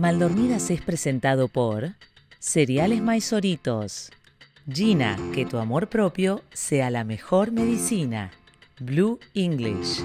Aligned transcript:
Maldormidas 0.00 0.70
es 0.70 0.80
presentado 0.80 1.46
por 1.48 1.90
Cereales 2.38 3.02
Maizoritos. 3.02 4.10
Gina, 4.66 5.18
que 5.34 5.44
tu 5.44 5.58
amor 5.58 5.88
propio 5.88 6.40
sea 6.54 6.88
la 6.88 7.04
mejor 7.04 7.52
medicina. 7.52 8.30
Blue 8.78 9.20
English. 9.34 10.02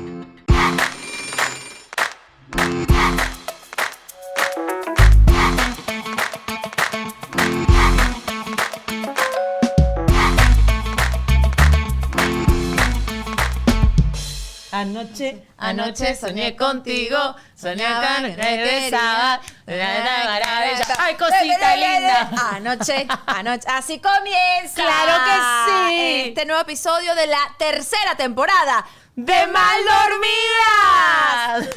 Anoche, 14.86 15.43
Anoche 15.57 16.15
soñé 16.15 16.55
contigo, 16.55 17.18
soñaba 17.55 18.18
regresaba. 18.20 19.41
Ay, 21.00 21.15
cosita 21.15 21.75
linda. 21.75 22.29
Anoche, 22.54 23.07
anoche. 23.25 23.68
Así 23.68 24.00
comienza. 24.00 24.75
Claro 24.86 25.24
que 25.25 25.89
sí. 25.89 26.24
Este 26.29 26.46
nuevo 26.46 26.61
episodio 26.61 27.15
de 27.15 27.27
la 27.27 27.39
tercera 27.57 28.15
temporada 28.15 28.86
¡De 29.15 29.47
mal 29.47 29.82
dormida! 29.86 31.71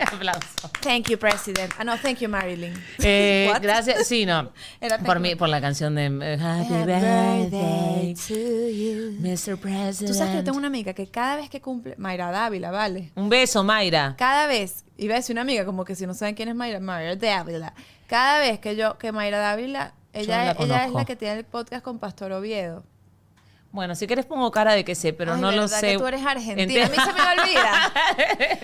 Aplauso. 0.12 0.70
Thank 0.80 1.08
you, 1.08 1.18
President. 1.18 1.72
Ah, 1.78 1.84
no, 1.84 1.96
thank 1.98 2.18
you, 2.18 2.28
Marilyn. 2.28 2.74
Eh, 2.98 3.52
gracias, 3.62 4.08
sí, 4.08 4.26
no. 4.26 4.50
Era 4.80 4.98
Por 4.98 5.20
mí, 5.20 5.36
por 5.36 5.48
la 5.48 5.60
canción 5.60 5.94
de 5.94 6.06
eh, 6.06 6.34
Happy 6.34 6.74
Happy 6.74 6.84
Birthday, 6.84 8.14
to 8.14 8.34
you. 8.34 9.20
Mr. 9.20 9.56
President. 9.56 10.08
Tú 10.08 10.14
sabes 10.14 10.32
que 10.32 10.38
yo 10.38 10.44
tengo 10.44 10.58
una 10.58 10.66
amiga 10.66 10.94
que 10.94 11.06
cada 11.06 11.36
vez 11.36 11.48
que 11.48 11.60
cumple. 11.60 11.94
Mayra 11.96 12.32
Dávila, 12.32 12.72
¿vale? 12.72 13.12
Un 13.14 13.28
beso, 13.28 13.62
Mayra. 13.62 14.16
Cada 14.18 14.48
vez, 14.48 14.84
iba 14.96 15.14
a 15.14 15.18
decir 15.18 15.34
una 15.34 15.42
amiga, 15.42 15.64
como 15.64 15.84
que 15.84 15.94
si 15.94 16.08
no 16.08 16.14
saben 16.14 16.34
quién 16.34 16.48
es 16.48 16.56
Mayra, 16.56 16.80
Mayra 16.80 17.14
Dávila. 17.14 17.72
Cada 18.08 18.40
vez 18.40 18.58
que 18.58 18.74
yo, 18.74 18.98
que 18.98 19.12
Mayra 19.12 19.38
Dávila, 19.38 19.94
ella, 20.12 20.54
no 20.54 20.64
ella 20.64 20.86
es 20.86 20.92
la 20.92 21.04
que 21.04 21.14
tiene 21.14 21.38
el 21.38 21.44
podcast 21.44 21.84
con 21.84 22.00
Pastor 22.00 22.32
Oviedo. 22.32 22.82
Bueno, 23.72 23.94
si 23.94 24.06
quieres 24.06 24.24
pongo 24.24 24.50
cara 24.50 24.72
de 24.72 24.84
que 24.86 24.94
sé, 24.94 25.12
pero 25.12 25.34
Ay, 25.34 25.40
no 25.40 25.50
lo 25.52 25.68
sé. 25.68 25.80
que 25.92 25.98
tú 25.98 26.06
eres 26.06 26.24
argentina. 26.24 26.86
A 26.86 26.88
mí 26.88 26.96
se 26.96 27.12
me 27.12 27.42
olvida. 27.42 27.92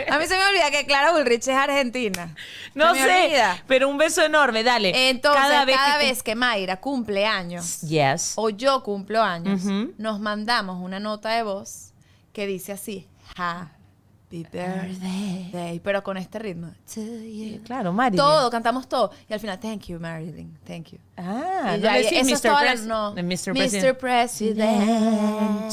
A 0.15 0.19
mí 0.19 0.27
se 0.27 0.37
me 0.39 0.45
olvida 0.47 0.71
que 0.71 0.87
Clara 0.87 1.13
Ulrich 1.13 1.43
es 1.49 1.55
argentina. 1.55 2.35
No 2.75 2.95
Se 2.95 3.03
sé, 3.03 3.25
olvida. 3.27 3.63
pero 3.67 3.89
un 3.91 3.99
beso 3.99 4.25
enorme, 4.25 4.63
dale. 4.63 5.11
Entonces, 5.11 5.43
cada 5.43 5.65
vez, 5.99 6.23
que- 6.23 6.31
que, 6.31 6.35
Mayra 6.35 6.79
cumple 6.81 7.27
años 7.27 7.83
Yes. 7.83 8.33
o 8.37 8.49
yo 8.49 8.83
cumplo 8.83 9.23
años, 9.23 9.63
nos 9.99 10.19
mandamos 10.19 10.83
una 10.83 10.99
nota 10.99 11.29
de 11.31 11.43
voz 11.43 11.93
que 12.33 12.47
dice 12.47 12.73
así: 12.73 13.07
Happy 14.33 14.47
birthday. 14.51 15.81
Pero 15.85 16.03
con 16.03 16.17
este 16.17 16.39
ritmo. 16.39 16.71
Claro, 17.65 17.93
Marilyn. 17.93 18.17
Todo, 18.17 18.51
cantamos 18.51 18.89
todo. 18.89 19.11
Y 19.29 19.33
al 19.35 19.41
final, 19.41 19.61
thank 19.61 19.83
you, 19.89 20.01
Marilyn. 20.01 20.57
Thank 20.67 20.93
you. 20.93 20.99
Ah, 21.19 21.75
Y 21.77 21.81
ya, 21.83 21.99
eso 21.99 22.25
Mr. 22.25 22.33
es 22.33 22.41
toda 22.43 22.65
la- 22.65 22.73
Pres- 22.75 22.85
no. 22.87 23.13
Mr. 23.15 23.53
Mr. 23.55 23.99
President. 23.99 25.71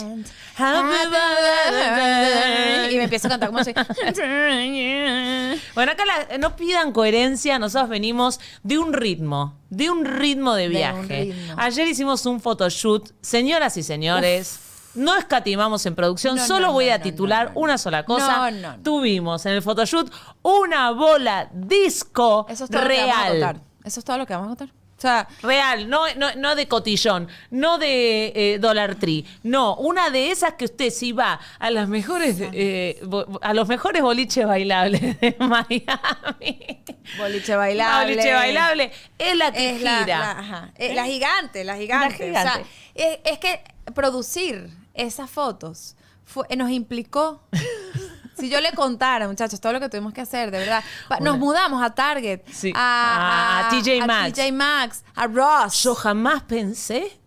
Happy 0.57 1.09
birthday. 1.09 2.93
Y 2.93 2.97
me 2.97 3.03
empiezo 3.03 3.27
a 3.27 3.29
cantar 3.31 3.47
como 3.49 3.59
así. 3.59 3.73
Bueno, 5.75 5.91
acá 5.93 6.03
la- 6.05 6.37
no 6.37 6.55
pidan 6.55 6.91
coherencia, 6.91 7.57
nosotros 7.59 7.89
venimos 7.89 8.39
de 8.63 8.77
un 8.77 8.91
ritmo, 8.93 9.57
de 9.69 9.89
un 9.89 10.03
ritmo 10.05 10.53
de 10.55 10.67
viaje. 10.67 11.25
ritmo. 11.25 11.53
Ayer 11.57 11.87
hicimos 11.87 12.25
un 12.25 12.39
photoshoot, 12.41 13.11
señoras 13.21 13.77
y 13.77 13.83
señores. 13.83 14.59
No 14.95 15.15
escatimamos 15.17 15.85
en 15.85 15.95
producción, 15.95 16.35
No, 16.35 16.45
solo 16.45 16.67
no, 16.67 16.73
voy 16.73 16.87
no, 16.87 16.93
a 16.93 16.99
titular 16.99 17.51
una 17.55 17.77
sola 17.77 18.03
cosa. 18.05 18.49
No, 18.49 18.51
no, 18.51 18.77
no. 18.77 18.83
Tuvimos 18.83 19.45
en 19.45 19.53
el 19.53 19.61
photoshoot 19.61 20.11
una 20.41 20.91
bola 20.91 21.49
disco 21.53 22.45
Eso 22.49 22.65
es 22.65 22.69
todo 22.69 22.81
lo 22.81 22.87
que 22.89 22.97
vamos 22.97 23.15
a 23.15 23.21
real. 23.29 23.31
contar. 23.31 23.61
Eso 23.85 23.99
es 23.99 24.05
todo 24.05 24.17
lo 24.17 24.25
que 24.25 24.33
vamos 24.33 24.47
a 24.47 24.49
contar. 24.57 24.69
O 24.69 25.01
sea, 25.01 25.29
Real, 25.41 25.89
no, 25.89 26.01
no, 26.17 26.27
no 26.35 26.55
de 26.55 26.67
cotillón, 26.67 27.29
no 27.51 27.77
de 27.77 28.33
eh, 28.35 28.57
Dollar 28.59 28.95
Tree, 28.95 29.23
no, 29.43 29.75
una 29.77 30.09
de 30.09 30.29
esas 30.29 30.55
que 30.55 30.65
usted 30.65 30.89
si 30.89 31.13
va 31.13 31.39
a 31.57 31.71
las 31.71 31.87
mejores, 31.87 32.35
eh, 32.41 32.99
a 33.41 33.53
los 33.53 33.69
mejores 33.69 34.01
boliches 34.01 34.45
bailables 34.45 35.17
de 35.21 35.37
Miami. 35.39 36.83
boliche 37.17 37.55
bailable. 37.55 38.15
Boliche 38.15 38.33
bailable 38.33 38.91
es 39.17 39.37
la 39.37 39.51
que 39.53 39.69
es 39.75 39.81
la, 39.81 39.99
gira. 39.99 40.19
la- 40.19 40.31
ajá. 40.31 40.71
Eh, 40.75 40.93
la 40.93 41.05
gigante, 41.05 41.63
la 41.63 41.77
gigante. 41.77 42.15
gigante. 42.15 42.39
O 42.39 42.41
sea, 42.41 42.61
es, 42.95 43.19
es 43.23 43.39
que 43.39 43.61
producir 43.95 44.69
esas 45.03 45.29
fotos 45.29 45.95
fue- 46.23 46.45
eh, 46.49 46.55
nos 46.55 46.69
implicó. 46.69 47.43
si 48.37 48.49
yo 48.49 48.61
le 48.61 48.71
contara, 48.73 49.27
muchachos, 49.27 49.59
todo 49.59 49.73
lo 49.73 49.79
que 49.79 49.89
tuvimos 49.89 50.13
que 50.13 50.21
hacer, 50.21 50.49
de 50.51 50.59
verdad. 50.59 50.83
Pa- 51.07 51.19
Nos 51.19 51.37
mudamos 51.37 51.83
a 51.83 51.93
Target, 51.93 52.41
Sí. 52.51 52.71
a, 52.75 53.67
A 53.67 53.69
TJ 53.69 54.05
Maxx. 54.05 54.33
TJ 54.33 54.51
Maxx, 54.53 55.03
a 55.15 55.27
Ross. 55.27 55.83
Yo 55.83 55.93
jamás 55.95 56.43
pensé 56.43 57.19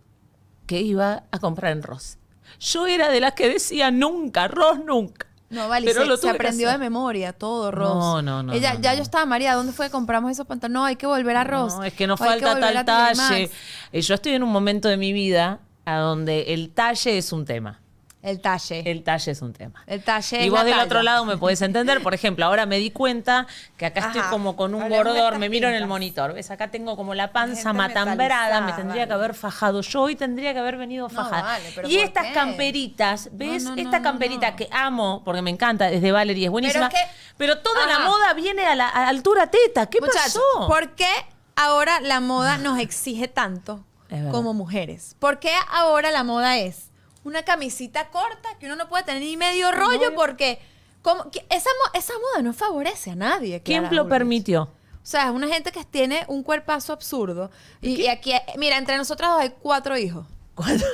que 0.65 0.81
iba 0.81 1.23
a 1.31 1.39
comprar 1.39 1.71
en 1.73 1.83
Ross. 1.83 2.17
Yo 2.59 2.87
era 2.87 3.09
de 3.09 3.19
las 3.19 3.33
que 3.33 3.49
decía 3.49 3.91
nunca, 3.91 4.47
Ross 4.47 4.79
nunca. 4.83 5.27
no, 5.49 5.67
vale, 5.67 5.85
Pero 5.85 6.01
se, 6.17 6.25
lo 6.25 6.31
aprendió 6.33 6.69
de 6.71 6.77
memoria 6.79 7.33
todo, 7.33 7.69
Ross. 7.71 7.93
No, 7.95 8.21
no, 8.23 8.41
no, 8.41 8.53
Ella, 8.53 8.73
no, 8.75 8.79
ya 8.79 8.91
no. 8.91 8.97
yo 8.97 9.03
estaba, 9.03 9.25
María, 9.25 9.53
¿dónde 9.53 9.71
fue 9.73 9.87
que 9.87 9.91
compramos 9.91 10.31
esos 10.31 10.47
pantalones? 10.47 10.73
No, 10.73 10.85
hay 10.85 10.95
que 10.95 11.05
volver 11.05 11.35
a 11.35 11.43
Ross. 11.43 11.75
No, 11.75 11.83
es 11.83 11.93
que 11.93 12.07
nos 12.07 12.19
O 12.19 12.23
falta 12.23 12.53
a 12.53 12.59
tal 12.59 12.85
talle. 12.85 13.51
Eh, 13.91 14.01
Yo 14.01 14.15
estoy 14.15 14.31
en 14.33 14.41
un 14.43 14.51
momento 14.51 14.87
de 14.87 14.97
mi 14.97 15.13
vida 15.13 15.59
a 15.85 15.97
donde 15.97 16.53
el 16.53 16.71
talle 16.71 17.17
es 17.17 17.31
un 17.31 17.45
tema. 17.45 17.79
El 18.21 18.39
talle. 18.39 18.89
El 18.89 19.03
talle 19.03 19.33
es 19.33 19.41
un 19.41 19.51
tema. 19.51 19.83
El 19.85 20.01
talle 20.01 20.45
Y 20.45 20.49
vos 20.49 20.63
del 20.63 20.71
talla. 20.71 20.85
otro 20.85 21.03
lado 21.03 21.25
me 21.25 21.35
podés 21.35 21.61
entender. 21.61 22.01
Por 22.01 22.13
ejemplo, 22.13 22.45
ahora 22.45 22.65
me 22.65 22.77
di 22.77 22.89
cuenta 22.89 23.47
que 23.75 23.85
acá 23.85 23.99
estoy 23.99 24.21
como 24.29 24.55
con 24.55 24.73
un 24.73 24.87
gordor. 24.87 25.37
Me 25.39 25.49
miro 25.49 25.67
en 25.67 25.73
el 25.75 25.87
monitor. 25.87 26.31
¿Ves? 26.33 26.49
Acá 26.49 26.71
tengo 26.71 26.95
como 26.95 27.15
la 27.15 27.33
panza 27.33 27.73
matambrada. 27.73 28.61
Me 28.61 28.71
tendría 28.71 29.07
que 29.07 29.11
haber 29.11 29.33
fajado. 29.33 29.81
Yo 29.81 30.03
hoy 30.03 30.15
tendría 30.15 30.53
que 30.53 30.59
haber 30.59 30.77
venido 30.77 31.09
No, 31.09 31.13
fajada. 31.13 31.41
vale, 31.41 31.69
pero 31.75 31.89
y 31.89 31.95
¿por 31.97 32.03
estas 32.05 32.27
qué? 32.27 32.31
camperitas, 32.33 33.27
¿ves? 33.33 33.63
No, 33.65 33.71
no, 33.71 33.75
no, 33.75 33.81
Esta 33.81 33.97
no, 33.99 34.03
camperita 34.03 34.51
no. 34.51 34.55
que 34.55 34.69
amo 34.71 35.21
porque 35.25 35.41
me 35.41 35.49
encanta, 35.49 35.89
es 35.91 36.01
de 36.01 36.11
Valerie, 36.13 36.45
es 36.45 36.51
buenísima. 36.51 36.87
Pero 36.87 37.01
es 37.03 37.09
que- 37.09 37.15
Pero 37.37 37.59
toda 37.59 37.85
la 37.87 37.99
moda 38.07 38.33
viene 38.35 38.65
a 38.65 38.75
la 38.75 38.87
a 38.87 39.09
altura 39.09 39.47
teta. 39.47 39.87
¿Qué 39.87 39.99
Muchachos, 39.99 40.41
pasó? 40.55 40.67
¿por 40.69 40.95
qué 40.95 41.11
ahora 41.57 41.99
la 41.99 42.21
moda 42.21 42.57
nos 42.57 42.79
exige 42.79 43.27
tanto. 43.27 43.83
Como 44.31 44.53
mujeres? 44.53 45.15
¿Por 45.19 45.39
qué 45.39 45.51
ahora 45.71 46.11
la 46.11 46.23
moda 46.23 46.57
es 46.57 46.89
una 47.23 47.43
camisita 47.43 48.09
corta 48.09 48.49
que 48.59 48.65
uno 48.65 48.75
no 48.75 48.89
puede 48.89 49.03
tener 49.03 49.21
ni 49.21 49.37
medio 49.37 49.71
rollo 49.71 50.13
porque 50.15 50.59
como, 51.01 51.25
esa, 51.49 51.69
esa 51.93 52.13
moda 52.13 52.41
no 52.43 52.53
favorece 52.53 53.11
a 53.11 53.15
nadie? 53.15 53.61
¿Quién 53.61 53.87
lo 53.95 54.07
permitió? 54.07 54.63
O 54.63 55.05
sea, 55.05 55.25
es 55.25 55.31
una 55.31 55.47
gente 55.49 55.71
que 55.71 55.83
tiene 55.83 56.23
un 56.27 56.43
cuerpazo 56.43 56.93
absurdo. 56.93 57.51
Y, 57.81 58.01
y 58.03 58.07
aquí, 58.07 58.33
mira, 58.57 58.77
entre 58.77 58.95
nosotras 58.97 59.31
dos 59.31 59.41
hay 59.41 59.49
cuatro 59.49 59.97
hijos. 59.97 60.25
Cuatro. 60.55 60.87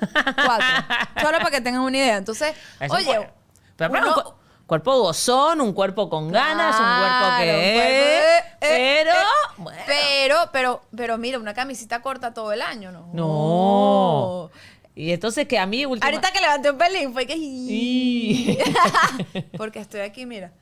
Solo 1.20 1.38
para 1.38 1.50
que 1.50 1.60
tengan 1.60 1.82
una 1.82 1.96
idea. 1.96 2.16
Entonces, 2.16 2.54
Es 2.78 2.90
un 2.90 2.96
oye, 2.96 3.18
uno- 3.18 4.36
cuerpo 4.66 5.00
gozón, 5.00 5.60
un 5.60 5.72
cuerpo 5.72 6.08
con 6.10 6.30
ganas, 6.30 6.74
un 6.74 6.86
cuerpo 6.86 7.18
Claro, 7.18 7.44
que... 7.44 7.50
un 7.56 7.74
cuerpo, 7.74 7.92
eh, 7.92 8.38
eh, 8.60 9.02
pero... 9.04 9.10
eh, 9.12 9.54
bueno. 9.58 9.82
Pero, 9.86 10.36
pero, 10.52 10.82
pero 10.96 11.18
mira, 11.18 11.38
una 11.38 11.54
camisita 11.54 12.02
corta 12.02 12.34
todo 12.34 12.52
el 12.52 12.62
año, 12.62 12.90
¿no? 12.92 13.08
No. 13.12 14.50
Y 14.94 15.12
entonces 15.12 15.46
que 15.46 15.58
a 15.58 15.66
mí 15.66 15.84
última... 15.84 16.06
Ahorita 16.06 16.32
que 16.32 16.40
levanté 16.40 16.70
un 16.70 16.78
pelín 16.78 17.12
fue 17.12 17.26
que... 17.26 17.34
Y- 17.36 18.58
Porque 19.58 19.78
estoy 19.80 20.00
aquí, 20.00 20.24
mira. 20.24 20.52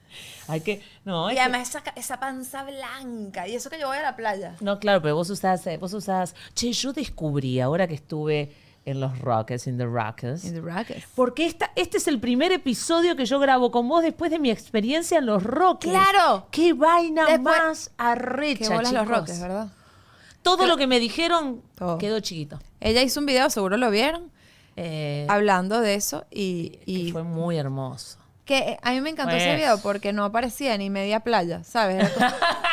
Hay 0.49 0.61
que... 0.61 0.83
No, 1.05 1.31
Y 1.31 1.35
es 1.35 1.37
que- 1.37 1.41
además 1.43 1.69
esa, 1.69 1.83
ca- 1.83 1.93
esa 1.97 2.19
panza 2.19 2.65
blanca. 2.65 3.47
Y 3.47 3.55
eso 3.55 3.71
que 3.71 3.79
yo 3.79 3.87
voy 3.87 3.97
a 3.99 4.03
la 4.03 4.17
playa. 4.17 4.57
No, 4.61 4.81
claro, 4.81 5.01
pero 5.03 5.15
vos 5.15 5.31
usás, 5.31 5.65
eh, 5.69 5.77
vos 5.79 5.93
usás... 5.95 6.35
Che, 6.55 6.73
yo 6.73 6.93
descubrí 6.93 7.61
ahora 7.61 7.87
que 7.87 7.95
estuve 7.95 8.53
en 8.87 9.01
los 9.01 9.19
Rockets, 9.21 9.67
in 9.67 9.79
the 9.79 9.87
Rockets... 9.87 10.43
the 10.43 10.61
Rockets. 10.61 11.07
Porque 11.15 11.47
esta, 11.47 11.71
este 11.75 11.97
es 11.97 12.07
el 12.09 12.21
primer 12.21 12.53
episodio 12.53 13.17
que 13.17 13.25
yo 13.25 13.39
grabo 13.41 13.71
con 13.71 13.89
vos 13.89 14.03
después 14.03 14.31
de 14.31 14.39
mi 14.39 14.51
experiencia 14.51 15.19
en 15.19 15.27
los 15.27 15.43
Rockets. 15.43 15.93
¡Claro! 15.93 16.47
¡Qué 16.51 16.73
vaina 16.75 17.25
Después- 17.27 17.43
más 17.43 17.91
arrecha, 17.97 18.75
bolas 18.75 18.93
los! 18.93 19.09
Rockets, 19.09 19.41
¿verdad? 19.41 19.69
Todo 20.43 20.67
lo 20.67 20.77
que 20.77 20.87
me 20.87 21.01
dijeron 21.01 21.63
Todo. 21.77 21.97
quedó 21.97 22.21
chiquito. 22.21 22.59
Ella 22.81 23.01
hizo 23.03 23.19
un 23.21 23.27
video, 23.27 23.49
seguro 23.49 23.77
lo 23.79 23.91
vieron, 23.91 24.31
Eh, 24.77 25.27
hablando 25.31 25.81
de 25.81 25.95
eso. 25.95 26.27
Y, 26.31 26.71
que 26.85 26.91
y 26.91 27.13
fue 27.13 27.23
muy 27.23 27.57
hermoso. 27.57 28.19
que 28.45 28.59
eh, 28.59 28.79
a 28.83 28.91
mí 28.91 29.01
me 29.01 29.09
encantó 29.11 29.35
ese 29.37 29.47
Pues. 29.47 29.57
video 29.57 29.79
porque 29.79 30.13
no 30.13 30.25
aparecía 30.25 30.77
ni 30.77 30.91
media 30.91 31.21
playa, 31.21 31.65
¿sabes? 31.65 31.97
Era 31.97 32.11
como, 32.11 32.27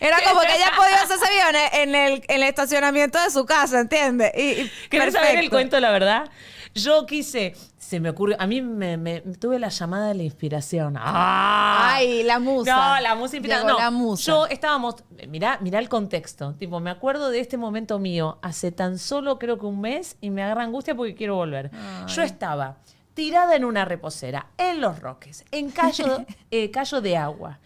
era 0.00 0.16
como 0.28 0.40
que 0.40 0.54
ella 0.56 0.72
podía 0.76 1.02
hacer 1.02 1.16
ese 1.16 1.30
video 1.30 1.48
en 1.50 1.56
el, 1.56 1.72
en 1.74 1.94
el, 1.94 2.24
en 2.28 2.36
el 2.36 2.48
estacionamiento 2.48 3.20
de 3.22 3.30
su 3.30 3.44
casa, 3.46 3.80
¿entiendes? 3.80 4.32
Y, 4.36 4.40
y 4.62 4.70
¿Querés 4.88 5.14
saber 5.14 5.36
el 5.38 5.50
cuento, 5.50 5.78
la 5.80 5.90
verdad? 5.90 6.28
Yo 6.74 7.04
quise, 7.04 7.54
se 7.78 7.98
me 7.98 8.10
ocurrió, 8.10 8.36
a 8.40 8.46
mí 8.46 8.62
me, 8.62 8.96
me- 8.96 9.20
tuve 9.20 9.58
la 9.58 9.68
llamada 9.70 10.06
de 10.08 10.14
la 10.14 10.22
inspiración. 10.22 10.94
¡Ah! 10.96 11.94
Ay, 11.94 12.22
la 12.22 12.38
musa. 12.38 12.74
No, 12.96 13.00
la 13.00 13.14
musa 13.16 13.36
inspirada. 13.36 13.62
Llegó 13.62 13.72
No, 13.76 13.78
la 13.84 13.90
musa. 13.90 14.24
yo 14.30 14.46
estábamos, 14.46 14.94
mirá, 15.28 15.58
mirá 15.60 15.80
el 15.80 15.88
contexto. 15.88 16.54
Tipo, 16.54 16.78
me 16.78 16.90
acuerdo 16.90 17.30
de 17.30 17.40
este 17.40 17.56
momento 17.56 17.98
mío 17.98 18.38
hace 18.42 18.70
tan 18.70 18.98
solo 18.98 19.38
creo 19.40 19.58
que 19.58 19.66
un 19.66 19.80
mes 19.80 20.16
y 20.20 20.30
me 20.30 20.44
agarra 20.44 20.62
angustia 20.62 20.94
porque 20.94 21.16
quiero 21.16 21.34
volver. 21.34 21.72
Yo 22.06 22.22
estaba 22.22 22.76
tirada 23.14 23.56
en 23.56 23.64
una 23.64 23.84
reposera, 23.84 24.46
en 24.56 24.80
los 24.80 25.00
roques, 25.00 25.44
en 25.50 25.70
callo, 25.70 26.24
eh, 26.52 26.70
callo 26.70 27.00
de 27.00 27.16
agua. 27.16 27.58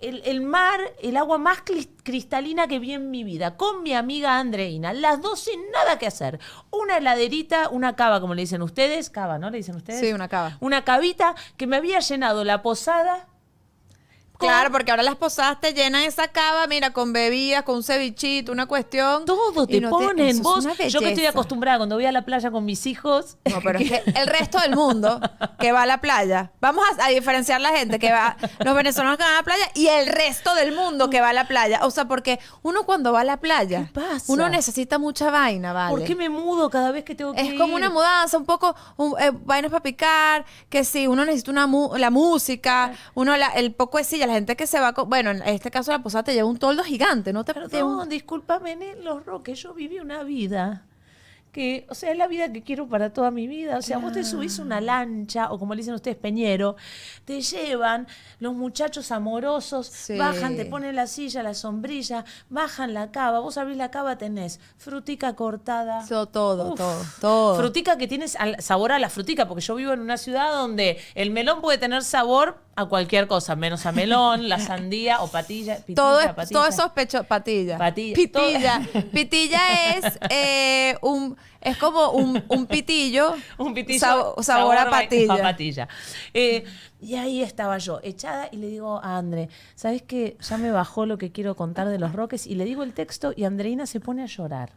El, 0.00 0.22
el 0.24 0.40
mar, 0.40 0.80
el 1.02 1.16
agua 1.16 1.38
más 1.38 1.62
cristalina 2.02 2.66
que 2.66 2.78
vi 2.78 2.92
en 2.92 3.10
mi 3.10 3.24
vida, 3.24 3.56
con 3.56 3.82
mi 3.82 3.94
amiga 3.94 4.38
Andreina, 4.38 4.92
las 4.92 5.20
dos 5.20 5.40
sin 5.40 5.70
nada 5.70 5.98
que 5.98 6.06
hacer. 6.06 6.38
Una 6.70 6.98
heladerita, 6.98 7.68
una 7.68 7.96
cava, 7.96 8.20
como 8.20 8.34
le 8.34 8.42
dicen 8.42 8.62
ustedes, 8.62 9.10
cava, 9.10 9.38
¿no? 9.38 9.50
¿Le 9.50 9.58
dicen 9.58 9.76
ustedes? 9.76 10.00
Sí, 10.00 10.12
una 10.12 10.28
cava. 10.28 10.56
Una 10.60 10.84
cavita 10.84 11.34
que 11.56 11.66
me 11.66 11.76
había 11.76 12.00
llenado 12.00 12.44
la 12.44 12.62
posada. 12.62 13.28
Claro, 14.40 14.70
porque 14.72 14.90
ahora 14.90 15.02
las 15.02 15.16
posadas 15.16 15.60
te 15.60 15.72
llenan 15.74 16.02
esa 16.02 16.28
cava, 16.28 16.66
mira, 16.66 16.92
con 16.92 17.12
bebidas, 17.12 17.62
con 17.62 17.76
un 17.76 17.82
cevichito, 17.82 18.52
una 18.52 18.66
cuestión. 18.66 19.24
Todo 19.24 19.66
te 19.66 19.80
no 19.80 19.90
ponen. 19.90 20.26
eso 20.28 20.38
es 20.38 20.42
Vos, 20.42 20.64
una 20.64 20.72
yo 20.74 20.78
que 20.78 20.86
estoy 20.86 21.04
belleza. 21.06 21.28
acostumbrada 21.30 21.78
cuando 21.78 21.96
voy 21.96 22.06
a 22.06 22.12
la 22.12 22.22
playa 22.24 22.50
con 22.50 22.64
mis 22.64 22.86
hijos. 22.86 23.36
No, 23.50 23.60
pero 23.62 23.78
es 23.78 23.90
que 23.90 24.02
el 24.14 24.26
resto 24.26 24.58
del 24.58 24.74
mundo 24.74 25.20
que 25.58 25.72
va 25.72 25.82
a 25.82 25.86
la 25.86 26.00
playa, 26.00 26.50
vamos 26.60 26.84
a, 26.98 27.06
a 27.06 27.08
diferenciar 27.08 27.60
la 27.60 27.70
gente 27.70 27.98
que 27.98 28.10
va, 28.12 28.36
los 28.64 28.74
venezolanos 28.74 29.18
que 29.18 29.24
van 29.24 29.32
a 29.34 29.36
la 29.36 29.42
playa 29.42 29.64
y 29.74 29.86
el 29.88 30.06
resto 30.06 30.54
del 30.54 30.74
mundo 30.74 31.10
que 31.10 31.20
va 31.20 31.30
a 31.30 31.32
la 31.32 31.46
playa. 31.46 31.80
O 31.84 31.90
sea, 31.90 32.06
porque 32.06 32.40
uno 32.62 32.84
cuando 32.84 33.12
va 33.12 33.20
a 33.20 33.24
la 33.24 33.36
playa, 33.38 33.86
¿Qué 33.92 34.00
pasa? 34.00 34.24
uno 34.32 34.48
necesita 34.48 34.98
mucha 34.98 35.30
vaina, 35.30 35.72
¿vale? 35.72 35.90
¿Por 35.90 36.04
qué 36.04 36.14
me 36.14 36.28
mudo 36.28 36.70
cada 36.70 36.90
vez 36.92 37.04
que 37.04 37.14
tengo 37.14 37.34
que 37.34 37.40
Es 37.42 37.54
como 37.54 37.74
una 37.76 37.90
mudanza, 37.90 38.38
un 38.38 38.46
poco 38.46 38.74
un, 38.96 39.14
eh, 39.20 39.30
vainas 39.44 39.70
para 39.70 39.82
picar, 39.82 40.44
que 40.68 40.84
sí, 40.84 41.06
uno 41.06 41.24
necesita 41.24 41.50
una 41.50 41.66
mu- 41.66 41.96
la 41.96 42.10
música, 42.10 42.92
uno 43.14 43.36
la- 43.36 43.48
el 43.48 43.72
poco 43.74 43.98
de 43.98 44.04
silla, 44.04 44.26
la 44.30 44.36
gente 44.36 44.56
que 44.56 44.66
se 44.66 44.80
va, 44.80 44.92
con- 44.92 45.08
bueno, 45.08 45.30
en 45.30 45.42
este 45.42 45.70
caso 45.70 45.90
la 45.92 46.02
posada 46.02 46.24
te 46.24 46.34
lleva 46.34 46.48
un 46.48 46.58
toldo 46.58 46.82
gigante, 46.84 47.32
¿no 47.32 47.44
te 47.44 47.52
Perdón, 47.54 48.08
discúlpame, 48.08 48.72
en 48.72 49.04
Los 49.04 49.24
Roques, 49.26 49.60
yo 49.62 49.74
viví 49.74 49.98
una 49.98 50.22
vida 50.22 50.84
que, 51.52 51.84
o 51.90 51.96
sea, 51.96 52.12
es 52.12 52.16
la 52.16 52.28
vida 52.28 52.52
que 52.52 52.62
quiero 52.62 52.86
para 52.88 53.12
toda 53.12 53.32
mi 53.32 53.48
vida. 53.48 53.76
O 53.76 53.82
sea, 53.82 53.98
vos 53.98 54.12
te 54.12 54.22
subís 54.22 54.60
una 54.60 54.80
lancha, 54.80 55.50
o 55.50 55.58
como 55.58 55.74
le 55.74 55.80
dicen 55.80 55.94
ustedes, 55.94 56.16
peñero, 56.16 56.76
te 57.24 57.40
llevan 57.40 58.06
los 58.38 58.54
muchachos 58.54 59.10
amorosos, 59.10 59.88
Sí. 59.88 60.16
bajan, 60.16 60.54
te 60.56 60.64
ponen 60.64 60.94
la 60.94 61.08
silla, 61.08 61.42
la 61.42 61.54
sombrilla, 61.54 62.24
bajan 62.50 62.94
la 62.94 63.10
cava, 63.10 63.40
vos 63.40 63.58
abrís 63.58 63.76
la 63.76 63.90
cava, 63.90 64.16
tenés 64.16 64.60
frutica 64.76 65.34
cortada. 65.34 66.06
So- 66.06 66.26
todo, 66.26 66.70
Uf. 66.74 66.76
todo, 66.78 67.02
todo. 67.20 67.56
Frutica 67.56 67.98
que 67.98 68.06
tienes 68.06 68.36
al- 68.36 68.62
sabor 68.62 68.92
a 68.92 69.00
la 69.00 69.10
frutica, 69.10 69.48
porque 69.48 69.62
yo 69.62 69.74
vivo 69.74 69.92
en 69.92 69.98
una 69.98 70.18
ciudad 70.18 70.52
donde 70.52 70.98
el 71.16 71.32
melón 71.32 71.62
puede 71.62 71.78
tener 71.78 72.04
sabor 72.04 72.58
a 72.76 72.86
cualquier 72.86 73.26
cosa, 73.26 73.56
menos 73.56 73.84
a 73.84 73.92
melón, 73.92 74.48
la 74.48 74.58
sandía 74.58 75.20
o 75.20 75.28
patilla. 75.28 75.76
pitilla, 75.78 75.94
todo, 75.96 76.20
es, 76.20 76.32
patilla. 76.32 76.60
todo 76.60 76.66
es 76.68 77.26
patilla. 77.26 77.76
Patilla. 77.78 78.14
Pitilla. 78.14 78.80
Pitilla 79.12 79.60
es 79.96 80.18
eh, 80.30 80.96
un, 81.02 81.36
es 81.60 81.76
como 81.76 82.10
un, 82.12 82.42
un 82.48 82.66
pitillo. 82.66 83.34
un 83.58 83.74
pitillo 83.74 84.00
sab- 84.00 84.42
sabor, 84.42 84.78
a 84.78 84.88
patilla. 84.88 85.34
a 85.34 85.38
patilla. 85.42 85.88
Eh, 86.32 86.64
y 87.02 87.16
ahí 87.16 87.42
estaba 87.42 87.78
yo, 87.78 88.00
echada, 88.02 88.48
y 88.52 88.56
le 88.56 88.68
digo 88.68 89.00
a 89.02 89.16
André, 89.18 89.48
¿sabes 89.74 90.02
qué? 90.02 90.36
Ya 90.40 90.56
me 90.58 90.70
bajó 90.70 91.06
lo 91.06 91.18
que 91.18 91.32
quiero 91.32 91.56
contar 91.56 91.88
de 91.88 91.98
los 91.98 92.12
roques, 92.12 92.46
y 92.46 92.54
le 92.54 92.64
digo 92.64 92.82
el 92.82 92.92
texto, 92.92 93.32
y 93.36 93.44
Andreina 93.44 93.86
se 93.86 94.00
pone 94.00 94.22
a 94.22 94.26
llorar. 94.26 94.70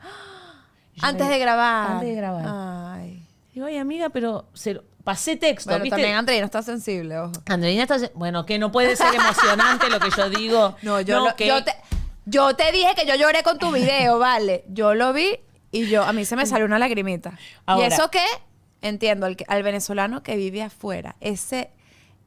Yo 0.95 1.05
Antes 1.07 1.27
de 1.27 1.39
grabar. 1.39 1.91
Antes 1.91 2.09
de 2.09 2.15
grabar. 2.15 2.45
Ay. 2.47 3.25
Digo, 3.53 3.65
ay, 3.67 3.77
amiga, 3.77 4.09
pero 4.09 4.45
se 4.53 4.73
lo- 4.75 4.83
pasé 5.03 5.35
texto, 5.35 5.69
Bueno, 5.69 5.83
¿viste? 5.83 5.95
también 5.97 6.15
Andreina 6.15 6.45
está 6.45 6.61
sensible, 6.61 7.17
ojo. 7.19 7.31
Andreina 7.47 7.83
está... 7.83 7.97
Bueno, 8.15 8.45
que 8.45 8.57
no 8.59 8.71
puede 8.71 8.95
ser 8.95 9.13
emocionante 9.13 9.89
lo 9.89 9.99
que 9.99 10.09
yo 10.15 10.29
digo. 10.29 10.75
No, 10.81 11.01
yo, 11.01 11.25
lo- 11.25 11.35
que- 11.35 11.47
yo, 11.47 11.63
te, 11.63 11.73
yo 12.25 12.55
te 12.55 12.71
dije 12.71 12.95
que 12.95 13.05
yo 13.05 13.15
lloré 13.15 13.43
con 13.43 13.57
tu 13.59 13.71
video, 13.71 14.19
vale. 14.19 14.63
Yo 14.69 14.93
lo 14.93 15.11
vi 15.13 15.39
y 15.71 15.87
yo 15.87 16.03
a 16.03 16.13
mí 16.13 16.23
se 16.25 16.35
me 16.35 16.45
salió 16.45 16.65
una 16.65 16.79
lagrimita. 16.79 17.37
Ahora- 17.65 17.83
y 17.89 17.91
eso 17.93 18.09
que, 18.11 18.23
entiendo, 18.81 19.25
al, 19.25 19.35
que- 19.35 19.45
al 19.47 19.61
venezolano 19.63 20.23
que 20.23 20.35
vive 20.35 20.61
afuera, 20.61 21.15
ese, 21.19 21.71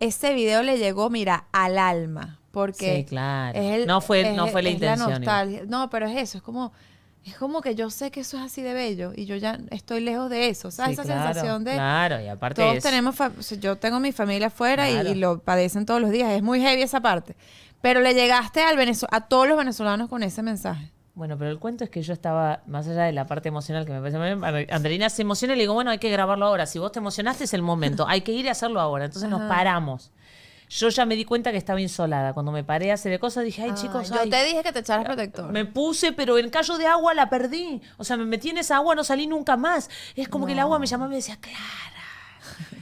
ese 0.01 0.35
video 0.35 0.63
le 0.63 0.79
llegó, 0.79 1.09
mira, 1.11 1.47
al 1.53 1.79
alma. 1.79 2.39
Porque 2.51 2.97
Sí, 2.97 3.05
claro. 3.05 3.59
No 3.87 4.01
fue- 4.01 4.33
no 4.33 4.47
fue 4.49 4.63
la 4.63 4.69
es 4.71 4.75
intención, 4.77 5.09
igual. 5.09 5.21
nostalgia. 5.21 5.63
No, 5.67 5.91
pero 5.91 6.07
es 6.09 6.17
eso, 6.17 6.39
es 6.39 6.43
como... 6.45 6.73
Es 7.27 7.37
como 7.37 7.61
que 7.61 7.75
yo 7.75 7.91
sé 7.91 8.13
que 8.13 8.21
eso 8.21 8.37
es 8.37 8.45
así 8.45 8.63
de 8.63 8.73
bello 8.73 9.13
y 9.15 9.27
yo 9.27 9.35
ya 9.35 9.59
estoy 9.71 10.01
lejos 10.01 10.31
de 10.31 10.49
eso, 10.49 10.71
¿sabes? 10.71 10.95
Sí, 10.97 11.03
Esa 11.03 11.13
claro, 11.13 11.25
sensación 11.35 11.65
de... 11.65 11.73
Claro, 11.75 12.21
y 12.21 12.29
aparte 12.29 12.63
Todos 12.63 12.77
es- 12.77 12.83
tenemos, 12.85 13.17
fa- 13.17 13.33
o 13.37 13.43
sea, 13.43 13.59
yo 13.59 13.77
tengo 13.77 13.99
mi 13.99 14.13
familia 14.13 14.47
afuera 14.47 14.89
y- 14.89 14.93
Claro. 14.95 15.09
y, 15.11 15.15
lo 15.17 15.39
padecen 15.41 15.87
todos 15.87 16.01
los 16.01 16.11
días. 16.11 16.31
Es 16.31 16.43
muy 16.43 16.61
heavy 16.61 16.83
esa 16.83 17.01
parte. 17.01 17.35
Pero 17.81 18.01
le 18.01 18.15
llegaste 18.15 18.63
al 18.63 18.79
a 19.11 19.21
todos 19.23 19.49
los 19.49 19.59
venezolanos 19.59 20.09
con 20.09 20.23
ese 20.23 20.43
mensaje. 20.43 20.93
Bueno, 21.15 21.37
pero 21.39 21.51
el 21.51 21.59
cuento 21.59 21.83
es 21.83 21.91
que 21.91 22.03
yo 22.03 22.13
estaba, 22.13 22.61
más 22.67 22.87
allá 22.87 23.05
de 23.05 23.13
la 23.13 23.27
parte 23.27 23.49
emocional 23.49 23.87
que 23.87 23.93
me 23.93 24.01
parece 24.01 24.19
muy 24.19 24.27
bien, 24.35 24.67
Andreina 24.71 25.09
se 25.09 25.23
emociona 25.23 25.55
y 25.55 25.57
le 25.57 25.63
digo, 25.63 25.73
bueno, 25.75 25.91
hay 25.91 25.99
que 25.99 26.11
grabarlo 26.11 26.47
ahora. 26.47 26.67
Si 26.67 26.79
vos 26.79 26.93
te 26.93 26.99
emocionaste 26.99 27.45
es 27.45 27.55
el 27.55 27.63
momento, 27.63 28.07
hay 28.07 28.21
que 28.21 28.33
ir 28.33 28.49
a 28.49 28.53
hacerlo 28.53 28.81
ahora. 28.81 29.07
Entonces 29.07 29.29
nos 29.31 29.41
paramos. 29.49 30.13
Yo 30.69 30.89
ya 30.89 31.07
me 31.07 31.15
di 31.15 31.25
cuenta 31.25 31.53
que 31.53 31.59
estaba 31.59 31.81
insolada. 31.81 32.33
Cuando 32.35 32.51
me 32.51 32.65
paré 32.65 32.91
a 32.91 32.95
hacer 32.95 33.19
cosas 33.21 33.45
dije, 33.45 33.63
ay, 33.63 33.73
chicos, 33.75 34.09
yo 34.11 34.21
ay, 34.21 34.31
te 34.31 34.45
dije 34.45 34.63
que 34.65 34.73
te 34.73 34.81
echaras 34.81 35.05
protector. 35.05 35.53
me 35.53 35.65
puse, 35.65 36.13
pero 36.13 36.39
en 36.39 36.51
callo 36.51 36.77
de 36.77 36.87
agua 36.87 37.15
la 37.15 37.31
perdí. 37.31 37.81
O 37.99 38.05
sea, 38.05 38.17
me 38.17 38.25
metí 38.25 38.51
en 38.51 38.59
esa 38.59 38.77
agua, 38.77 38.95
no 38.97 39.05
salí 39.05 39.27
nunca 39.29 39.57
más. 39.57 39.89
Es 40.17 40.29
como 40.29 40.45
que 40.47 40.53
el 40.53 40.59
agua 40.59 40.79
me 40.81 40.87
llamaba 40.87 41.09
y 41.09 41.11
me 41.11 41.17
decía, 41.17 41.37
Clara, 41.41 41.61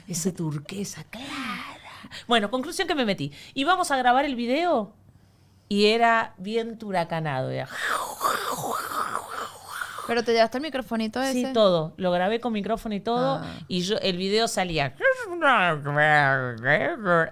ese 0.09 0.33
turquesa, 0.33 1.05
Clara. 1.05 1.29
Bueno, 2.27 2.51
conclusión 2.51 2.89
que 2.89 2.95
me 2.95 3.05
metí. 3.05 3.33
Y 3.53 3.65
vamos 3.65 3.91
a 3.91 3.97
grabar 3.97 4.25
el 4.25 4.35
video 4.35 4.93
y 5.69 5.87
era 5.87 6.35
bien 6.39 6.79
huracanado. 6.83 7.51
era- 7.51 7.69
Pero 10.07 10.23
te 10.23 10.33
llevaste 10.33 10.59
el 10.59 10.63
microfonito 10.63 11.23
ese. 11.23 11.33
Sí, 11.33 11.53
todo. 11.53 11.95
Lo 11.97 12.11
grabé 12.13 12.41
con 12.41 12.53
micrófono 12.53 12.95
y 12.95 13.01
todo. 13.01 13.41
Ah. 13.43 13.47
Y 13.69 13.81
yo 13.83 13.97
el 14.03 14.17
video 14.17 14.49
salía. 14.49 14.95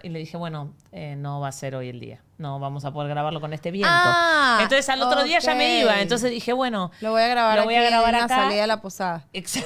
Y 0.03 0.09
le 0.09 0.19
dije, 0.19 0.37
bueno, 0.37 0.75
eh, 0.93 1.15
no 1.17 1.41
va 1.41 1.49
a 1.49 1.53
ser 1.53 1.75
hoy 1.75 1.89
el 1.89 2.01
día. 2.01 2.21
No 2.39 2.59
vamos 2.59 2.85
a 2.85 2.93
poder 2.93 3.11
grabarlo 3.11 3.41
con 3.41 3.53
este 3.53 3.71
viento. 3.71 3.89
Ah, 3.93 4.59
Entonces 4.63 4.89
al 4.89 5.03
otro 5.03 5.23
día 5.23 5.39
ya 5.39 5.55
me 5.55 5.81
iba. 5.81 6.01
Entonces 6.01 6.31
dije, 6.31 6.53
bueno. 6.53 6.91
Lo 7.01 7.11
voy 7.13 7.23
a 7.23 7.29
grabar 7.29 7.59
Lo 7.59 7.65
voy 7.65 7.75
a 7.77 7.83
grabar 7.83 8.15
en 8.15 8.19
la 8.21 8.25
acá. 8.25 8.37
salida 8.37 8.61
de 8.63 8.67
la 8.67 8.81
posada. 8.81 9.27
Exa- 9.33 9.65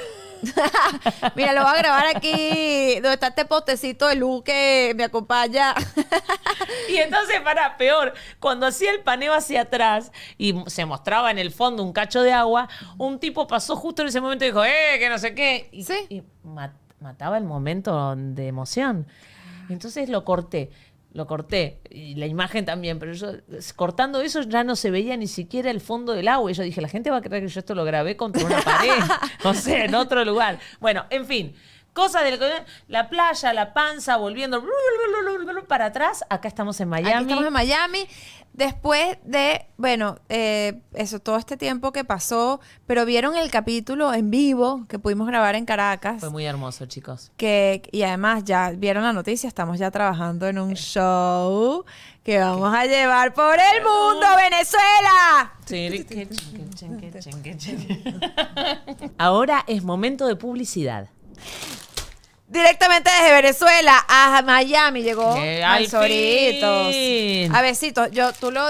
Mira, 1.35 1.53
lo 1.53 1.63
voy 1.63 1.73
a 1.75 1.79
grabar 1.79 2.07
aquí 2.15 2.95
donde 2.95 3.15
está 3.15 3.29
este 3.29 3.45
potecito 3.45 4.07
de 4.07 4.17
luz 4.17 4.43
que 4.45 4.93
me 4.97 5.05
acompaña. 5.05 5.75
Y 6.89 6.97
entonces, 6.97 7.41
para, 7.41 7.77
peor, 7.77 8.15
cuando 8.39 8.67
hacía 8.67 8.91
el 8.93 9.01
paneo 9.01 9.35
hacia 9.35 9.63
atrás 9.63 10.13
y 10.39 10.55
se 10.67 10.85
mostraba 10.87 11.31
en 11.31 11.39
el 11.39 11.51
fondo 11.53 11.83
un 11.83 11.93
cacho 11.93 12.23
de 12.23 12.33
agua, 12.33 12.69
un 12.97 13.19
tipo 13.19 13.47
pasó 13.47 13.77
justo 13.77 14.03
en 14.03 14.09
ese 14.09 14.21
momento 14.21 14.45
y 14.45 14.49
dijo, 14.49 14.65
¡eh, 14.65 14.97
que 14.99 15.09
no 15.09 15.19
sé 15.19 15.35
qué! 15.35 15.69
Y, 15.73 15.85
Sí. 15.85 15.95
y 16.09 16.23
mataba 17.01 17.39
el 17.39 17.45
momento 17.45 18.15
de 18.17 18.47
emoción. 18.49 19.07
Entonces 19.69 20.09
lo 20.09 20.25
corté. 20.25 20.71
Lo 21.17 21.27
corté, 21.27 21.79
y 21.89 22.15
la 22.17 22.27
imagen 22.27 22.67
también, 22.67 22.99
pero 22.99 23.15
yo 23.15 23.29
cortando 23.75 24.21
eso 24.21 24.43
ya 24.43 24.65
no 24.65 24.77
se 24.77 24.91
veía 24.91 25.17
ni 25.17 25.29
siquiera 25.29 25.71
el 25.71 25.81
fondo 25.81 26.13
del 26.13 26.29
agua. 26.29 26.51
Y 26.51 26.55
yo 26.55 26.63
dije, 26.63 26.83
la 26.83 26.89
gente 26.89 27.11
va 27.11 27.17
a 27.17 27.23
creer 27.23 27.43
que 27.43 27.49
yo 27.49 27.59
esto 27.59 27.75
lo 27.75 27.87
grabé 27.87 28.19
contra 28.19 28.45
una 28.45 28.61
pared, 28.61 29.03
o 29.45 29.55
sea, 29.55 29.87
en 29.87 29.95
otro 29.95 30.27
lugar. 30.27 30.59
Bueno, 30.79 31.07
en 31.09 31.25
fin, 31.25 31.55
cosas 31.97 32.23
de 32.25 32.39
la 32.89 33.09
playa, 33.09 33.53
la 33.55 33.73
panza, 33.73 34.19
volviendo 34.19 34.63
para 35.67 35.87
atrás. 35.87 36.25
Acá 36.29 36.47
estamos 36.47 36.79
en 36.81 36.91
Miami. 36.91 37.13
Aquí 37.13 37.23
estamos 37.23 37.47
en 37.47 37.53
Miami. 37.53 38.07
Después 38.53 39.19
de, 39.25 39.67
bueno, 39.77 40.19
eh, 40.29 40.81
eso, 40.95 41.19
todo 41.21 41.37
este 41.37 41.57
tiempo 41.57 41.93
que 41.93 42.05
pasó, 42.05 42.61
pero 42.87 43.05
vieron 43.05 43.37
el 43.37 43.51
capítulo 43.51 44.15
en 44.15 44.31
vivo 44.31 44.87
que 44.89 44.99
pudimos 44.99 45.27
grabar 45.27 45.57
en 45.57 45.67
Caracas. 45.67 46.21
Fue 46.21 46.31
muy 46.31 46.45
hermoso, 46.45 46.87
chicos. 46.87 47.33
que 47.37 47.83
y 47.93 48.03
además 48.03 48.45
ya 48.45 48.71
vieron 48.71 49.03
la 49.03 49.13
noticia, 49.13 49.49
estamos 49.49 49.79
ya 49.79 49.91
trabajando 49.91 50.47
en 50.49 50.59
un 50.59 50.75
show 50.75 51.85
que 52.23 52.39
vamos 52.39 52.75
a 52.75 52.87
llevar 52.87 53.35
por 53.35 53.57
el 53.59 53.83
mundo, 53.83 54.27
Venezuela. 54.37 55.53
Ahora 59.19 59.65
es 59.67 59.83
momento 59.83 60.27
de 60.27 60.37
publicidad. 60.37 61.09
Directamente 62.49 63.11
desde 63.11 63.33
Venezuela 63.33 64.05
a 64.09 64.41
Miami 64.43 65.03
llegó 65.03 65.35
¡Que 65.35 65.65
al 65.65 65.83
al 65.83 65.89
Soritos. 65.89 66.93
fin! 66.93 67.55
A 67.55 67.61
besitos. 67.63 68.09
Yo, 68.13 68.33
tú 68.35 68.51
lo, 68.53 68.67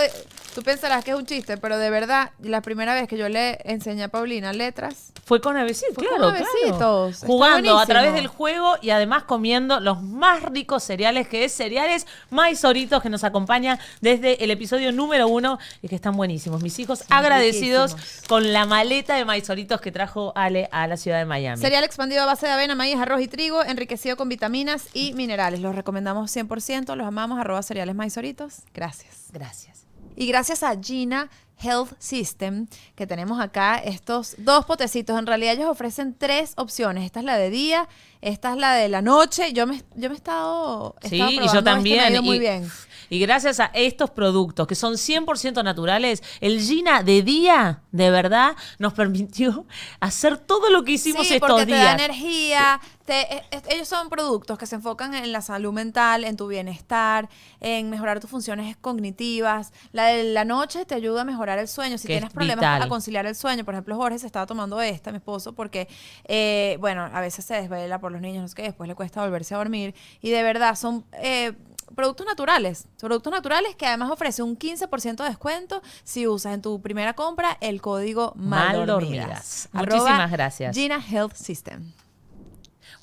tú 0.56 0.62
pensarás 0.62 1.04
que 1.04 1.10
es 1.10 1.16
un 1.18 1.26
chiste, 1.26 1.58
pero 1.58 1.76
de 1.76 1.90
verdad, 1.90 2.30
la 2.40 2.62
primera 2.62 2.94
vez 2.94 3.06
que 3.06 3.18
yo 3.18 3.28
le 3.28 3.58
enseñé 3.64 4.04
a 4.04 4.08
Paulina 4.08 4.54
letras, 4.54 5.12
Fue 5.22 5.42
con 5.42 5.54
Avesitos, 5.54 5.94
Fue 5.94 6.06
claro, 6.06 6.32
con 6.32 6.78
claro. 6.78 7.12
Jugando 7.26 7.78
a 7.78 7.84
través 7.84 8.14
del 8.14 8.26
juego 8.26 8.76
y 8.80 8.88
además 8.88 9.24
comiendo 9.24 9.80
los 9.80 10.02
más 10.02 10.42
ricos 10.44 10.82
cereales, 10.82 11.28
que 11.28 11.44
es 11.44 11.52
cereales 11.52 12.06
maizoritos 12.30 13.02
que 13.02 13.10
nos 13.10 13.22
acompañan 13.22 13.78
desde 14.00 14.42
el 14.42 14.50
episodio 14.50 14.92
número 14.92 15.28
uno 15.28 15.58
y 15.82 15.88
que 15.88 15.94
están 15.94 16.16
buenísimos. 16.16 16.62
Mis 16.62 16.78
hijos 16.78 17.04
agradecidos 17.10 17.92
riquísimos. 17.92 18.26
con 18.26 18.54
la 18.54 18.64
maleta 18.64 19.14
de 19.16 19.26
maizoritos 19.26 19.82
que 19.82 19.92
trajo 19.92 20.32
Ale 20.36 20.70
a 20.72 20.86
la 20.86 20.96
ciudad 20.96 21.18
de 21.18 21.26
Miami. 21.26 21.60
cereal 21.60 21.84
expandido 21.84 22.22
a 22.22 22.26
base 22.26 22.46
de 22.46 22.52
avena, 22.52 22.74
maíz, 22.74 22.96
arroz 22.96 23.20
y 23.20 23.28
trigo, 23.28 23.62
enriquecido 23.62 24.16
con 24.16 24.30
vitaminas 24.30 24.86
y 24.94 25.12
minerales. 25.12 25.60
Los 25.60 25.74
recomendamos 25.74 26.34
100%, 26.34 26.96
los 26.96 27.06
amamos, 27.06 27.38
arroba 27.38 27.62
cereales 27.62 27.94
maizoritos. 27.94 28.62
Gracias. 28.72 29.26
Gracias. 29.34 29.85
Y 30.16 30.26
gracias 30.26 30.62
a 30.62 30.74
Gina 30.80 31.30
Health 31.58 31.92
System, 31.98 32.66
que 32.94 33.06
tenemos 33.06 33.40
acá 33.40 33.76
estos 33.78 34.34
dos 34.38 34.64
potecitos. 34.66 35.18
En 35.18 35.26
realidad 35.26 35.54
ellos 35.54 35.70
ofrecen 35.70 36.14
tres 36.18 36.52
opciones. 36.56 37.04
Esta 37.04 37.20
es 37.20 37.24
la 37.24 37.36
de 37.38 37.50
día, 37.50 37.88
esta 38.20 38.50
es 38.52 38.58
la 38.58 38.74
de 38.74 38.88
la 38.88 39.00
noche. 39.02 39.52
Yo 39.52 39.66
me, 39.66 39.82
yo 39.94 40.08
me 40.10 40.14
he 40.14 40.18
estado, 40.18 40.96
he 41.02 41.08
Sí, 41.08 41.16
estado 41.20 41.30
y 41.44 41.48
yo 41.54 41.64
también. 41.64 42.12
ido 42.12 42.22
muy 42.22 42.36
y, 42.36 42.40
bien. 42.40 42.70
Y 43.10 43.18
gracias 43.20 43.60
a 43.60 43.66
estos 43.74 44.10
productos 44.10 44.66
que 44.66 44.74
son 44.74 44.94
100% 44.94 45.62
naturales, 45.64 46.22
el 46.40 46.60
Gina 46.60 47.02
de 47.02 47.22
día, 47.22 47.82
de 47.92 48.10
verdad, 48.10 48.56
nos 48.78 48.92
permitió 48.94 49.66
hacer 50.00 50.38
todo 50.38 50.70
lo 50.70 50.84
que 50.84 50.92
hicimos 50.92 51.26
sí, 51.26 51.34
estos 51.34 51.48
porque 51.48 51.66
te 51.66 51.72
da 51.72 51.78
días. 51.78 51.94
energía. 51.94 52.80
te- 53.04 53.20
e- 53.36 53.42
e- 53.52 53.62
ellos 53.74 53.86
son 53.86 54.08
productos 54.10 54.58
que 54.58 54.66
se 54.66 54.74
enfocan 54.74 55.14
en 55.14 55.30
la 55.30 55.40
salud 55.40 55.72
mental, 55.72 56.24
en 56.24 56.36
tu 56.36 56.48
bienestar, 56.48 57.28
en 57.60 57.88
mejorar 57.90 58.18
tus 58.20 58.28
funciones 58.30 58.76
cognitivas. 58.76 59.72
La 59.92 60.06
de 60.06 60.24
la 60.24 60.44
noche 60.44 60.84
te 60.84 60.94
ayuda 60.96 61.20
a 61.20 61.24
mejorar 61.24 61.58
el 61.60 61.68
sueño. 61.68 61.98
Si 61.98 62.08
Que 62.08 62.14
tienes 62.14 62.32
problemas 62.32 62.62
vital. 62.64 62.82
a 62.82 62.88
conciliar 62.88 63.24
el 63.26 63.36
sueño, 63.36 63.64
por 63.64 63.74
ejemplo, 63.74 63.96
Jorge 63.96 64.18
se 64.18 64.26
estaba 64.26 64.46
tomando 64.46 64.80
esta, 64.80 65.12
mi 65.12 65.18
esposo, 65.18 65.52
porque, 65.54 65.86
eh, 66.24 66.76
bueno, 66.80 67.08
a 67.12 67.20
veces 67.20 67.44
se 67.44 67.54
desvela 67.54 68.00
por 68.00 68.10
los 68.10 68.20
niños, 68.20 68.42
no 68.42 68.48
sé 68.48 68.54
qué, 68.56 68.62
después 68.62 68.88
le 68.88 68.94
cuesta 68.96 69.22
volverse 69.22 69.54
a 69.54 69.58
dormir. 69.58 69.94
Y 70.20 70.30
de 70.30 70.42
verdad, 70.42 70.74
son... 70.74 71.04
eh, 71.22 71.52
Productos 71.94 72.26
naturales, 72.26 72.88
productos 72.98 73.32
naturales 73.32 73.76
que 73.76 73.86
además 73.86 74.10
ofrece 74.10 74.42
un 74.42 74.58
15% 74.58 75.16
de 75.16 75.28
descuento 75.28 75.82
si 76.04 76.26
usas 76.26 76.54
en 76.54 76.62
tu 76.62 76.80
primera 76.80 77.14
compra 77.14 77.56
el 77.60 77.80
código 77.80 78.32
Mal 78.36 78.76
Maldormidas. 78.76 79.68
Dormidas. 79.72 79.90
Muchísimas 79.90 80.30
gracias. 80.30 80.76
Gina 80.76 81.02
Health 81.08 81.34
System. 81.34 81.92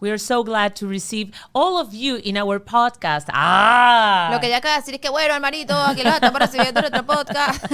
We 0.04 0.10
are 0.10 0.20
so 0.20 0.44
glad 0.44 0.76
to 0.80 0.88
receive 0.90 1.32
all 1.54 1.78
of 1.78 1.94
you 1.94 2.18
in 2.26 2.36
our 2.36 2.60
podcast. 2.60 3.30
Ah, 3.32 4.32
Lo 4.34 4.42
que 4.42 4.50
ya 4.50 4.58
acaba 4.58 4.74
de 4.74 4.82
decir 4.82 4.96
es 4.96 5.00
que, 5.00 5.08
bueno, 5.08 5.34
Almarito, 5.34 5.74
aquí 5.74 6.04
los 6.04 6.14
estamos 6.14 6.42
recibiendo 6.42 6.82
en 6.82 6.92
nuestro 6.92 7.06
podcast. 7.06 7.66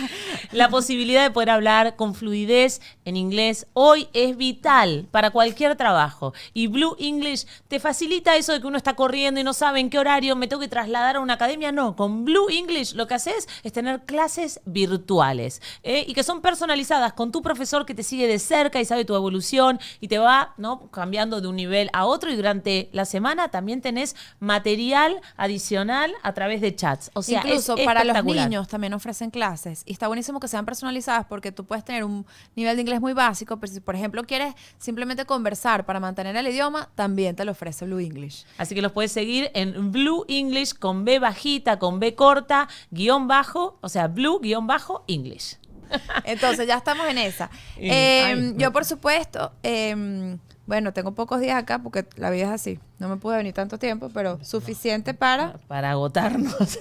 La 0.52 0.70
posibilidad 0.70 1.22
de 1.24 1.30
poder 1.30 1.50
hablar 1.50 1.94
con 1.96 2.14
fluidez 2.14 2.80
en 3.04 3.18
inglés 3.18 3.66
hoy 3.74 4.08
es 4.14 4.34
vital 4.38 5.08
para 5.10 5.28
cualquier 5.28 5.76
trabajo. 5.76 6.32
Y 6.54 6.68
Blue 6.68 6.96
English 6.98 7.46
te 7.68 7.78
facilita 7.78 8.34
eso 8.34 8.54
de 8.54 8.62
que 8.62 8.66
uno 8.66 8.78
está 8.78 8.96
corriendo 8.96 9.38
y 9.40 9.44
no 9.44 9.52
sabe 9.52 9.80
en 9.80 9.90
qué 9.90 9.98
horario 9.98 10.36
me 10.36 10.48
tengo 10.48 10.60
que 10.60 10.68
trasladar 10.68 11.16
a 11.16 11.20
una 11.20 11.34
academia. 11.34 11.70
No, 11.70 11.96
con 11.96 12.24
Blue 12.24 12.48
English 12.48 12.94
lo 12.94 13.06
que 13.06 13.12
haces 13.12 13.46
es 13.62 13.74
tener 13.74 14.04
clases 14.06 14.58
virtuales 14.64 15.60
¿eh? 15.82 16.02
y 16.08 16.14
que 16.14 16.22
son 16.22 16.40
personalizadas 16.40 17.12
con 17.12 17.30
tu 17.30 17.42
profesor 17.42 17.84
que 17.84 17.94
te 17.94 18.02
sigue 18.02 18.26
de 18.26 18.38
cerca 18.38 18.80
y 18.80 18.86
sabe 18.86 19.04
tu 19.04 19.14
evolución 19.14 19.78
y 20.00 20.08
te 20.08 20.16
va 20.16 20.54
¿no? 20.56 20.90
cambiando 20.90 21.42
de 21.42 21.48
un 21.48 21.56
nivel 21.56 21.73
a 21.92 22.06
otro. 22.06 22.30
Y 22.30 22.36
durante 22.36 22.88
la 22.92 23.04
semana 23.04 23.48
también 23.48 23.80
tenés 23.80 24.16
material 24.40 25.20
adicional 25.36 26.12
a 26.22 26.32
través 26.32 26.60
de 26.60 26.74
chats. 26.74 27.10
O 27.14 27.22
sea, 27.22 27.40
Incluso 27.44 27.76
es 27.76 27.84
para 27.84 28.04
los 28.04 28.24
niños 28.24 28.68
también 28.68 28.94
ofrecen 28.94 29.30
clases. 29.30 29.82
Y 29.86 29.92
está 29.92 30.06
buenísimo 30.06 30.40
que 30.40 30.48
sean 30.48 30.64
personalizadas 30.64 31.26
porque 31.26 31.52
tú 31.52 31.64
puedes 31.64 31.84
tener 31.84 32.04
un 32.04 32.26
nivel 32.56 32.76
de 32.76 32.82
inglés 32.82 33.00
muy 33.00 33.12
básico, 33.12 33.58
pero 33.58 33.72
si 33.72 33.80
por 33.80 33.94
ejemplo 33.94 34.24
quieres 34.24 34.54
simplemente 34.78 35.24
conversar 35.24 35.84
para 35.86 36.00
mantener 36.00 36.36
el 36.36 36.46
idioma, 36.48 36.90
también 36.94 37.36
te 37.36 37.44
lo 37.44 37.52
ofrece 37.52 37.84
Blue 37.84 38.00
English. 38.00 38.44
Así 38.58 38.74
que 38.74 38.82
los 38.82 38.92
puedes 38.92 39.12
seguir 39.12 39.50
en 39.54 39.92
Blue 39.92 40.24
English 40.28 40.74
con 40.74 41.04
B 41.04 41.18
bajita, 41.18 41.78
con 41.78 42.00
B 42.00 42.14
corta, 42.14 42.68
guion 42.90 43.28
bajo, 43.28 43.78
o 43.80 43.88
sea, 43.88 44.08
Blue 44.08 44.40
guion 44.40 44.66
bajo 44.66 45.04
English. 45.06 45.58
Entonces 46.24 46.66
ya 46.66 46.76
estamos 46.76 47.06
en 47.06 47.18
esa. 47.18 47.50
Eh, 47.76 48.22
ay, 48.24 48.36
no. 48.36 48.58
yo, 48.58 48.72
por 48.72 48.84
supuesto, 48.84 49.52
eh, 49.62 50.36
bueno, 50.66 50.92
tengo 50.94 51.12
pocos 51.12 51.40
días 51.40 51.56
acá 51.62 51.78
porque 51.78 52.06
la 52.16 52.30
vida 52.30 52.46
es 52.46 52.50
así. 52.50 52.80
No 52.98 53.08
me 53.08 53.16
pude 53.16 53.36
venir 53.36 53.52
tanto 53.52 53.78
tiempo, 53.78 54.10
pero 54.14 54.42
suficiente 54.42 55.12
para, 55.12 55.58
Para 55.68 55.90
agotarnos. 55.90 56.54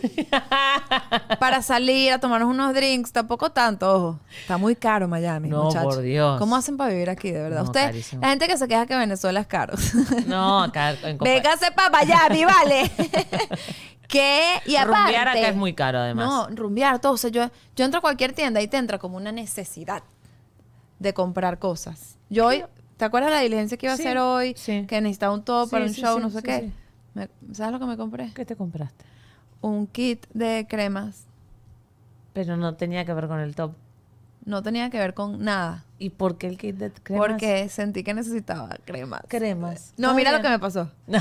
para 1.39 1.61
salir 1.61 2.13
a 2.13 2.19
tomarnos 2.19 2.49
unos 2.49 2.73
drinks. 2.73 3.11
Tampoco 3.11 3.51
tanto, 3.51 3.93
ojo. 3.93 4.19
Está 4.41 4.57
muy 4.57 4.75
caro 4.75 5.07
Miami, 5.07 5.49
No, 5.49 5.65
muchachos. 5.65 5.95
por 5.95 6.03
Dios. 6.03 6.39
¿Cómo 6.39 6.55
hacen 6.55 6.77
para 6.77 6.91
vivir 6.91 7.09
aquí, 7.09 7.31
de 7.31 7.41
verdad? 7.41 7.59
No, 7.59 7.65
Usted, 7.65 7.85
carísimo. 7.87 8.21
la 8.21 8.29
gente 8.29 8.47
que 8.47 8.57
se 8.57 8.67
queja 8.67 8.85
que 8.85 8.95
Venezuela 8.95 9.39
es 9.41 9.47
caro. 9.47 9.73
no, 10.27 10.63
acá 10.63 10.91
en 11.03 11.17
Véngase 11.17 11.71
para 11.71 11.89
Miami, 11.89 12.45
vale. 12.45 12.89
¿Qué? 14.07 14.61
Y 14.65 14.75
aparte, 14.75 15.01
Rumbear 15.11 15.27
acá 15.27 15.49
es 15.49 15.55
muy 15.55 15.73
caro, 15.73 15.97
además. 15.97 16.25
No, 16.25 16.47
rumbear 16.55 16.99
todo. 16.99 17.13
O 17.13 17.17
sea, 17.17 17.31
yo, 17.31 17.49
yo 17.75 17.83
entro 17.83 17.97
a 17.97 18.01
cualquier 18.01 18.33
tienda 18.33 18.61
y 18.61 18.67
te 18.67 18.77
entra 18.77 18.97
como 18.99 19.17
una 19.17 19.31
necesidad 19.31 20.03
de 20.99 21.13
comprar 21.13 21.57
cosas. 21.57 22.17
Yo 22.29 22.45
hoy, 22.45 22.63
¿te 22.97 23.05
acuerdas 23.05 23.31
la 23.31 23.39
diligencia 23.39 23.77
que 23.77 23.85
iba 23.87 23.95
Sí, 23.97 24.03
a 24.03 24.05
hacer 24.05 24.17
hoy? 24.17 24.53
sí. 24.57 24.85
Que 24.87 25.01
necesitaba 25.01 25.33
un 25.33 25.43
top 25.43 25.65
Sí, 25.67 25.71
para 25.71 25.85
un 25.85 25.91
show, 25.93 26.19
no 26.19 26.29
sé 26.29 26.41
qué. 26.43 26.71
Me- 27.13 27.29
¿Sabes 27.53 27.71
lo 27.73 27.79
que 27.79 27.85
me 27.85 27.97
compré? 27.97 28.31
¿Qué 28.33 28.45
te 28.45 28.55
compraste? 28.55 29.05
Un 29.61 29.87
kit 29.87 30.25
de 30.33 30.65
cremas. 30.69 31.25
Pero 32.33 32.57
no 32.57 32.75
tenía 32.75 33.05
que 33.05 33.13
ver 33.13 33.27
con 33.27 33.39
el 33.39 33.55
top. 33.55 33.73
No 34.45 34.61
tenía 34.63 34.89
que 34.89 34.97
ver 34.97 35.13
con 35.13 35.43
nada. 35.43 35.85
¿Y 35.99 36.09
por 36.09 36.37
qué 36.37 36.47
el 36.47 36.57
kit 36.57 36.75
de 36.75 36.91
cremas? 36.91 37.27
Porque 37.27 37.69
sentí 37.69 38.03
que 38.03 38.13
necesitaba 38.13 38.69
cremas. 38.85 39.21
Cremas. 39.27 39.93
No, 39.95 40.13
mira 40.15 40.31
lo 40.31 40.41
que 40.41 40.49
me 40.49 40.59
pasó. 40.59 40.89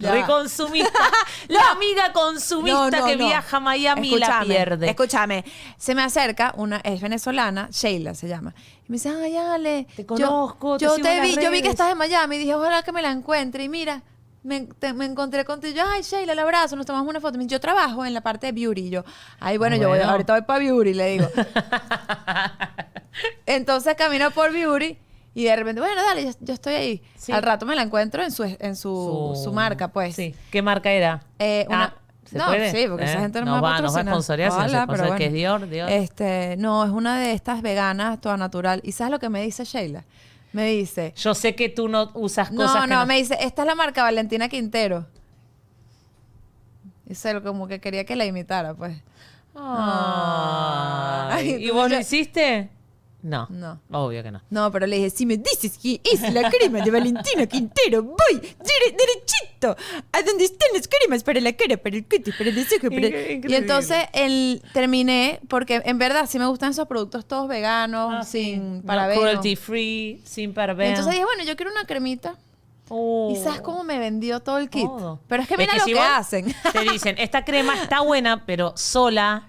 Ya. 0.00 0.12
Reconsumista. 0.14 0.98
La 1.48 1.70
amiga 1.72 2.12
consumista 2.12 2.90
No, 2.90 3.00
no, 3.00 3.06
que 3.06 3.16
viaja 3.16 3.58
a 3.58 3.60
Miami 3.60 4.18
la 4.18 4.42
pierde. 4.44 4.88
Escúchame, 4.88 5.44
se 5.76 5.94
me 5.94 6.02
acerca 6.02 6.52
una, 6.56 6.78
es 6.78 7.00
venezolana, 7.00 7.68
Sheila 7.70 8.14
se 8.14 8.26
llama. 8.26 8.54
Y 8.88 8.90
me 8.90 8.94
dice, 8.96 9.10
ay, 9.10 9.36
Ale, 9.36 9.86
Te 9.94 10.02
yo- 10.02 10.06
conozco, 10.06 10.78
te 10.78 10.86
yo, 10.86 10.94
te 10.96 11.20
vi, 11.20 11.34
yo 11.36 11.50
vi 11.50 11.58
que 11.58 11.68
redes". 11.68 11.72
estás 11.72 11.92
en 11.92 11.98
Miami 11.98 12.36
y 12.36 12.38
dije, 12.40 12.54
ojalá 12.54 12.82
que 12.82 12.92
me 12.92 13.02
la 13.02 13.10
encuentre. 13.10 13.62
Y 13.64 13.68
mira, 13.68 14.02
me, 14.42 14.60
te- 14.62 14.94
me 14.94 15.04
encontré 15.04 15.44
contigo. 15.44 15.74
Yo, 15.76 15.82
ay, 15.86 16.00
Sheila, 16.02 16.32
el 16.32 16.38
abrazo, 16.38 16.74
nos 16.76 16.86
tomamos 16.86 17.06
una 17.08 17.20
foto. 17.20 17.36
Me 17.36 17.44
dice, 17.44 17.52
yo 17.56 17.60
trabajo 17.60 18.06
en 18.06 18.14
la 18.14 18.22
parte 18.22 18.46
de 18.46 18.52
beauty. 18.52 18.86
Y 18.86 18.90
yo, 18.90 19.04
ay, 19.38 19.58
bueno, 19.58 19.76
yo 19.76 19.88
voy, 19.90 19.98
ahorita 20.00 20.32
voy 20.32 20.42
para 20.42 20.58
beauty, 20.60 20.94
le 20.94 21.06
digo. 21.10 21.28
Entonces 23.46 23.94
camino 23.96 24.30
por 24.30 24.52
beauty 24.52 24.96
y 25.34 25.44
de 25.44 25.56
repente, 25.56 25.80
bueno, 25.80 26.02
dale, 26.02 26.24
yo, 26.24 26.30
yo 26.40 26.54
estoy 26.54 26.74
ahí. 26.74 27.02
Sí. 27.16 27.32
Al 27.32 27.42
rato 27.42 27.66
me 27.66 27.76
la 27.76 27.82
encuentro 27.82 28.22
en 28.22 28.30
su, 28.32 28.44
en 28.44 28.76
su, 28.76 29.38
su, 29.42 29.52
marca, 29.52 29.88
pues. 29.88 30.16
Sí. 30.16 30.34
¿Qué 30.50 30.62
marca 30.62 30.90
era? 30.90 31.22
Eh, 31.38 31.66
una- 31.68 31.84
Ah, 31.84 31.94
¿se 32.24 32.38
no, 32.38 32.46
puede? 32.46 32.70
sí, 32.70 32.86
porque 32.88 33.04
esa 33.04 33.18
¿Eh? 33.18 33.20
gente 33.20 33.40
no, 33.40 33.56
me 33.56 33.60
va 33.60 33.76
a 33.76 33.80
va 33.80 33.88
sponsorear, 33.88 34.52
no 34.52 34.68
se 34.68 34.86
pero 34.86 35.16
que 35.16 35.26
es 35.26 35.30
bueno. 35.30 35.36
Dior, 35.36 35.68
Dior. 35.68 35.90
Este, 35.90 36.56
no, 36.58 36.84
es 36.84 36.90
una 36.90 37.20
de 37.20 37.32
estas 37.32 37.62
veganas, 37.62 38.20
toda 38.20 38.36
natural. 38.36 38.80
¿Y 38.84 38.92
sabes 38.92 39.10
lo 39.12 39.18
que 39.18 39.28
me 39.28 39.42
dice 39.42 39.64
Sheila? 39.64 40.04
Me 40.52 40.66
dice, 40.66 41.14
Yo 41.16 41.34
sé 41.34 41.54
que 41.54 41.68
tú 41.68 41.88
no 41.88 42.10
usas 42.14 42.50
no, 42.50 42.62
cosas 42.62 42.86
que 42.86 42.94
no, 42.94 43.06
me 43.06 43.16
dice, 43.16 43.36
esta 43.40 43.62
es 43.62 43.66
la 43.66 43.76
marca 43.76 44.02
Valentina 44.02 44.48
Quintero. 44.48 45.06
Y 47.06 47.14
sé, 47.14 47.40
como 47.40 47.68
que 47.68 47.80
quería 47.80 48.04
que 48.04 48.16
la 48.16 48.24
imitara, 48.24 48.74
pues. 48.74 48.96
Ay, 49.54 51.54
¿Y 51.64 51.70
vos 51.70 51.90
lo 51.90 51.98
hiciste? 51.98 52.70
No. 53.22 53.46
No. 53.50 53.80
Obvio 53.90 54.22
que 54.22 54.30
no. 54.30 54.40
No, 54.50 54.70
pero 54.72 54.86
le 54.86 54.96
dije, 54.96 55.10
si 55.10 55.26
me 55.26 55.36
dices 55.36 55.76
que 55.78 56.00
es 56.04 56.20
la 56.32 56.48
crema 56.50 56.80
de 56.80 56.90
Valentina 56.90 57.46
Quintero, 57.46 58.02
voy 58.02 58.40
derechito 58.40 59.76
a 60.12 60.22
donde 60.22 60.44
están 60.44 60.68
las 60.74 60.88
cremas 60.88 61.22
para 61.22 61.40
la 61.40 61.52
cara, 61.52 61.76
para 61.76 61.96
el 61.96 62.04
cutis, 62.04 62.34
para 62.36 62.50
los 62.50 62.66
ojos. 62.66 62.90
para- 62.90 63.08
Y 63.08 63.54
entonces 63.54 63.98
el, 64.12 64.62
terminé, 64.72 65.40
porque 65.48 65.82
en 65.84 65.98
verdad 65.98 66.26
sí 66.28 66.38
me 66.38 66.46
gustan 66.46 66.70
esos 66.70 66.86
productos 66.88 67.26
todos 67.26 67.48
veganos, 67.48 68.10
Ah, 68.12 68.24
sí. 68.24 68.44
sin 68.44 68.78
No, 68.78 68.82
parabenos. 68.86 69.22
cruelty 69.22 69.56
free, 69.56 70.20
sin 70.24 70.52
parabenos. 70.54 70.90
Entonces 70.98 71.12
dije, 71.12 71.24
bueno, 71.24 71.44
yo 71.44 71.56
quiero 71.56 71.70
una 71.72 71.84
cremita. 71.84 72.36
Oh. 72.88 73.32
¿Y 73.32 73.36
sabes 73.36 73.60
cómo 73.60 73.84
me 73.84 73.98
vendió 74.00 74.40
todo 74.40 74.58
el 74.58 74.68
kit? 74.68 74.84
Todo. 74.84 75.20
Pero 75.28 75.42
es 75.42 75.48
que 75.48 75.56
mira 75.56 75.74
lo 75.76 75.84
si 75.84 75.92
que 75.92 75.98
vos 75.98 76.08
hacen. 76.12 76.52
Te 76.72 76.80
dicen, 76.90 77.14
esta 77.18 77.44
crema 77.44 77.80
está 77.80 78.00
buena, 78.00 78.44
pero 78.46 78.72
sola 78.76 79.44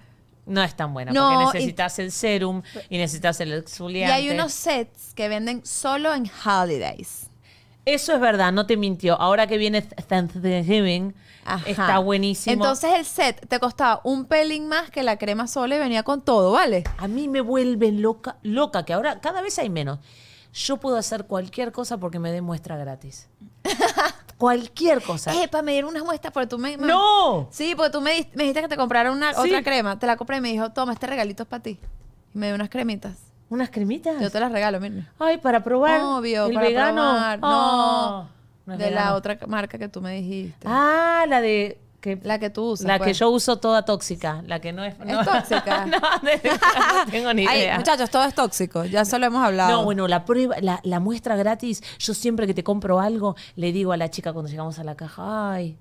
no 0.46 0.62
es 0.62 0.74
tan 0.76 0.92
buena. 0.92 1.12
No, 1.12 1.28
porque 1.42 1.58
y- 1.58 1.60
necesitas 1.60 1.98
el 1.98 2.12
serum 2.12 2.62
y 2.88 2.98
necesitas 2.98 3.40
el 3.40 3.50
y 3.50 3.52
exfoliante. 3.52 4.12
hay 4.12 4.30
unos 4.30 4.52
sets 4.52 5.14
que 5.14 5.28
venden 5.28 5.64
solo 5.64 6.12
en 6.14 6.30
holidays. 6.44 7.28
Eso 7.84 8.12
es 8.14 8.20
verdad, 8.20 8.52
no 8.52 8.64
te 8.66 8.76
mintió. 8.76 9.20
Ahora 9.20 9.48
que 9.48 9.58
viene 9.58 9.82
Thanksgiving, 9.82 11.14
Ajá. 11.44 11.68
está 11.68 11.98
buenísimo. 11.98 12.54
Entonces 12.54 12.92
el 12.96 13.04
set 13.04 13.48
te 13.48 13.58
costaba 13.58 14.00
un 14.04 14.26
pelín 14.26 14.68
más 14.68 14.90
que 14.90 15.02
la 15.02 15.16
crema 15.18 15.48
sola 15.48 15.74
y 15.76 15.78
venía 15.80 16.04
con 16.04 16.22
todo, 16.22 16.52
¿vale? 16.52 16.84
a 16.98 17.08
mí 17.08 17.26
me 17.26 17.40
vuelve 17.40 17.90
loca, 17.90 18.36
loca, 18.42 18.84
que 18.84 18.92
ahora 18.92 19.20
cada 19.20 19.42
vez 19.42 19.58
hay 19.58 19.68
menos. 19.68 19.98
Yo 20.54 20.76
puedo 20.76 20.96
hacer 20.96 21.24
cualquier 21.26 21.72
cosa 21.72 21.98
porque 21.98 22.18
me 22.20 22.30
dé 22.30 22.40
muestra 22.42 22.76
gratis. 22.76 23.28
cualquier 24.42 25.00
cosa. 25.02 25.32
Eh, 25.40 25.46
para 25.46 25.62
me 25.62 25.70
dieron 25.72 25.90
unas 25.90 26.04
muestras, 26.04 26.32
porque 26.32 26.48
tú 26.48 26.58
me... 26.58 26.76
me- 26.76 26.88
¡No! 26.88 27.46
Sí, 27.52 27.74
porque 27.76 27.90
tú 27.92 28.00
me, 28.00 28.18
dist- 28.18 28.30
me 28.34 28.42
dijiste 28.42 28.62
que 28.62 28.68
te 28.68 28.76
comprara 28.76 29.12
una, 29.12 29.32
Sí. 29.34 29.40
otra 29.40 29.62
crema. 29.62 29.96
Te 30.00 30.06
la 30.08 30.16
compré 30.16 30.38
y 30.38 30.40
me 30.40 30.50
dijo, 30.50 30.70
toma, 30.70 30.92
este 30.94 31.06
regalito 31.06 31.44
es 31.44 31.48
para 31.48 31.62
ti. 31.62 31.78
Y 32.34 32.38
me 32.38 32.46
dio 32.46 32.56
unas 32.56 32.68
cremitas. 32.68 33.18
¿Unas 33.50 33.70
cremitas? 33.70 34.20
Yo 34.20 34.30
te 34.32 34.40
las 34.40 34.50
regalo, 34.50 34.80
miren. 34.80 35.08
Ay, 35.20 35.38
para 35.38 35.62
probar. 35.62 36.00
Obvio, 36.02 36.46
el 36.46 36.54
para 36.54 36.66
vegano. 36.66 37.02
probar. 37.02 37.38
No, 37.38 38.28
no 38.66 38.72
es 38.72 38.78
de 38.80 38.90
la 38.90 38.96
vegano. 39.02 39.14
otra 39.16 39.38
marca 39.46 39.78
que 39.78 39.88
tú 39.88 40.00
me 40.02 40.14
dijiste. 40.20 40.66
Ah, 40.68 41.24
la 41.28 41.40
de. 41.40 41.78
Que, 42.02 42.18
La 42.22 42.38
que 42.40 42.50
tú 42.50 42.72
usas. 42.72 42.86
la 42.86 42.98
que 42.98 43.04
pues. 43.04 43.18
yo 43.20 43.30
uso 43.30 43.58
toda 43.58 43.84
tóxica. 43.84 44.42
La 44.46 44.60
que 44.60 44.72
no 44.72 44.84
es. 44.84 44.98
no- 45.06 45.24
tóxica? 45.24 45.86
no, 45.86 45.98
no 45.98 47.10
tengo 47.10 47.32
ni 47.32 47.46
Ay, 47.46 47.60
idea. 47.60 47.78
muchachos, 47.78 48.10
todo 48.10 48.24
es 48.24 48.34
tóxico. 48.34 48.84
Ya 48.84 49.04
solo 49.04 49.26
hemos 49.26 49.42
hablado. 49.42 49.70
No, 49.70 49.84
bueno, 49.84 50.08
la 50.08 50.24
prueba, 50.24 50.56
la, 50.60 50.80
la 50.82 50.98
muestra 51.00 51.36
gratis, 51.36 51.80
yo 51.98 52.12
siempre 52.12 52.46
que 52.48 52.54
te 52.54 52.64
compro 52.64 52.98
algo, 53.00 53.36
le 53.56 53.72
digo 53.72 53.92
a 53.92 53.96
la 53.96 54.10
chica 54.10 54.32
cuando 54.32 54.50
llegamos 54.50 54.78
a 54.80 54.84
la 54.84 54.96
caja, 54.96 55.52
ay, 55.52 55.78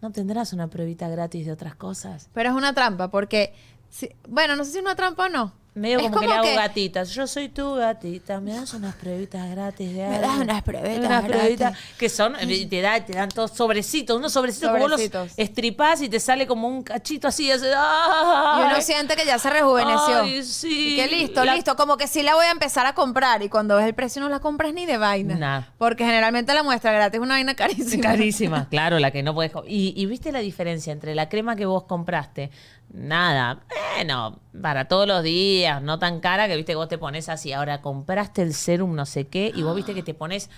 ¿no 0.00 0.12
tendrás 0.12 0.52
una 0.52 0.68
pruebita 0.68 1.08
gratis 1.08 1.44
de 1.44 1.52
otras 1.52 1.74
cosas? 1.74 2.28
Pero 2.32 2.50
es 2.50 2.54
una 2.56 2.72
trampa, 2.72 3.08
porque... 3.10 3.52
si- 3.90 4.10
bueno, 4.28 4.54
no 4.56 4.64
sé 4.64 4.70
si 4.70 4.78
es 4.78 4.84
una 4.84 4.94
trampa 4.94 5.26
o 5.26 5.28
no. 5.28 5.52
Medio 5.74 6.00
como, 6.02 6.20
que 6.20 6.26
le 6.28 6.32
hago 6.34 6.44
que- 6.44 6.54
gatitas. 6.54 7.10
Yo 7.10 7.26
soy 7.26 7.48
tu 7.48 7.74
gatita. 7.74 8.40
Me 8.40 8.52
das 8.54 8.74
unas 8.74 8.94
pruebitas 8.94 9.50
gratis 9.50 9.88
de 9.92 9.94
Me 10.08 10.16
algo? 10.16 10.28
das 10.28 10.38
unas 10.38 10.62
pruebitas 10.62 11.06
Unas 11.06 11.24
pruebitas 11.24 11.78
que 11.98 12.08
son, 12.08 12.36
y 12.48 12.66
te, 12.66 12.80
da, 12.80 13.04
te 13.04 13.12
dan 13.14 13.28
todos 13.28 13.50
sobrecitos, 13.50 14.16
unos 14.16 14.32
sobrecitos, 14.32 14.70
como 14.70 14.86
los 14.86 15.00
estripás 15.36 16.00
y 16.02 16.08
te 16.08 16.20
sale 16.20 16.46
como 16.46 16.68
un 16.68 16.82
cachito 16.84 17.26
así. 17.26 17.50
así 17.50 17.64
Y 17.66 18.62
uno 18.62 18.80
siente 18.80 19.16
que 19.16 19.24
ya 19.26 19.38
se 19.38 19.50
rejuveneció. 19.50 20.20
Ay, 20.22 20.42
sí. 20.44 20.92
Y 20.92 20.96
que 20.96 21.06
listo, 21.08 21.44
La- 21.44 21.54
listo. 21.56 21.74
Como 21.76 21.96
que 21.96 22.06
sí 22.06 22.22
la 22.22 22.34
voy 22.34 22.46
a 22.46 22.50
empezar 22.52 22.86
a 22.86 22.94
comprar. 22.94 23.42
Y 23.42 23.48
cuando 23.48 23.76
ves 23.76 23.86
el 23.86 23.94
precio 23.94 24.22
no 24.22 24.28
la 24.28 24.38
compras 24.40 24.72
ni 24.74 24.86
de 24.86 24.96
vaina. 24.98 25.34
Nah. 25.34 25.62
Porque 25.78 26.04
generalmente 26.04 26.54
la 26.54 26.62
muestra 26.62 26.92
gratis 26.92 27.18
es 27.18 27.22
una 27.22 27.34
vaina 27.34 27.54
carísima. 27.54 28.02
Carísima, 28.02 28.68
claro, 28.70 28.98
la 29.00 29.10
que 29.10 29.22
no 29.24 29.34
puedes. 29.34 29.50
Y, 29.66 29.92
y 29.96 30.06
viste 30.06 30.30
la 30.30 30.38
diferencia 30.38 30.92
entre 30.92 31.14
la 31.16 31.28
crema 31.28 31.56
que 31.56 31.66
vos 31.66 31.82
compraste, 31.84 32.50
nada, 32.92 33.62
bueno, 33.96 34.38
para 34.60 34.86
todos 34.86 35.06
los 35.06 35.22
días, 35.22 35.82
no 35.82 35.98
tan 35.98 36.20
cara 36.20 36.46
que 36.48 36.56
viste 36.56 36.72
que 36.72 36.76
vos 36.76 36.88
te 36.88 36.98
pones 36.98 37.28
así. 37.28 37.52
Ahora 37.52 37.80
compraste 37.82 38.42
el 38.42 38.54
serum 38.54 38.94
no 38.94 39.06
sé 39.06 39.26
qué 39.26 39.52
y 39.54 39.62
vos 39.62 39.74
viste 39.76 39.94
que 39.94 40.02
te 40.02 40.14
pones, 40.14 40.50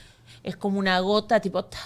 es 0.43 0.57
como 0.57 0.79
una 0.79 0.99
gota 1.01 1.41
tipo, 1.41 1.65
ta, 1.65 1.79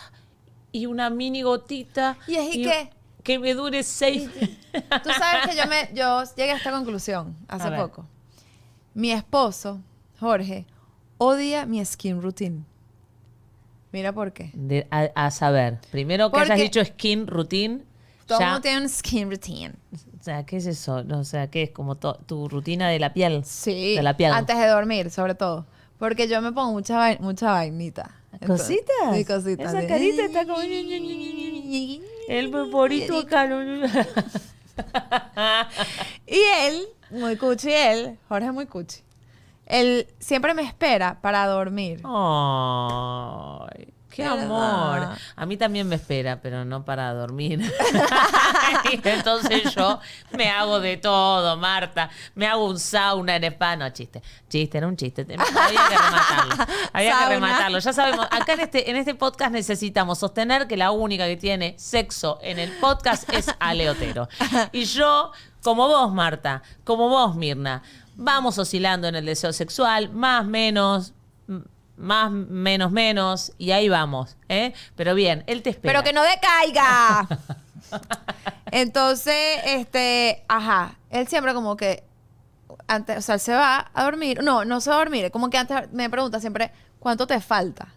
y 0.73 0.87
una 0.87 1.11
mini 1.11 1.43
gotita. 1.43 2.17
¿Y 2.27 2.35
es 2.37 2.55
y 2.57 2.63
qué? 2.63 2.91
Que 3.23 3.39
me 3.39 3.55
dure 3.55 3.83
seis. 3.83 4.31
Tú 4.73 5.11
sabes 5.11 5.49
que 5.49 5.57
yo, 5.57 5.67
me, 5.69 5.91
yo 5.95 6.23
llegué 6.37 6.53
a 6.53 6.57
esta 6.57 6.71
conclusión 6.73 7.37
hace 7.49 7.71
poco. 7.73 8.07
Mi 8.95 9.13
esposo, 9.13 9.81
Jorge, 10.19 10.67
odia 11.19 11.67
mi 11.67 11.85
skin 11.85 12.21
routine. 12.23 12.65
Mira 13.93 14.13
por 14.13 14.33
qué. 14.33 14.51
De- 14.55 14.87
a, 14.91 15.11
a 15.15 15.31
saber, 15.31 15.81
primero 15.91 16.31
que 16.31 16.37
hayas 16.39 16.49
Porque- 16.51 16.63
dicho 16.63 16.85
skin 16.85 17.27
routine. 17.27 17.85
Todo 18.31 18.41
el 18.41 18.47
mundo 18.47 18.61
tiene 18.63 18.81
un 18.83 18.89
skin 18.89 19.31
routine. 19.31 19.75
o 19.93 20.23
sea, 20.23 20.45
¿qué 20.45 20.57
es 20.59 20.67
eso? 20.67 21.05
O 21.15 21.25
sea, 21.25 21.51
¿qué 21.51 21.63
es 21.65 21.71
como 21.71 21.97
to- 21.97 22.19
tu 22.27 22.49
rutina 22.49 22.89
de 22.89 22.99
la 22.99 23.13
piel? 23.13 23.43
Sí. 23.45 23.97
De 23.97 24.03
la 24.03 24.17
piel. 24.17 24.33
Antes 24.33 24.57
de 24.59 24.67
dormir, 24.67 25.11
sobre 25.11 25.35
todo. 25.35 25.67
Porque 25.99 26.29
yo 26.29 26.41
me 26.41 26.53
pongo 26.53 26.73
mucha, 26.73 26.97
vai- 26.99 27.19
mucha 27.21 27.51
vainita. 27.53 28.11
Entonces- 28.33 28.67
¿Cositas? 28.69 29.17
Sí, 29.17 29.25
cositas. 29.25 29.75
Esa 29.75 29.87
carita 29.87 30.25
está 30.25 30.47
como... 30.47 30.61
El 32.29 32.51
favorito 32.51 33.19
acá. 33.19 33.49
Y 36.27 36.39
él, 36.63 36.87
muy 37.11 37.37
cuchi 37.37 37.71
él, 37.73 38.19
Jorge 38.29 38.47
es 38.47 38.53
muy 38.55 38.67
cuchi. 38.67 39.01
Él 39.67 40.07
siempre 40.19 40.55
me 40.55 40.63
espera 40.63 41.19
para 41.21 41.47
dormir. 41.47 42.01
Ay, 42.05 43.93
qué 44.11 44.25
amor. 44.25 45.09
A 45.37 45.47
mí 45.47 45.57
también 45.57 45.89
me 45.89 45.97
espera, 45.97 46.41
pero 46.41 46.65
no 46.65 46.85
para 46.85 47.13
dormir. 47.15 47.61
Entonces 49.05 49.75
yo 49.75 50.01
me 50.33 50.49
hago 50.49 50.81
de 50.81 50.97
todo, 50.97 51.57
Marta. 51.57 52.11
Me 52.35 52.47
hago 52.47 52.67
un 52.67 52.79
sauna 52.79 53.37
en 53.37 53.45
spa. 53.45 53.77
No, 53.77 53.89
chiste. 53.91 54.23
Chiste, 54.49 54.79
era 54.79 54.87
un 54.87 54.97
chiste. 54.97 55.23
Había 55.23 55.89
que 55.89 55.97
rematarlo. 55.97 56.75
Había 56.93 57.13
Sauna. 57.13 57.29
que 57.29 57.35
rematarlo. 57.35 57.79
Ya 57.79 57.93
sabemos, 57.93 58.27
acá 58.31 58.55
en 58.55 58.61
este, 58.61 58.91
en 58.91 58.97
este 58.97 59.15
podcast 59.15 59.53
necesitamos 59.53 60.19
sostener 60.19 60.67
que 60.67 60.77
la 60.77 60.91
única 60.91 61.27
que 61.27 61.37
tiene 61.37 61.75
sexo 61.79 62.39
en 62.43 62.59
el 62.59 62.73
podcast 62.79 63.33
es 63.33 63.55
Aleotero. 63.59 64.29
Y 64.73 64.85
yo, 64.85 65.33
como 65.63 65.89
vos, 65.89 66.13
Marta, 66.13 66.63
como 66.85 67.09
vos, 67.09 67.37
Mirna, 67.37 67.83
vamos 68.17 68.59
oscilando 68.59 69.09
en 69.09 69.15
el 69.17 69.25
deseo 69.25 69.53
sexual, 69.53 70.11
más, 70.11 70.45
menos, 70.45 71.13
más, 72.01 72.31
menos, 72.33 72.91
menos, 72.91 73.53
y 73.59 73.71
ahí 73.73 73.89
vamos, 73.89 74.37
¿eh? 74.49 74.73
Pero 74.97 75.15
bien, 75.15 75.45
él 75.47 75.63
te 75.63 75.71
espera. 75.71 75.93
Pero 75.93 76.05
que 76.05 76.13
no 76.13 76.23
decaiga. 76.23 77.29
Entonces, 78.73 79.61
este, 79.67 80.45
ajá, 80.49 80.97
él 81.11 81.29
siempre 81.29 81.55
como 81.55 81.77
que 81.77 82.03
antes, 82.89 83.19
o 83.19 83.23
sea, 83.23 83.35
él 83.37 83.41
se 83.41 83.55
va 83.55 83.91
a 83.93 84.05
dormir. 84.05 84.43
No, 84.43 84.65
no 84.65 84.81
se 84.81 84.91
va 84.91 84.97
a 84.97 84.99
dormir. 85.01 85.31
Como 85.31 85.51
que 85.51 85.59
antes 85.59 85.93
me 85.93 86.09
pregunta 86.11 86.41
siempre, 86.41 86.73
¿cuánto 86.99 87.27
te 87.27 87.41
falta? 87.41 87.89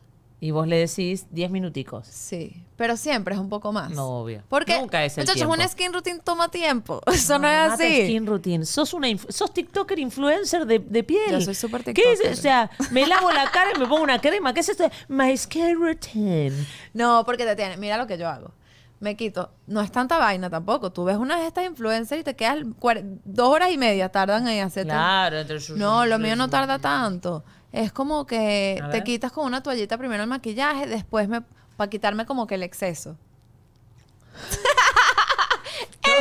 Y 0.43 0.51
vos 0.51 0.67
le 0.67 0.75
decís 0.77 1.27
10 1.31 1.51
minuticos. 1.51 2.05
Sí, 2.05 2.65
pero 2.75 2.97
siempre 2.97 3.33
es 3.33 3.39
un 3.39 3.47
poco 3.47 3.71
más. 3.71 3.91
No, 3.91 4.07
obvio. 4.19 4.43
Porque, 4.49 4.77
Nunca 4.77 5.05
es 5.05 5.17
el 5.17 5.21
muchachos, 5.21 5.35
tiempo. 5.37 5.53
una 5.53 5.65
skin 5.69 5.93
routine 5.93 6.19
toma 6.19 6.49
tiempo. 6.49 6.99
Eso 7.07 7.39
no, 7.39 7.47
es 7.47 7.69
Mata 7.69 7.73
así. 7.85 8.01
Skin 8.03 8.25
routine. 8.27 8.65
Sos 8.65 8.93
una 8.93 9.07
sos 9.29 9.53
TikToker 9.53 9.97
influencer 9.99 10.65
de, 10.65 10.79
de 10.79 11.03
piel. 11.05 11.31
Yo 11.31 11.39
soy 11.39 11.55
súper 11.55 11.81
¿Qué 11.85 11.91
es? 11.91 12.19
tiktoker. 12.19 12.33
O 12.33 12.35
sea, 12.35 12.69
me 12.91 13.07
lavo 13.07 13.31
la 13.31 13.49
cara 13.51 13.71
y 13.73 13.79
me 13.79 13.85
pongo 13.87 14.03
una 14.03 14.19
crema. 14.19 14.53
¿Qué 14.53 14.59
es 14.59 14.67
esto? 14.67 14.83
My 15.07 15.37
skin 15.37 15.75
routine. 15.79 16.51
No, 16.93 17.23
porque 17.25 17.45
te 17.45 17.55
tiene. 17.55 17.77
Mira 17.77 17.95
lo 17.95 18.05
que 18.05 18.17
yo 18.17 18.27
hago. 18.27 18.51
Me 18.99 19.15
quito. 19.15 19.49
No 19.67 19.79
es 19.79 19.93
tanta 19.93 20.17
vaina 20.17 20.49
tampoco. 20.49 20.91
Tú 20.91 21.05
ves 21.05 21.15
una 21.15 21.37
de 21.39 21.47
estas 21.47 21.65
influencers 21.65 22.19
y 22.19 22.23
te 22.25 22.35
quedas 22.35 22.57
dos 23.23 23.47
horas 23.47 23.71
y 23.71 23.77
media 23.77 24.09
tardan 24.09 24.45
en 24.49 24.65
hacerte. 24.65 24.89
Claro, 24.91 25.39
entre 25.39 25.61
sus- 25.61 25.77
No, 25.77 26.05
lo 26.05 26.19
mío 26.19 26.35
no 26.35 26.49
tarda 26.49 26.79
tanto. 26.79 27.45
Es 27.73 27.91
como 27.91 28.25
que 28.25 28.81
te 28.91 29.03
quitas 29.03 29.31
con 29.33 29.45
una 29.45 29.61
toallita 29.61 29.97
primero 29.97 30.23
el 30.23 30.29
maquillaje, 30.29 30.85
después 30.87 31.27
me 31.27 31.41
para 31.75 31.89
quitarme 31.89 32.25
como 32.25 32.47
que 32.47 32.55
el 32.55 32.63
exceso. 32.63 33.17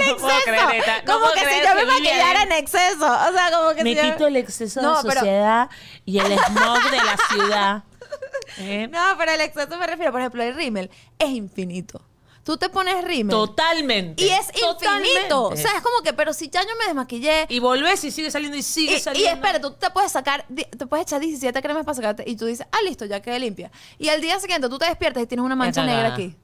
No 0.09 0.17
puedo 0.17 0.41
creer 0.45 0.85
no 1.07 1.13
como 1.13 1.21
puedo 1.27 1.35
que 1.35 1.41
si 1.41 1.47
creer 1.47 1.65
yo 1.69 1.75
me 1.75 1.85
maquillara 1.85 2.43
en 2.45 2.53
exceso. 2.53 3.05
O 3.07 3.33
sea, 3.33 3.51
como 3.53 3.75
que 3.75 3.85
Me 3.85 3.91
si 3.91 3.97
yo- 3.97 4.03
quito 4.03 4.27
el 4.27 4.37
exceso 4.37 4.81
No, 4.81 4.97
de 5.03 5.09
pero- 5.09 5.21
sociedad 5.21 5.71
y 6.05 6.19
el 6.19 6.33
smog 6.39 6.91
de 6.91 6.97
la 6.97 7.17
ciudad. 7.31 7.83
¿Eh? 8.59 8.89
No, 8.91 9.01
pero 9.19 9.33
el 9.33 9.41
exceso 9.41 9.77
me 9.79 9.87
refiero, 9.87 10.13
por 10.13 10.21
ejemplo, 10.21 10.43
el 10.43 10.55
rímel 10.55 10.91
es 11.19 11.29
infinito. 11.31 12.01
Tú 12.45 12.57
te 12.57 12.69
pones 12.69 13.05
rímel 13.05 13.31
Totalmente. 13.31 14.25
y 14.25 14.29
es 14.29 14.51
Totalmente. 14.51 15.09
infinito. 15.11 15.45
O 15.45 15.57
sea, 15.57 15.77
es 15.77 15.81
como 15.83 16.03
que, 16.03 16.13
pero 16.13 16.33
si 16.33 16.49
ya 16.51 16.63
yo 16.63 16.71
me 16.81 16.87
desmaquillé, 16.87 17.47
Y 17.49 17.61
volvés 17.61 18.03
y 18.03 18.11
sigue 18.11 18.31
saliendo 18.33 18.57
y 18.57 18.63
sigue 18.63 18.95
Y, 18.95 18.97
y 18.97 19.01
saliendo. 19.01 19.31
espera, 19.35 19.61
tú 19.61 19.71
te 19.73 19.91
puedes 19.91 20.11
sacar, 20.11 20.45
te 20.49 20.87
puedes 20.87 21.07
echar 21.07 21.21
17 21.21 21.63
cremas 21.63 21.85
para 21.85 21.95
sacarte 21.95 22.25
y 22.27 22.35
tú 22.37 22.47
dices, 22.47 22.67
ah, 22.73 22.79
listo, 22.85 23.05
ya 23.05 23.23
quedé 23.23 23.39
limpia. 23.39 23.71
Y 23.99 24.09
al 24.09 24.21
día 24.21 24.41
siguiente 24.41 24.69
tú 24.69 24.77
te 24.79 24.87
despiertas 24.87 25.23
y 25.23 25.27
tienes 25.27 25.45
una 25.47 25.55
mancha 25.55 25.85
negra 25.87 26.15
aquí. 26.15 26.35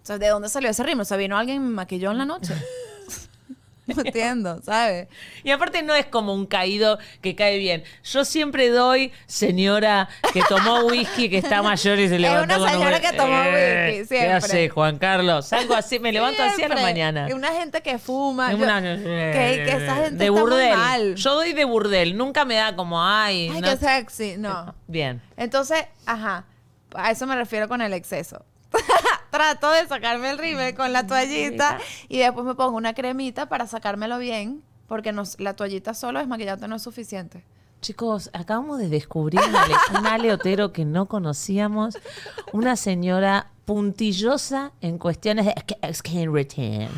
O 0.00 0.06
sea, 0.08 0.16
¿de 0.18 0.28
dónde 0.28 0.48
salió 0.48 0.70
ese 0.70 0.82
ritmo? 0.84 1.02
O 1.02 1.04
sea, 1.04 1.16
vino 1.16 1.36
alguien 1.36 1.56
y 1.56 1.60
me 1.60 1.70
maquilló 1.70 2.12
en 2.12 2.18
la 2.18 2.24
noche. 2.24 2.54
no 3.96 4.02
entiendo, 4.02 4.60
¿sabes? 4.62 5.08
Y 5.44 5.50
aparte 5.50 5.82
no 5.82 5.94
es 5.94 6.06
como 6.06 6.34
un 6.34 6.46
caído 6.46 6.98
que 7.20 7.34
cae 7.34 7.58
bien. 7.58 7.84
Yo 8.04 8.24
siempre 8.24 8.68
doy 8.68 9.12
señora 9.26 10.08
que 10.32 10.42
tomó 10.48 10.80
whisky, 10.80 11.28
que 11.30 11.38
está 11.38 11.62
mayor 11.62 11.98
y 11.98 12.08
se 12.08 12.14
Es 12.16 12.20
levantó 12.20 12.44
una 12.44 12.58
con 12.58 12.66
un- 12.66 12.72
señora 12.72 13.00
que 13.00 13.12
tomó 13.16 13.42
Eh, 13.44 13.86
whisky, 13.90 13.98
¿Qué 14.00 14.04
siempre. 14.06 14.32
hace 14.32 14.68
Juan 14.68 14.98
Carlos? 14.98 15.52
Algo 15.52 15.74
así, 15.74 15.98
me 15.98 16.12
levanto 16.12 16.42
así 16.42 16.62
a 16.62 16.68
la 16.68 16.76
Siempre. 16.76 16.82
mañana. 16.82 17.26
Y 17.28 17.32
una 17.32 17.52
gente 17.52 17.80
que 17.82 17.98
fuma. 17.98 18.52
Es 18.52 18.58
yo- 18.58 18.64
una- 18.64 18.80
que, 18.82 19.62
que 19.64 19.70
esa 19.70 19.94
gente 19.96 20.16
de 20.16 20.24
está 20.26 20.32
muy 20.32 20.40
burdel. 20.40 20.76
mal. 20.76 21.14
Yo 21.16 21.34
doy 21.34 21.52
de 21.52 21.64
burdel. 21.64 22.16
Nunca 22.16 22.44
me 22.44 22.54
da 22.56 22.76
como, 22.76 23.02
ay. 23.04 23.50
Ay, 23.52 23.60
no- 23.60 23.68
qué 23.68 23.76
sexy. 23.76 24.36
No. 24.38 24.74
Bien. 24.86 25.20
Entonces, 25.36 25.84
ajá, 26.06 26.44
a 26.94 27.10
eso 27.10 27.26
me 27.26 27.36
refiero 27.36 27.68
con 27.68 27.80
el 27.82 27.92
exceso. 27.92 28.44
Trato 29.38 29.70
de 29.70 29.86
sacarme 29.86 30.30
el 30.30 30.38
rímel 30.38 30.74
con 30.74 30.92
la 30.92 31.06
toallita 31.06 31.78
y 32.08 32.18
después 32.18 32.44
me 32.44 32.56
pongo 32.56 32.76
una 32.76 32.92
cremita 32.92 33.48
para 33.48 33.68
sacármelo 33.68 34.18
bien, 34.18 34.64
porque 34.88 35.12
no- 35.12 35.22
la 35.38 35.54
toallita 35.54 35.94
solo 35.94 36.18
desmaquillante 36.18 36.66
no 36.66 36.74
es 36.74 36.82
suficiente. 36.82 37.44
Chicos, 37.80 38.30
acabamos 38.32 38.78
de 38.80 38.88
descubrir 38.88 39.38
un 39.40 39.54
ale, 39.54 39.74
un 40.00 40.06
aleotero 40.08 40.72
que 40.72 40.84
no 40.84 41.06
conocíamos. 41.06 41.96
Una 42.52 42.74
señora 42.74 43.52
puntillosa 43.64 44.72
en 44.80 44.98
cuestiones 44.98 45.46
de 45.46 45.54
sk- 45.54 45.94
skin 45.94 46.26
routine. 46.34 46.88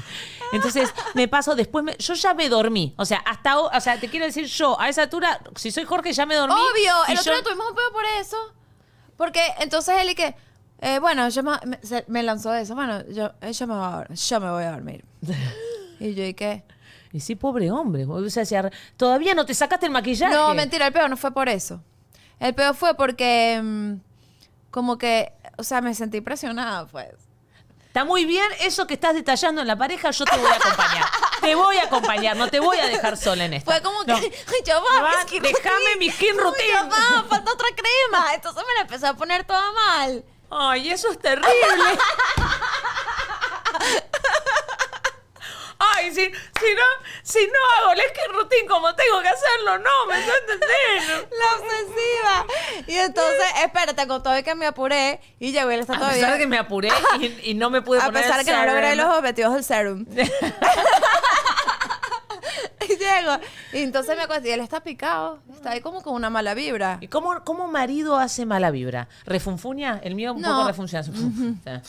Entonces, 0.52 0.94
me 1.12 1.28
paso 1.28 1.54
después, 1.54 1.84
me- 1.84 1.96
yo 1.98 2.14
ya 2.14 2.32
me 2.32 2.48
dormí. 2.48 2.94
O 2.96 3.04
sea, 3.04 3.18
hasta, 3.18 3.58
o 3.60 3.80
sea, 3.80 4.00
te 4.00 4.08
quiero 4.08 4.24
decir, 4.24 4.46
yo 4.46 4.80
a 4.80 4.88
esa 4.88 5.02
altura, 5.02 5.40
si 5.56 5.70
soy 5.70 5.84
Jorge, 5.84 6.14
ya 6.14 6.24
me 6.24 6.36
dormí. 6.36 6.54
Obvio, 6.54 6.94
el 7.08 7.18
otro 7.18 7.32
yo- 7.32 7.38
día 7.38 7.44
tuvimos 7.44 7.68
un 7.68 7.74
pedo 7.74 7.92
por 7.92 8.04
eso. 8.18 8.36
Porque 9.18 9.42
entonces 9.58 9.94
él 10.00 10.08
y 10.08 10.14
que, 10.14 10.34
eh, 10.80 10.98
bueno, 10.98 11.28
yo 11.28 11.42
me, 11.42 11.52
me- 11.66 11.80
se- 11.82 12.04
me 12.08 12.22
lanzó 12.22 12.54
eso, 12.54 12.74
bueno, 12.74 13.04
yo, 13.08 13.32
eh, 13.40 13.52
yo, 13.52 13.66
me 13.66 13.74
voy 13.74 13.84
a, 13.84 13.90
dor- 13.90 14.14
yo 14.14 14.40
me 14.40 14.50
voy 14.50 14.64
a 14.64 14.70
dormir. 14.72 15.04
y 16.00 16.14
yo, 16.14 16.24
¿y 16.24 16.34
qué? 16.34 16.64
Y 17.12 17.20
sí, 17.20 17.34
pobre 17.34 17.70
hombre. 17.70 18.04
O 18.06 18.30
sea, 18.30 18.70
todavía 18.96 19.34
no 19.34 19.44
te 19.44 19.52
sacaste 19.54 19.86
el 19.86 19.92
maquillaje. 19.92 20.34
No, 20.34 20.54
mentira, 20.54 20.86
el 20.86 20.92
peor 20.92 21.10
no 21.10 21.16
fue 21.16 21.32
por 21.32 21.48
eso. 21.48 21.82
El 22.38 22.54
peor 22.54 22.74
fue 22.74 22.94
porque, 22.94 23.60
mm, 23.62 23.94
como 24.70 24.96
que, 24.96 25.32
o 25.58 25.64
sea, 25.64 25.80
me 25.80 25.92
sentí 25.94 26.20
presionada, 26.20 26.86
pues. 26.86 27.08
Está 27.88 28.04
muy 28.04 28.24
bien 28.24 28.46
eso 28.60 28.86
que 28.86 28.94
estás 28.94 29.14
detallando 29.14 29.60
en 29.60 29.66
la 29.66 29.74
pareja, 29.76 30.12
yo 30.12 30.24
te 30.24 30.36
voy 30.38 30.46
a 30.52 30.54
acompañar. 30.54 31.04
te 31.40 31.54
voy 31.56 31.76
a 31.78 31.82
acompañar, 31.86 32.36
no 32.36 32.46
te 32.48 32.60
voy 32.60 32.78
a 32.78 32.86
dejar 32.86 33.16
sola 33.16 33.44
en 33.46 33.54
esto. 33.54 33.68
Fue 33.68 33.82
como 33.82 34.04
que, 34.04 34.12
ay, 34.12 34.30
ya 34.64 34.78
va, 34.78 35.02
Va, 35.02 35.10
mi 35.24 35.28
skin 35.28 35.42
déjame 35.42 35.74
routine. 35.74 35.98
mi 35.98 36.10
skin 36.10 36.38
routine. 36.38 36.68
Ya 36.72 36.82
va, 36.84 37.24
falta 37.28 37.52
otra 37.52 37.66
crema. 37.74 38.34
Entonces 38.34 38.62
me 38.68 38.74
la 38.74 38.80
empecé 38.82 39.06
a 39.08 39.14
poner 39.14 39.42
toda 39.44 39.72
mal. 39.72 40.24
Ay, 40.50 40.90
eso 40.90 41.10
es 41.10 41.18
terrible. 41.18 41.48
Ay, 45.82 46.10
si, 46.14 46.20
si 46.26 46.74
no, 46.74 46.82
si 47.22 47.38
no 47.46 47.58
hago 47.78 47.92
el 47.92 48.00
skin 48.00 48.32
routine 48.34 48.66
como 48.68 48.94
tengo 48.94 49.22
que 49.22 49.28
hacerlo, 49.28 49.78
no, 49.78 50.06
me 50.08 50.20
estoy 50.20 50.34
entendiendo. 50.40 51.28
La 51.38 51.56
obsesiva. 51.56 52.46
Y 52.86 52.96
entonces, 52.98 53.46
espérate, 53.64 54.06
con 54.06 54.22
todo 54.22 54.36
y 54.38 54.42
que 54.42 54.54
me 54.54 54.66
apuré 54.66 55.20
y 55.38 55.52
llegó 55.52 55.70
y 55.70 55.74
él 55.74 55.80
está 55.80 55.94
A 55.94 55.98
todavía. 55.98 56.16
pesar 56.20 56.32
de 56.34 56.38
que 56.38 56.46
me 56.46 56.58
apuré 56.58 56.90
y, 57.18 57.50
y 57.50 57.54
no 57.54 57.70
me 57.70 57.80
pude 57.80 57.98
a 57.98 58.06
poner 58.06 58.22
pesar 58.22 58.36
de 58.36 58.40
el 58.42 58.46
que 58.46 58.52
no 58.52 58.66
logré 58.66 58.94
los 58.96 59.06
objetivos 59.06 59.54
del 59.54 59.64
serum. 59.64 60.04
y 63.72 63.78
entonces 63.78 64.16
me 64.16 64.22
acuerdo, 64.22 64.46
y 64.48 64.50
él 64.50 64.60
está 64.60 64.80
picado, 64.80 65.40
está 65.52 65.70
ahí 65.72 65.80
como 65.80 66.02
con 66.02 66.14
una 66.14 66.30
mala 66.30 66.54
vibra. 66.54 66.98
¿Y 67.00 67.08
cómo, 67.08 67.42
cómo 67.44 67.68
marido 67.68 68.16
hace 68.18 68.46
mala 68.46 68.70
vibra? 68.70 69.08
¿Refunfuña? 69.24 70.00
El 70.02 70.14
mío 70.14 70.32
un 70.34 70.40
No. 70.42 70.48
poco 70.56 70.68
refunfuña. 70.68 71.02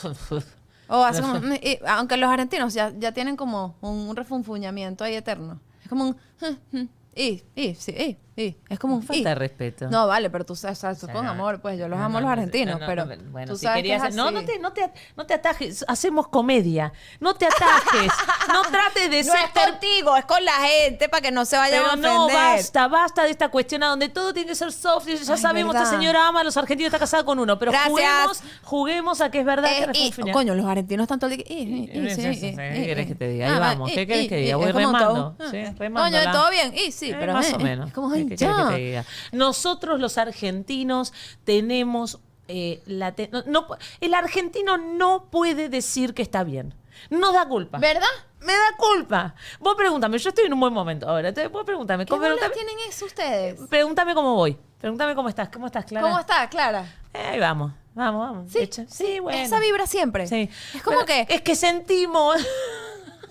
O 0.94 1.04
hace 1.06 1.22
como, 1.22 1.38
y- 1.56 1.80
aunque 1.88 2.18
los 2.18 2.30
argentinos 2.30 2.74
ya, 2.74 2.92
ya 2.98 3.14
tienen 3.14 3.38
como 3.38 3.76
un 3.80 4.14
refunfuñamiento 4.14 5.06
ahí 5.06 5.16
eterno. 5.16 5.62
Es 5.84 5.88
como 5.88 6.04
un... 6.04 6.90
Y, 7.16 7.44
y, 7.56 7.76
sí, 7.76 7.92
y, 7.92 8.18
y. 8.36 8.56
Es 8.70 8.80
como 8.80 8.96
un... 8.96 9.04
Falta 9.04 9.30
de 9.30 9.36
respeto. 9.36 9.90
No, 9.90 10.08
vale, 10.08 10.30
pero 10.30 10.46
tú 10.46 10.56
sabes, 10.56 10.80
tú 10.80 10.88
O 10.88 10.96
sea, 10.96 11.14
con 11.14 11.28
amor, 11.28 11.62
pues 11.62 11.78
yo 11.78 11.88
los 11.88 12.00
no, 12.00 12.06
amo 12.06 12.18
a 12.18 12.22
no, 12.22 12.28
los 12.28 12.36
no, 12.38 12.42
argentinos, 12.42 12.76
no, 12.76 12.80
no, 12.80 12.86
pero 12.88 13.06
no, 13.06 13.32
bueno, 13.32 13.52
tú 13.54 13.58
si 13.58 13.66
sabes 13.66 13.78
que 13.84 13.90
querías- 13.90 14.10
es 14.10 14.16
no, 14.16 14.26
así. 14.26 14.34
no 14.36 14.46
te, 14.46 14.60
no 14.60 14.74
te, 14.74 14.92
no 15.18 15.26
te 15.26 15.34
atajes, 15.34 15.84
hacemos 15.88 16.28
comedia, 16.30 16.94
no 17.20 17.34
te 17.36 17.46
atajes, 17.46 18.12
no 18.48 18.62
trates 18.72 19.10
de 19.12 19.24
No 19.24 19.32
ser 19.34 19.42
es 19.54 19.66
contigo, 19.72 20.16
es 20.16 20.26
con 20.26 20.44
la 20.46 20.54
gente 20.54 21.10
para 21.10 21.22
que 21.22 21.32
no 21.32 21.44
se 21.46 21.58
vayan 21.58 21.80
a 21.86 21.96
Pero 21.96 21.98
ofender. 21.98 22.14
no, 22.14 22.28
basta, 22.28 22.88
basta 22.88 23.24
de 23.24 23.32
esta 23.32 23.50
cuestión 23.50 23.84
a 23.84 23.88
donde 23.88 24.10
todo 24.10 24.34
tiene 24.34 24.48
que 24.50 24.56
ser 24.56 24.72
soft. 24.72 25.08
y 25.10 25.18
Ya 25.18 25.34
Ay, 25.34 25.40
sabemos, 25.40 25.76
esta 25.76 25.86
verdad. 25.90 26.00
señora 26.00 26.28
ama 26.28 26.42
a 26.42 26.44
los 26.44 26.56
argentinos, 26.58 26.88
está 26.88 27.00
casada 27.00 27.24
con 27.26 27.38
uno. 27.40 27.60
Pero 27.60 27.72
Gracias. 27.72 27.90
juguemos, 27.92 28.44
juguemos 28.64 29.22
a 29.22 29.30
que 29.32 29.40
es 29.42 29.46
verdad 29.46 29.72
Eh, 29.72 29.76
que 29.92 30.00
y, 30.00 30.10
refunfuña. 30.10 30.34
coño, 30.34 30.56
los 30.56 30.66
argentinos 30.66 31.08
tanto 31.08 31.28
que- 31.28 31.36
Sí, 31.48 31.90
sí, 31.92 32.10
sí, 32.10 32.22
sí, 32.22 32.36
sí. 32.36 32.48
y, 32.48 32.56
¿Qué 32.56 32.86
querés 32.86 33.08
que 33.08 33.16
te 33.16 33.28
diga? 33.28 33.48
Ahí 33.48 33.54
Ah, 33.56 33.60
vamos. 33.60 33.92
¿Qué 33.92 34.08
querés 34.08 34.28
que 34.30 34.38
diga? 34.38 34.56
Voy 34.56 34.70
es 34.70 34.76
remando. 34.76 35.36
Sí, 35.52 35.58
Ah. 35.58 35.74
remándola. 35.78 36.24
Coño, 36.24 36.32
todo 36.34 36.50
bien. 36.52 36.74
Y 36.76 36.92
sí, 36.92 37.12
Eh, 37.12 37.18
pero 37.20 37.34
más 37.34 37.52
o 37.54 37.60
menos. 37.60 37.92
¿Qué 38.38 38.46
querés 38.46 38.56
que 38.56 38.64
te 38.64 38.70
ya. 38.72 38.78
diga? 38.78 39.06
Nosotros 39.32 40.00
los 40.00 40.18
argentinos 40.18 41.14
tenemos 41.44 42.20
eh, 42.48 42.82
la 42.86 43.14
te- 43.14 43.30
no, 43.32 43.44
no- 43.46 43.68
el 44.02 44.14
argentino 44.14 44.78
no 44.78 45.30
puede 45.32 45.70
decir 45.70 46.14
que 46.14 46.22
está 46.22 46.44
bien. 46.44 46.74
Nos 47.10 47.34
da 47.34 47.48
culpa. 47.48 47.78
¿Verdad? 47.80 48.04
Me 48.42 48.52
da 48.54 48.76
culpa. 48.78 49.36
Vos 49.60 49.76
pregúntame, 49.76 50.18
yo 50.18 50.30
estoy 50.30 50.46
en 50.46 50.54
un 50.54 50.60
buen 50.60 50.74
momento 50.74 51.08
ahora. 51.08 51.30
Entonces 51.30 51.52
vos 51.52 51.64
pregúntame. 51.64 52.06
¿Qué 52.06 52.10
¿cómo- 52.10 52.22
pregúntame, 52.24 52.54
tienen 52.54 52.76
eso 52.90 53.06
ustedes? 53.06 53.60
pregúntame 53.70 54.14
cómo 54.14 54.36
voy. 54.36 54.58
Pregúntame 54.80 55.16
cómo 55.16 55.30
estás. 55.30 55.50
¿Cómo 55.50 55.68
estás, 55.68 55.86
Clara? 55.86 56.08
¿Cómo 56.08 56.20
está, 56.20 56.50
Clara? 56.50 56.86
Eh, 57.14 57.20
ahí 57.34 57.40
vamos. 57.40 57.72
Vamos, 57.94 58.28
vamos. 58.28 58.52
Sí, 58.90 59.20
bueno. 59.20 59.38
Esa 59.38 59.60
vibra 59.60 59.86
siempre. 59.86 60.26
Sí. 60.28 60.50
Es 60.74 60.82
como 60.82 61.00
Pero 61.06 61.26
que... 61.28 61.34
Es 61.34 61.42
que 61.42 61.56
sentimos. 61.56 62.36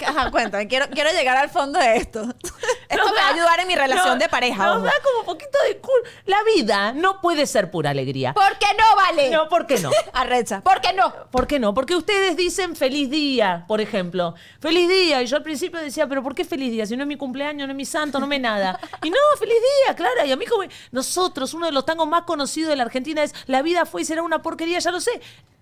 Ajá, 0.07 0.31
cuéntame, 0.31 0.67
quiero, 0.69 0.89
quiero 0.91 1.11
llegar 1.11 1.37
al 1.37 1.51
fondo 1.51 1.79
de 1.79 1.97
esto. 1.97 2.23
Esto 2.89 3.05
Nos 3.05 3.13
me 3.13 3.19
va 3.19 3.23
a 3.23 3.29
da- 3.29 3.35
ayudar 3.35 3.61
en 3.61 3.69
mi 3.69 3.77
relación 3.77 4.19
de 4.19 4.29
pareja. 4.29 4.65
Nos 4.67 4.77
ojo. 4.79 4.85
da 4.87 4.93
como 5.05 5.25
poquito 5.25 5.59
de 5.69 5.79
cul. 5.79 5.93
La 6.27 6.39
vida 6.57 6.93
no 6.93 7.21
puede 7.21 7.47
ser 7.47 7.71
pura 7.71 7.91
alegría. 7.91 8.35
¿Por 8.35 8.59
qué 8.59 8.67
no 8.77 8.97
vale? 8.97 9.31
No, 9.31 9.49
¿por 9.49 9.67
qué 9.67 9.79
no? 9.79 9.91
Arrecha. 10.13 10.61
¿Por 10.63 10.81
qué 10.81 10.93
no? 10.93 11.13
¿Por 11.31 11.47
qué 11.47 11.59
no? 11.61 11.73
Porque 11.73 11.95
ustedes 11.95 12.37
dicen 12.37 12.75
feliz 12.75 13.09
día, 13.11 13.65
por 13.69 13.81
ejemplo. 13.81 14.35
Feliz 14.61 14.89
día. 14.89 15.23
Y 15.23 15.27
yo 15.27 15.37
al 15.37 15.43
principio 15.43 15.79
decía, 15.81 16.07
pero 16.09 16.23
¿por 16.23 16.35
qué 16.35 16.45
feliz 16.45 16.71
día? 16.73 16.85
Si 16.87 16.97
no 16.97 17.05
es 17.05 17.09
mi 17.09 17.17
cumpleaños, 17.17 17.69
no 17.69 17.73
es 17.73 17.77
mi 17.77 17.85
santo, 17.85 18.19
no 18.19 18.27
me 18.27 18.39
nada. 18.39 18.79
Y 19.03 19.11
no, 19.11 19.17
feliz 19.39 19.55
día, 19.87 19.95
Clara. 19.95 20.27
Y 20.27 20.33
a 20.33 20.37
mí 20.37 20.47
como 20.47 20.65
nosotros, 20.91 21.55
uno 21.55 21.67
de 21.67 21.73
los 21.73 21.85
tangos 21.87 22.09
más 22.09 22.23
conocidos 22.23 22.71
de 22.71 22.77
la 22.77 22.83
Argentina 22.85 23.23
es 23.23 23.35
La 23.47 23.63
vida 23.63 23.87
fue 23.87 24.03
y 24.03 24.05
será 24.05 24.23
una 24.23 24.43
porquería, 24.43 24.79
ya 24.81 24.91
lo 24.91 25.01
sé. 25.01 25.21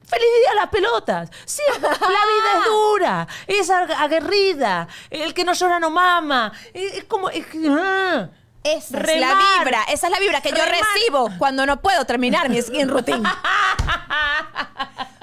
Feliz 0.08 0.26
día 0.42 0.52
a 0.52 0.54
las 0.54 0.68
pelotas. 0.68 1.30
Sí, 1.44 1.62
la 1.80 1.88
vida 1.90 2.58
es 2.58 2.64
dura, 2.64 3.26
es 3.46 3.70
ag- 3.70 3.94
aguerrida. 3.98 4.88
El 5.10 5.34
que 5.34 5.44
no 5.44 5.52
llora 5.52 5.78
no 5.78 5.90
mama. 5.90 6.52
Es, 6.72 6.94
es 6.94 7.04
como... 7.04 7.28
es- 7.30 7.44
ah. 7.68 8.28
Esa 8.64 8.98
es 9.00 9.20
la 9.20 9.34
vibra. 9.58 9.82
Esa 9.84 10.06
es 10.08 10.12
la 10.12 10.18
vibra 10.18 10.40
que 10.40 10.50
yo 10.50 10.62
recibo 10.64 11.30
cuando 11.38 11.64
no 11.64 11.80
puedo 11.80 12.04
terminar 12.04 12.48
mi 12.50 12.60
skin 12.60 12.88
routine. 12.88 13.22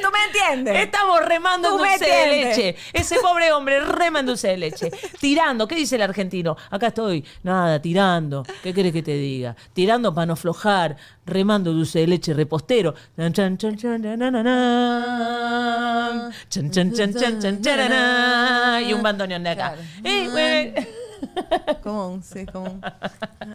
¿Tú 0.00 0.08
me 0.10 0.24
entiendes? 0.26 0.84
Estamos 0.84 1.24
remando 1.24 1.70
en 1.70 1.76
dulce 1.78 2.04
de 2.04 2.26
leche. 2.26 2.76
Ese 2.92 3.16
pobre 3.20 3.52
hombre 3.52 3.80
rema 3.80 4.20
en 4.20 4.26
dulce 4.26 4.48
de 4.48 4.56
leche. 4.56 4.90
Tirando. 5.20 5.66
¿Qué 5.68 5.74
dice 5.74 5.96
el 5.96 6.02
argentino? 6.02 6.56
Acá 6.70 6.88
estoy. 6.88 7.24
Nada, 7.42 7.80
tirando. 7.80 8.44
¿Qué 8.62 8.72
querés 8.74 8.92
que 8.92 9.02
te 9.02 9.14
diga? 9.14 9.56
Tirando 9.72 10.14
para 10.14 10.26
no 10.26 10.32
aflojar. 10.34 10.96
Remando 11.24 11.72
dulce 11.72 12.00
de 12.00 12.06
leche 12.06 12.34
repostero. 12.34 12.94
Chan, 13.16 13.32
chan, 13.32 13.56
chan, 13.56 13.76
chan, 13.76 14.02
na, 14.02 14.16
na, 14.16 14.30
na, 14.30 14.42
na. 14.42 16.30
Chan, 16.48 16.70
chan, 16.70 16.92
chan, 16.92 17.14
chan, 17.14 17.40
chan, 17.40 17.62
charará. 17.62 18.80
Y 18.82 18.92
un 18.92 19.02
bandoneón 19.02 19.42
de 19.42 19.50
acá. 19.50 19.74
Claro. 19.74 19.82
Eh, 20.04 20.28
bueno, 20.30 21.01
Común, 21.82 22.22
sí, 22.22 22.46
común. 22.46 22.80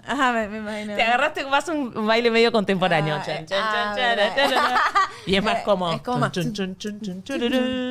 Ajá, 0.05 0.31
me, 0.33 0.47
me 0.47 0.57
imagino. 0.59 0.95
te 0.95 1.03
agarraste 1.03 1.45
más 1.45 1.67
un 1.69 1.97
un 1.97 2.07
baile 2.07 2.29
medio 2.31 2.51
contemporáneo. 2.51 3.15
Ah, 3.15 3.23
Chan, 3.25 3.43
eh, 3.43 3.45
chan, 3.45 3.59
ah, 3.61 3.95
chan. 3.95 4.75
Y 5.25 5.35
es 5.35 5.43
más 5.43 5.57
Eh, 5.57 5.61
como. 5.65 5.91
es 5.91 6.01
como 6.01 6.29
chun, 6.29 6.53
chun, 6.53 6.77
chun. 6.77 7.23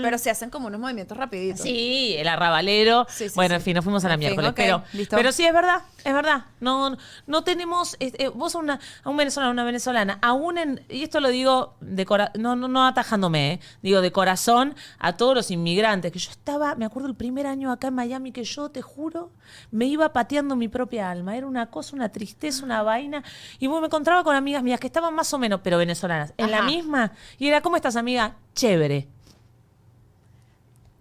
Pero 0.03 0.19
se 0.19 0.31
hacen 0.31 0.49
como 0.51 0.69
unos 0.69 0.81
movimientos 0.81 1.17
rapiditos. 1.17 1.61
Sí, 1.61 2.15
el 2.19 2.29
arrabalero. 2.29 3.07
Sí, 3.11 3.29
sí, 3.29 3.35
bueno, 3.35 3.51
sí. 3.55 3.57
en 3.57 3.63
fin, 3.63 3.75
nos 3.75 3.85
fuimos 3.85 4.05
a 4.05 4.09
la 4.09 4.15
En 4.15 4.21
miércoles. 4.21 4.53
pero, 4.57 4.83
listo. 4.93 5.17
pero 5.17 5.33
sí, 5.33 5.45
es 5.45 5.53
verdad, 5.53 5.83
es 6.05 6.15
verdad. 6.15 6.45
No, 6.61 6.97
no 7.27 7.45
tenemos. 7.45 7.97
eh, 8.01 8.13
eh, 8.19 8.29
vos 8.29 8.55
a, 8.55 8.59
una, 8.59 8.81
a 9.05 9.11
un 9.11 9.17
venezolano, 9.17 9.53
una 9.53 9.65
venezolana, 9.65 10.19
aún 10.23 10.57
en. 10.59 10.85
Y 10.89 11.03
esto 11.03 11.21
lo 11.21 11.29
digo 11.29 11.77
de 11.81 12.07
cora- 12.07 12.33
no, 12.39 12.57
no, 12.57 12.69
no 12.69 12.87
atajándome, 12.87 13.55
eh, 13.55 13.61
digo 13.83 14.01
de 14.01 14.13
corazón 14.13 14.75
a 14.99 15.17
todos 15.17 15.35
los 15.35 15.51
inmigrantes. 15.51 16.13
Que 16.13 16.19
yo 16.19 16.31
estaba, 16.31 16.75
me 16.77 16.85
acuerdo 16.87 17.09
el 17.09 17.15
primer 17.17 17.47
año 17.47 17.71
acá 17.71 17.89
en 17.89 17.95
Miami, 17.95 18.33
que 18.33 18.45
yo 18.45 18.71
te 18.71 18.81
juro, 18.83 19.31
me 19.71 19.87
iba 19.87 20.13
pateando 20.13 20.57
mi 20.57 20.69
propia 20.69 21.11
alma. 21.11 21.37
Era 21.37 21.47
una 21.47 21.71
cosa, 21.71 21.97
una 21.97 22.11
tristeza, 22.11 22.65
una 22.65 22.83
vaina. 22.83 23.23
Y 23.59 23.69
me 23.69 23.77
encontraba 23.79 24.25
con 24.25 24.37
amigas 24.37 24.63
mías 24.63 24.81
que 24.81 24.87
estaban 24.87 25.15
más 25.15 25.33
o 25.33 25.39
menos, 25.39 25.61
pero 25.63 25.79
venezolanas, 25.79 26.33
en 26.37 26.51
la 26.51 26.63
misma. 26.63 27.13
Y 27.39 27.49
era, 27.49 27.61
¿cómo 27.61 27.77
estás, 27.77 27.97
amiga? 27.97 28.37
Chévere. 28.55 29.09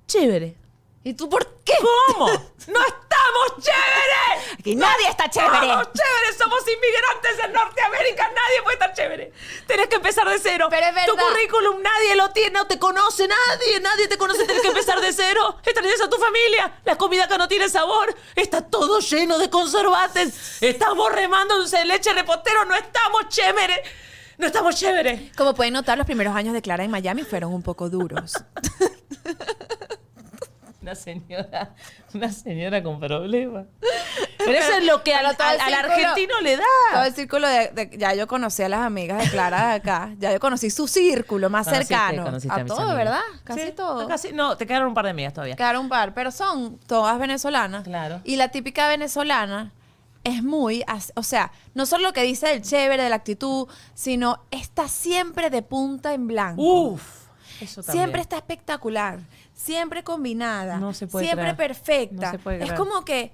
Chévere. 0.08 0.56
¿Y 1.04 1.14
tú 1.14 1.30
por 1.30 1.62
qué? 1.64 1.74
¿Cómo? 2.14 2.28
¡No 2.68 2.80
estamos 3.36 3.66
chéveres! 3.66 4.54
Aquí 4.60 4.76
nadie 4.76 5.10
está 5.10 5.30
chévere. 5.30 5.56
¡Estamos 5.56 5.88
chéveres! 5.94 6.38
Somos 6.38 6.62
inmigrantes 6.62 7.46
en 7.46 7.54
Norteamérica. 7.54 8.24
Nadie 8.30 8.62
puede 8.64 8.76
estar 8.76 8.94
chévere. 8.94 9.34
Tenés 9.68 9.88
que 9.88 9.96
empezar 9.96 10.28
de 10.28 10.40
cero. 10.40 10.68
Pero 10.70 10.86
es 10.86 11.06
Tu 11.06 11.16
currículum 11.16 11.82
nadie 11.82 12.16
lo 12.16 12.30
tiene, 12.32 12.52
no 12.52 12.68
te 12.68 12.80
conoce 12.80 13.28
nadie. 13.28 13.80
Nadie 13.80 14.08
te 14.08 14.18
conoce. 14.18 14.46
Tenés 14.46 14.62
que 14.62 14.70
empezar 14.70 15.00
de 15.02 15.14
cero. 15.14 15.58
Extrañas 15.64 16.02
a 16.02 16.10
tu 16.10 16.18
familia. 16.18 16.80
La 16.84 16.98
comida 16.98 17.26
acá 17.26 17.38
no 17.38 17.48
tiene 17.48 17.70
sabor. 17.70 18.16
Está 18.36 18.62
todo 18.62 19.00
lleno 19.00 19.38
de 19.38 19.50
conservantes. 19.50 20.62
Estamos 20.62 21.12
remando 21.12 21.64
de 21.64 21.86
leche 21.86 22.14
repostero. 22.14 22.66
No 22.66 22.76
estamos 22.76 23.30
chéveres. 23.30 23.80
No 24.38 24.48
estamos 24.48 24.76
chéveres. 24.76 25.36
Como 25.38 25.54
pueden 25.54 25.74
notar, 25.74 25.98
los 25.98 26.06
primeros 26.06 26.36
años 26.36 26.54
de 26.54 26.62
Clara 26.62 26.84
en 26.84 26.92
Miami 26.92 27.24
fueron 27.24 27.54
un 27.54 27.64
poco 27.64 27.90
duros. 27.90 28.34
Una 30.86 30.94
señora, 30.96 31.74
una 32.14 32.32
señora 32.32 32.84
con 32.84 33.00
problemas. 33.00 33.66
Pero 34.38 34.52
eso 34.52 34.74
es 34.78 34.86
lo 34.86 35.02
que 35.04 35.16
al, 35.16 35.36
todo 35.36 35.48
al- 35.48 35.60
al 35.60 35.74
argentino 35.74 36.40
le 36.42 36.58
Todo 36.58 36.66
da. 36.94 37.08
el 37.08 37.14
círculo 37.16 37.48
de, 37.48 37.70
de- 37.70 37.98
Ya 37.98 38.14
yo 38.14 38.28
conocí 38.28 38.62
a 38.62 38.70
las 38.70 38.82
amigas 38.82 39.24
de 39.24 39.30
Clara 39.32 39.70
de 39.70 39.74
acá. 39.76 40.14
Ya 40.20 40.32
yo 40.32 40.40
conocí 40.40 40.70
su 40.70 40.88
círculo 40.88 41.50
más 41.50 41.68
Conociste- 41.68 41.88
cercano. 41.88 42.24
conociste 42.26 42.62
A 42.62 42.66
todo, 42.66 42.78
amigas. 42.82 42.98
¿verdad? 42.98 43.22
Casi 43.44 43.62
Sí, 43.62 43.72
todo. 43.72 44.08
Casi, 44.08 44.32
no, 44.34 44.56
te 44.58 44.68
quedaron 44.68 44.90
un 44.90 44.94
par 44.94 45.06
de 45.06 45.12
amigas 45.12 45.34
todavía. 45.34 45.56
Quedaron 45.56 45.82
un 45.86 45.90
par, 45.90 46.14
pero 46.14 46.30
son 46.32 46.78
todas 46.86 47.18
venezolanas. 47.18 47.84
Claro. 47.84 48.22
Y 48.24 48.36
la 48.36 48.50
típica 48.50 48.88
venezolana 48.88 49.72
es 50.24 50.44
muy, 50.44 50.84
o 51.16 51.24
sea, 51.24 51.52
no 51.74 51.88
solo 51.88 52.04
lo 52.04 52.14
que 52.14 52.22
dice 52.22 52.54
el 52.54 52.62
chévere, 52.62 53.02
de 53.04 53.10
la 53.10 53.16
actitud, 53.16 53.68
sino 53.96 54.44
está 54.52 54.88
siempre 54.88 55.50
de 55.50 55.64
punta 55.64 56.14
en 56.14 56.28
blanco. 56.28 56.62
Uf. 56.62 57.26
Eso 57.62 57.82
también. 57.84 58.04
Siempre 58.04 58.22
está 58.22 58.36
espectacular, 58.36 59.20
siempre 59.66 60.04
combinada, 60.04 60.78
No 60.78 60.94
se 60.94 61.08
puede 61.08 61.26
siempre 61.26 61.54
creer. 61.56 61.58
perfecta. 61.58 62.26
No 62.28 62.32
se 62.32 62.40
puede 62.40 62.58
es 62.58 62.64
creer. 62.66 62.78
como 62.78 63.04
que 63.04 63.34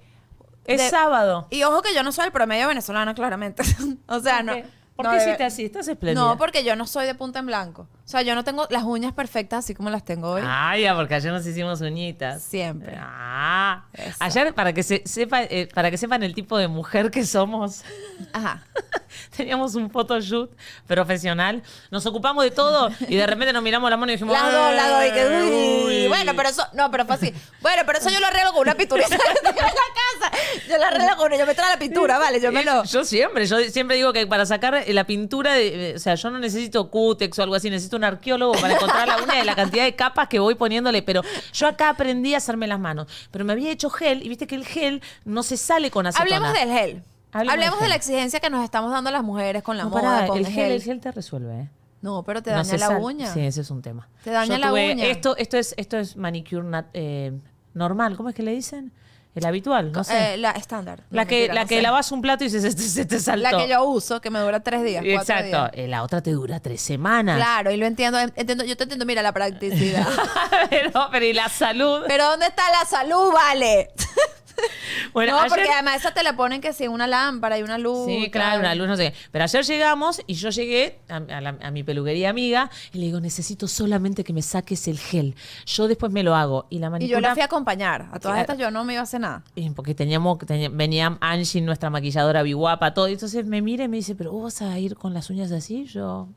Es 0.65 0.81
de- 0.81 0.89
sábado. 0.89 1.47
y 1.49 1.63
ojo 1.63 1.81
que 1.81 1.93
yo 1.93 2.03
no 2.03 2.11
soy 2.11 2.25
el 2.27 2.31
promedio 2.31 2.67
venezolano, 2.67 3.13
claramente. 3.13 3.63
o 4.07 4.19
sea, 4.19 4.41
no. 4.43 4.53
¿Por 4.53 4.61
qué, 4.63 4.69
¿Por 4.95 5.05
no, 5.05 5.17
hiciste 5.17 5.43
así? 5.43 5.65
Estás 5.65 5.87
espléndida. 5.87 6.23
No, 6.23 6.37
porque 6.37 6.63
yo 6.63 6.75
no 6.75 6.85
soy 6.87 7.05
de 7.05 7.15
punta 7.15 7.39
en 7.39 7.47
blanco. 7.47 7.87
O 8.11 8.13
sea, 8.13 8.23
yo 8.23 8.35
no 8.35 8.43
tengo 8.43 8.67
las 8.69 8.83
uñas 8.83 9.13
perfectas 9.13 9.59
así 9.59 9.73
como 9.73 9.89
las 9.89 10.03
tengo 10.03 10.31
hoy. 10.31 10.41
Ah, 10.45 10.77
ya, 10.77 10.93
porque 10.93 11.15
ayer 11.15 11.31
nos 11.31 11.47
hicimos 11.47 11.79
uñitas. 11.79 12.43
Siempre. 12.43 12.97
Ah. 12.99 13.85
Eso. 13.93 14.17
Ayer, 14.19 14.53
para 14.53 14.73
que 14.73 14.83
se 14.83 15.01
sepa, 15.05 15.43
eh, 15.43 15.69
para 15.73 15.89
que 15.89 15.97
sepan 15.97 16.21
el 16.21 16.35
tipo 16.35 16.57
de 16.57 16.67
mujer 16.67 17.09
que 17.09 17.25
somos, 17.25 17.85
Ajá. 18.33 18.65
teníamos 19.37 19.75
un 19.75 19.89
photoshoot 19.89 20.51
profesional. 20.87 21.63
Nos 21.89 22.05
ocupamos 22.05 22.43
de 22.43 22.51
todo 22.51 22.89
y 23.07 23.15
de 23.15 23.25
repente 23.25 23.53
nos 23.53 23.63
miramos 23.63 23.89
la 23.89 23.95
mano 23.95 24.11
y 24.11 24.15
dijimos. 24.15 24.33
Las 24.33 24.51
dos, 24.51 24.75
las 24.75 24.89
dos. 24.89 25.05
Y 25.05 25.11
que, 25.13 25.21
"Ay, 25.21 25.49
uy, 25.49 25.85
uy". 26.01 26.07
Bueno, 26.09 26.33
pero 26.35 26.49
eso, 26.49 26.67
no, 26.73 26.91
pero 26.91 27.05
fue 27.05 27.15
así. 27.15 27.33
Bueno, 27.61 27.83
pero 27.85 27.97
eso 27.99 28.09
yo 28.09 28.19
lo 28.19 28.27
arreglo 28.27 28.51
con 28.51 28.63
una 28.63 28.75
pinturita 28.75 29.07
que 29.07 29.15
tengo 29.41 29.57
en 29.57 29.65
la 29.65 29.71
casa. 29.71 30.37
Yo 30.67 30.77
lo 30.77 30.83
arreglo 30.85 31.15
con, 31.15 31.31
yo 31.31 31.45
me 31.45 31.55
traigo 31.55 31.73
la 31.73 31.79
pintura, 31.79 32.19
vale, 32.19 32.41
yo 32.41 32.51
me 32.51 32.65
lo. 32.65 32.83
Yo 32.83 33.05
siempre, 33.05 33.45
yo 33.45 33.57
siempre 33.69 33.95
digo 33.95 34.11
que 34.11 34.27
para 34.27 34.45
sacar 34.45 34.83
la 34.85 35.05
pintura, 35.05 35.53
de, 35.53 35.93
o 35.95 35.99
sea, 35.99 36.15
yo 36.15 36.29
no 36.29 36.39
necesito 36.39 36.89
cútex 36.89 37.39
o 37.39 37.43
algo 37.43 37.55
así, 37.55 37.69
necesito 37.69 37.97
un 38.01 38.05
arqueólogo 38.05 38.53
para 38.53 38.73
encontrar 38.73 39.07
la 39.07 39.21
uña 39.21 39.35
de 39.35 39.45
la 39.45 39.55
cantidad 39.55 39.83
de 39.83 39.95
capas 39.95 40.27
que 40.27 40.39
voy 40.39 40.55
poniéndole, 40.55 41.01
pero 41.03 41.21
yo 41.53 41.67
acá 41.67 41.89
aprendí 41.89 42.33
a 42.33 42.37
hacerme 42.37 42.67
las 42.67 42.79
manos, 42.79 43.07
pero 43.31 43.45
me 43.45 43.53
había 43.53 43.71
hecho 43.71 43.89
gel 43.89 44.23
y 44.23 44.29
viste 44.29 44.47
que 44.47 44.55
el 44.55 44.65
gel 44.65 45.01
no 45.25 45.43
se 45.43 45.55
sale 45.57 45.91
con 45.91 46.07
acetona. 46.07 46.35
Hablemos 46.37 46.53
del 46.59 46.69
gel. 46.69 47.03
Hablemos 47.33 47.53
Hablemos, 47.53 47.79
del 47.79 47.85
de 47.85 47.89
la 47.89 47.95
exigencia 47.95 48.39
que 48.39 48.49
nos 48.49 48.63
estamos 48.63 48.91
dando 48.91 49.09
las 49.11 49.23
mujeres 49.23 49.63
con 49.63 49.77
la 49.77 49.83
No, 49.83 49.89
moda, 49.91 50.01
pará, 50.01 50.27
con 50.27 50.37
el 50.39 50.45
el 50.47 50.51
gel, 50.51 50.63
gel. 50.65 50.71
el 50.73 50.81
gel 50.83 50.99
te 50.99 51.11
resuelve, 51.11 51.59
¿eh? 51.61 51.69
No, 52.01 52.23
pero 52.23 52.41
te 52.43 52.49
No 52.49 52.57
daña 52.57 52.77
la 52.77 52.87
sal- 52.87 52.97
uña. 53.01 53.31
Sí, 53.33 53.39
ese 53.41 53.61
es 53.61 53.69
un 53.71 53.81
tema. 53.81 54.09
Te 54.23 54.31
daña 54.31 54.55
Yo 54.55 54.57
la 54.59 54.69
tuve- 54.71 54.91
uña. 54.93 55.05
Esto, 55.05 55.37
esto 55.37 55.57
es, 55.57 55.73
esto 55.77 55.97
es 55.97 56.17
manicure 56.17 56.63
nat- 56.67 56.87
eh, 56.93 57.31
normal, 57.75 58.17
¿cómo 58.17 58.27
es 58.29 58.35
que 58.35 58.41
le 58.43 58.51
dicen? 58.51 58.91
El 59.33 59.45
habitual, 59.45 59.93
no 59.93 60.03
sé. 60.03 60.33
Eh, 60.33 60.37
la 60.37 60.51
estándar. 60.51 61.03
la 61.09 61.25
que, 61.25 61.35
mentira, 61.35 61.53
la 61.53 61.61
no 61.61 61.67
que 61.69 61.75
sé. 61.77 61.81
lavas 61.81 62.11
un 62.11 62.21
plato 62.21 62.43
y 62.43 62.49
se, 62.49 62.59
se, 62.59 62.71
se 62.71 63.05
te 63.05 63.17
saltó. 63.19 63.49
La 63.49 63.57
que 63.57 63.69
yo 63.69 63.83
uso, 63.85 64.19
que 64.19 64.29
me 64.29 64.39
dura 64.39 64.59
tres 64.59 64.83
días. 64.83 65.01
cuatro 65.03 65.21
Exacto. 65.21 65.45
días. 65.47 65.71
Eh, 65.73 65.87
La 65.87 66.03
otra 66.03 66.21
te 66.21 66.31
dura 66.31 66.59
tres 66.59 66.81
semanas. 66.81 67.37
Claro, 67.37 67.71
y 67.71 67.77
lo 67.77 67.85
entiendo, 67.85 68.19
entiendo. 68.19 68.65
Yo 68.65 68.75
te 68.75 68.83
entiendo, 68.83 69.05
mira 69.05 69.21
la 69.21 69.31
practicidad. 69.31 70.05
pero, 70.69 71.07
pero 71.11 71.25
¿y 71.25 71.31
la 71.33 71.47
salud? 71.47 72.03
Pero 72.07 72.25
¿dónde 72.27 72.47
está 72.47 72.63
la 72.71 72.85
salud, 72.85 73.31
vale? 73.31 73.91
Bueno, 75.13 75.33
no, 75.33 75.39
ayer- 75.39 75.49
porque 75.49 75.69
además 75.71 75.97
esa 75.97 76.13
te 76.13 76.23
la 76.23 76.35
ponen 76.35 76.61
que 76.61 76.73
sí, 76.73 76.87
una 76.87 77.07
lámpara 77.07 77.57
y 77.59 77.63
una 77.63 77.77
luz. 77.77 78.05
Sí, 78.05 78.25
y 78.25 78.31
claro, 78.31 78.59
una 78.59 78.75
luz, 78.75 78.87
no 78.87 78.95
sé 78.95 79.11
qué. 79.11 79.17
Pero 79.31 79.43
ayer 79.43 79.65
llegamos 79.65 80.21
y 80.27 80.35
yo 80.35 80.49
llegué 80.49 80.99
a, 81.09 81.17
a 81.17 81.41
la- 81.41 81.57
a 81.61 81.71
mi 81.71 81.83
peluquería 81.83 82.29
amiga 82.29 82.69
y 82.93 82.99
le 82.99 83.05
digo, 83.05 83.19
necesito 83.19 83.67
solamente 83.67 84.23
que 84.23 84.33
me 84.33 84.41
saques 84.41 84.87
el 84.87 84.99
gel. 84.99 85.35
Yo 85.65 85.87
después 85.87 86.11
me 86.11 86.23
lo 86.23 86.35
hago. 86.35 86.67
Y 86.69 86.79
la 86.79 86.87
Y 86.87 86.89
manicura... 86.91 87.17
yo 87.17 87.21
la 87.21 87.33
fui 87.33 87.41
a 87.41 87.45
acompañar. 87.45 88.03
A 88.03 88.19
todas 88.19 88.21
Claro. 88.21 88.41
estas 88.41 88.57
yo 88.57 88.71
no 88.71 88.83
me 88.83 88.93
iba 88.93 89.01
a 89.01 89.03
hacer 89.03 89.19
nada. 89.21 89.43
Y 89.55 89.69
Porque 89.71 89.93
teníamos, 89.95 90.37
tenía- 90.39 90.69
venía 90.69 91.17
Angie, 91.21 91.61
nuestra 91.61 91.89
maquilladora 91.89 92.43
biguapa, 92.43 92.93
todo. 92.93 93.07
Y 93.09 93.13
entonces 93.13 93.45
me 93.45 93.61
mira 93.61 93.83
y 93.83 93.87
me 93.87 93.97
dice, 93.97 94.15
¿pero 94.15 94.31
vos 94.31 94.43
vas 94.43 94.61
a 94.61 94.77
ir 94.79 94.95
con 94.95 95.13
las 95.13 95.29
uñas 95.29 95.51
así? 95.51 95.85
Yo. 95.85 96.27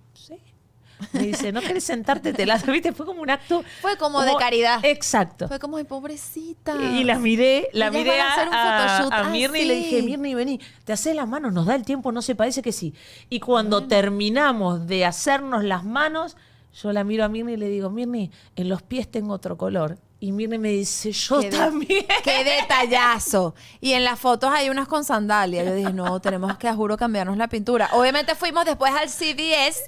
Me 1.12 1.20
dice, 1.26 1.52
¿no 1.52 1.60
querés 1.60 1.84
sentarte? 1.84 2.32
Te 2.32 2.46
las 2.46 2.64
¿viste? 2.66 2.92
Fue 2.92 3.04
como 3.06 3.20
un 3.22 3.30
acto. 3.30 3.64
Fue 3.80 3.96
como 3.96 4.22
de 4.22 4.34
caridad. 4.36 4.80
Exacto. 4.84 5.48
Fue 5.48 5.58
como, 5.58 5.76
ay, 5.76 5.84
pobrecita. 5.84 6.74
Y 6.76 7.04
la 7.04 7.18
miré, 7.18 7.68
la 7.72 7.88
Ellas 7.88 7.98
miré 7.98 8.20
a 8.20 8.34
a, 8.34 8.42
a, 8.42 8.98
photoshoot 9.06 9.12
a 9.12 9.30
Mirni 9.30 9.60
y 9.60 9.64
le 9.64 9.74
dije, 9.74 10.02
Mirni, 10.02 10.34
vení, 10.34 10.60
te 10.84 10.92
haces 10.92 11.14
las 11.14 11.28
manos, 11.28 11.52
nos 11.52 11.66
da 11.66 11.74
el 11.74 11.84
tiempo, 11.84 12.12
no 12.12 12.22
se 12.22 12.34
parece 12.34 12.62
que 12.62 12.72
sí. 12.72 12.94
Y 13.28 13.40
cuando 13.40 13.86
terminamos 13.86 14.86
de 14.86 15.04
hacernos 15.04 15.64
las 15.64 15.84
manos, 15.84 16.36
yo 16.82 16.92
la 16.92 17.04
miro 17.04 17.24
a 17.24 17.28
Mirni 17.28 17.52
y 17.52 17.56
le 17.56 17.68
digo, 17.68 17.90
Mirni, 17.90 18.30
en 18.56 18.68
los 18.68 18.82
pies 18.82 19.10
tengo 19.10 19.34
otro 19.34 19.56
color. 19.56 19.98
Y 20.20 20.32
Mirni 20.32 20.56
me 20.56 20.70
dice, 20.70 21.12
yo 21.12 21.40
Qué 21.40 21.50
de- 21.50 21.56
también. 21.56 22.06
Qué 22.22 22.44
detallazo. 22.44 23.54
Y 23.80 23.92
en 23.92 24.04
las 24.04 24.18
fotos 24.18 24.50
hay 24.52 24.70
unas 24.70 24.88
con 24.88 25.04
sandalias. 25.04 25.66
Yo 25.66 25.74
dije, 25.74 25.92
no, 25.92 26.18
tenemos 26.20 26.56
que, 26.56 26.72
juro, 26.72 26.96
cambiarnos 26.96 27.36
la 27.36 27.48
pintura. 27.48 27.90
Obviamente 27.92 28.34
fuimos 28.34 28.64
después 28.64 28.92
al 28.94 29.10
CVS 29.10 29.82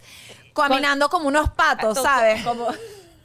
caminando 0.63 1.09
como 1.09 1.29
unos 1.29 1.51
patos, 1.51 1.99
¿sabes? 2.01 2.43
Como... 2.43 2.69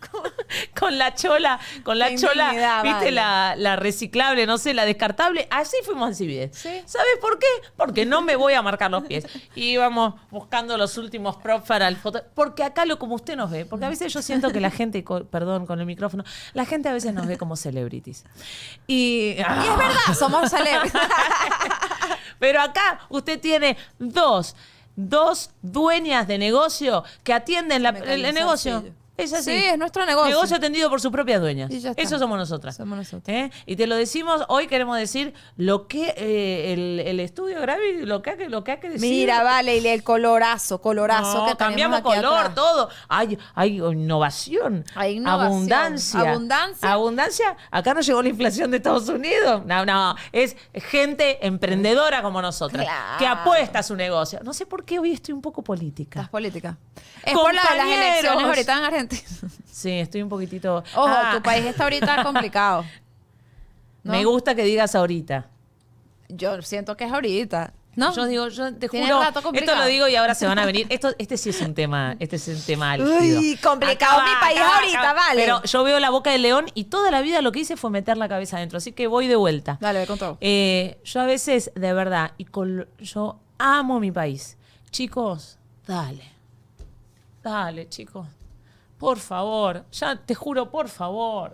con 0.80 0.98
la 0.98 1.16
chola, 1.16 1.60
con 1.84 2.00
la 2.00 2.16
chola, 2.16 2.82
viste, 2.84 3.06
vale. 3.06 3.12
la, 3.12 3.56
la 3.58 3.76
reciclable, 3.76 4.46
no 4.46 4.58
sé, 4.58 4.74
la 4.74 4.86
descartable. 4.86 5.48
Así 5.52 5.78
fuimos 5.86 6.08
al 6.08 6.16
CBS. 6.16 6.54
Sí. 6.54 6.82
¿Sabes 6.86 7.18
por 7.20 7.40
qué? 7.40 7.48
Porque 7.76 8.06
no 8.06 8.22
me 8.22 8.36
voy 8.36 8.54
a 8.54 8.62
marcar 8.62 8.92
los 8.92 9.04
pies. 9.04 9.26
Y 9.56 9.72
íbamos 9.72 10.16
buscando 10.30 10.78
los 10.78 10.98
últimos 10.98 11.38
props 11.38 11.68
para 11.68 11.88
el 11.88 11.98
foto. 11.98 12.24
Porque 12.34 12.64
acá 12.64 12.86
lo 12.86 13.00
como 13.00 13.16
usted 13.16 13.36
nos 13.36 13.52
ve. 13.52 13.66
Porque 13.66 13.86
a 13.86 13.90
veces 13.90 14.14
yo 14.14 14.22
siento 14.22 14.52
que 14.52 14.60
la 14.60 14.72
gente, 14.72 15.04
perdón, 15.30 15.66
con 15.66 15.80
el 15.80 15.86
micrófono, 15.86 16.24
la 16.54 16.66
gente 16.66 16.90
a 16.90 16.94
veces 16.94 17.14
nos 17.14 17.28
ve 17.28 17.38
como 17.38 17.56
celebrities. 17.56 18.26
Y, 18.88 19.32
Y 19.32 19.40
es 19.40 19.78
verdad, 19.78 20.14
somos 20.18 20.50
celebres. 20.50 20.92
pero 22.40 22.62
acá 22.62 23.02
usted 23.10 23.40
tiene 23.40 23.78
dos, 24.00 24.56
dos 25.10 25.52
dueñas 25.62 26.28
de 26.28 26.38
negocio 26.38 27.04
que 27.24 27.34
atienden 27.34 27.84
la- 27.84 27.90
el, 27.90 28.34
negocio. 28.34 28.84
Es 29.18 29.34
así. 29.34 29.52
Sí, 29.52 29.66
es 29.66 29.78
nuestro 29.78 30.06
negocio. 30.06 30.30
Negocio 30.30 30.56
atendido 30.58 30.90
por 30.90 31.00
sus 31.02 31.12
propias 31.12 31.42
dueñas. 31.42 31.70
Y 31.70 31.80
ya 31.80 31.92
está. 31.92 32.02
Eso 32.02 32.18
somos 32.18 32.38
nosotras. 32.38 32.76
Somos 32.76 32.98
nosotros. 32.98 33.24
¿Eh? 33.28 33.52
Y 33.66 33.76
te 33.76 33.86
lo 33.86 33.96
decimos, 33.96 34.44
hoy 34.48 34.68
queremos 34.68 34.98
decir 34.98 35.34
lo 35.58 35.88
que 35.88 36.14
eh, 36.18 36.74
el, 36.74 37.00
el 37.06 37.20
estudio 37.20 37.60
Gravi, 37.62 38.06
lo 38.06 38.22
que, 38.22 38.50
lo 38.50 38.64
que 38.64 38.72
hay 38.72 38.80
que 38.80 38.90
decir. 38.90 39.10
Mira, 39.10 39.44
vale, 39.44 39.78
y 39.78 39.88
el 39.88 40.04
colorazo, 40.04 40.82
colorazo 40.82 41.40
No, 41.40 41.46
que 41.46 41.56
tenemos 41.56 41.58
cambiamos 41.58 42.02
color, 42.02 42.38
atrás. 42.40 42.56
todo. 42.56 42.90
Hay, 43.10 43.38
hay 43.54 43.78
innovación. 43.78 44.86
Hay 44.96 45.18
innovación. 45.18 45.52
Abundancia. 45.52 46.20
Abundancia. 46.22 46.92
Abundancia. 46.92 47.58
Acá 47.70 47.94
no 47.94 48.02
llegó 48.02 48.22
la 48.24 48.30
inflación 48.30 48.72
de 48.72 48.78
Estados 48.78 49.08
Unidos. 49.10 49.64
No, 49.66 49.86
no. 49.86 50.16
Es 50.32 50.56
gente 50.74 51.46
emprendedora 51.46 52.22
como 52.22 52.42
nosotras. 52.42 52.86
Claro. 52.86 53.20
Que 53.20 53.28
apuesta 53.28 53.80
a 53.80 53.84
su 53.84 53.96
negocio. 53.96 54.40
No 54.44 54.54
sé 54.54 54.66
por 54.66 54.84
qué 54.86 54.98
hoy 55.00 55.12
estoy 55.12 55.34
un 55.34 55.42
poco 55.42 55.62
Estás 55.62 55.68
política. 55.68 56.28
política. 56.32 56.78
Es 57.24 57.34
por 57.34 57.54
las 57.54 57.66
elecciones 57.72 58.44
ahorita 58.46 58.78
en 58.78 58.84
Argentina. 58.84 59.11
Sí, 59.72 59.92
estoy 60.00 60.22
un 60.22 60.30
poquitito. 60.30 60.84
Ojo, 60.96 61.08
Ah, 61.08 61.32
tu 61.36 61.42
país 61.42 61.66
está 61.66 61.84
ahorita 61.86 62.24
complicado. 62.24 62.86
¿no? 64.04 64.12
Me 64.14 64.26
gusta 64.26 64.54
que 64.56 64.64
digas 64.64 64.94
ahorita. 64.96 65.48
Yo 66.30 66.62
siento 66.62 66.96
que 66.96 67.06
es 67.06 67.12
ahorita. 67.12 67.74
¿No? 67.96 68.14
Yo 68.16 68.26
digo, 68.26 68.48
yo 68.48 68.74
te 68.76 68.88
juro, 68.88 69.22
esto 69.54 69.76
lo 69.76 69.86
digo 69.86 70.08
y 70.08 70.16
ahora 70.16 70.34
se 70.34 70.48
van 70.48 70.58
a 70.60 70.66
venir. 70.66 70.88
Esto, 70.90 71.10
este 71.18 71.36
sí 71.36 71.50
es 71.50 71.60
un 71.60 71.74
tema, 71.74 72.16
este 72.20 72.38
es 72.38 72.48
un 72.48 72.62
tema 72.62 72.94
álgido. 72.94 73.20
Uy, 73.20 73.58
complicado 73.62 74.22
mi 74.24 74.30
país 74.40 74.60
ahorita, 74.62 75.12
vale. 75.14 75.42
Pero 75.42 75.62
yo 75.64 75.84
veo 75.84 76.00
la 76.00 76.10
boca 76.10 76.32
del 76.32 76.42
león 76.42 76.68
y 76.74 76.86
toda 76.86 77.12
la 77.12 77.20
vida 77.22 77.42
lo 77.42 77.52
que 77.52 77.60
hice 77.60 77.76
fue 77.76 77.90
meter 77.90 78.16
la 78.16 78.30
cabeza 78.30 78.56
adentro, 78.56 78.78
así 78.78 78.94
que 78.94 79.08
voy 79.08 79.28
de 79.28 79.36
vuelta. 79.36 79.78
Dale, 79.82 80.08
con 80.08 80.18
todo. 80.18 80.38
Eh, 80.40 81.00
yo 81.04 81.20
a 81.20 81.26
veces, 81.26 81.72
de 81.76 81.92
verdad, 81.92 82.32
y 82.38 82.46
con- 82.46 82.88
yo 83.00 83.40
amo 83.58 84.00
mi 84.00 84.12
país. 84.14 84.58
Chicos, 84.90 85.58
dale. 85.86 86.24
Dale, 87.44 87.90
chicos. 87.90 88.26
Por 89.02 89.18
favor. 89.18 89.84
Ya 89.92 90.16
te 90.16 90.36
juro, 90.36 90.70
por 90.70 90.88
favor. 90.88 91.54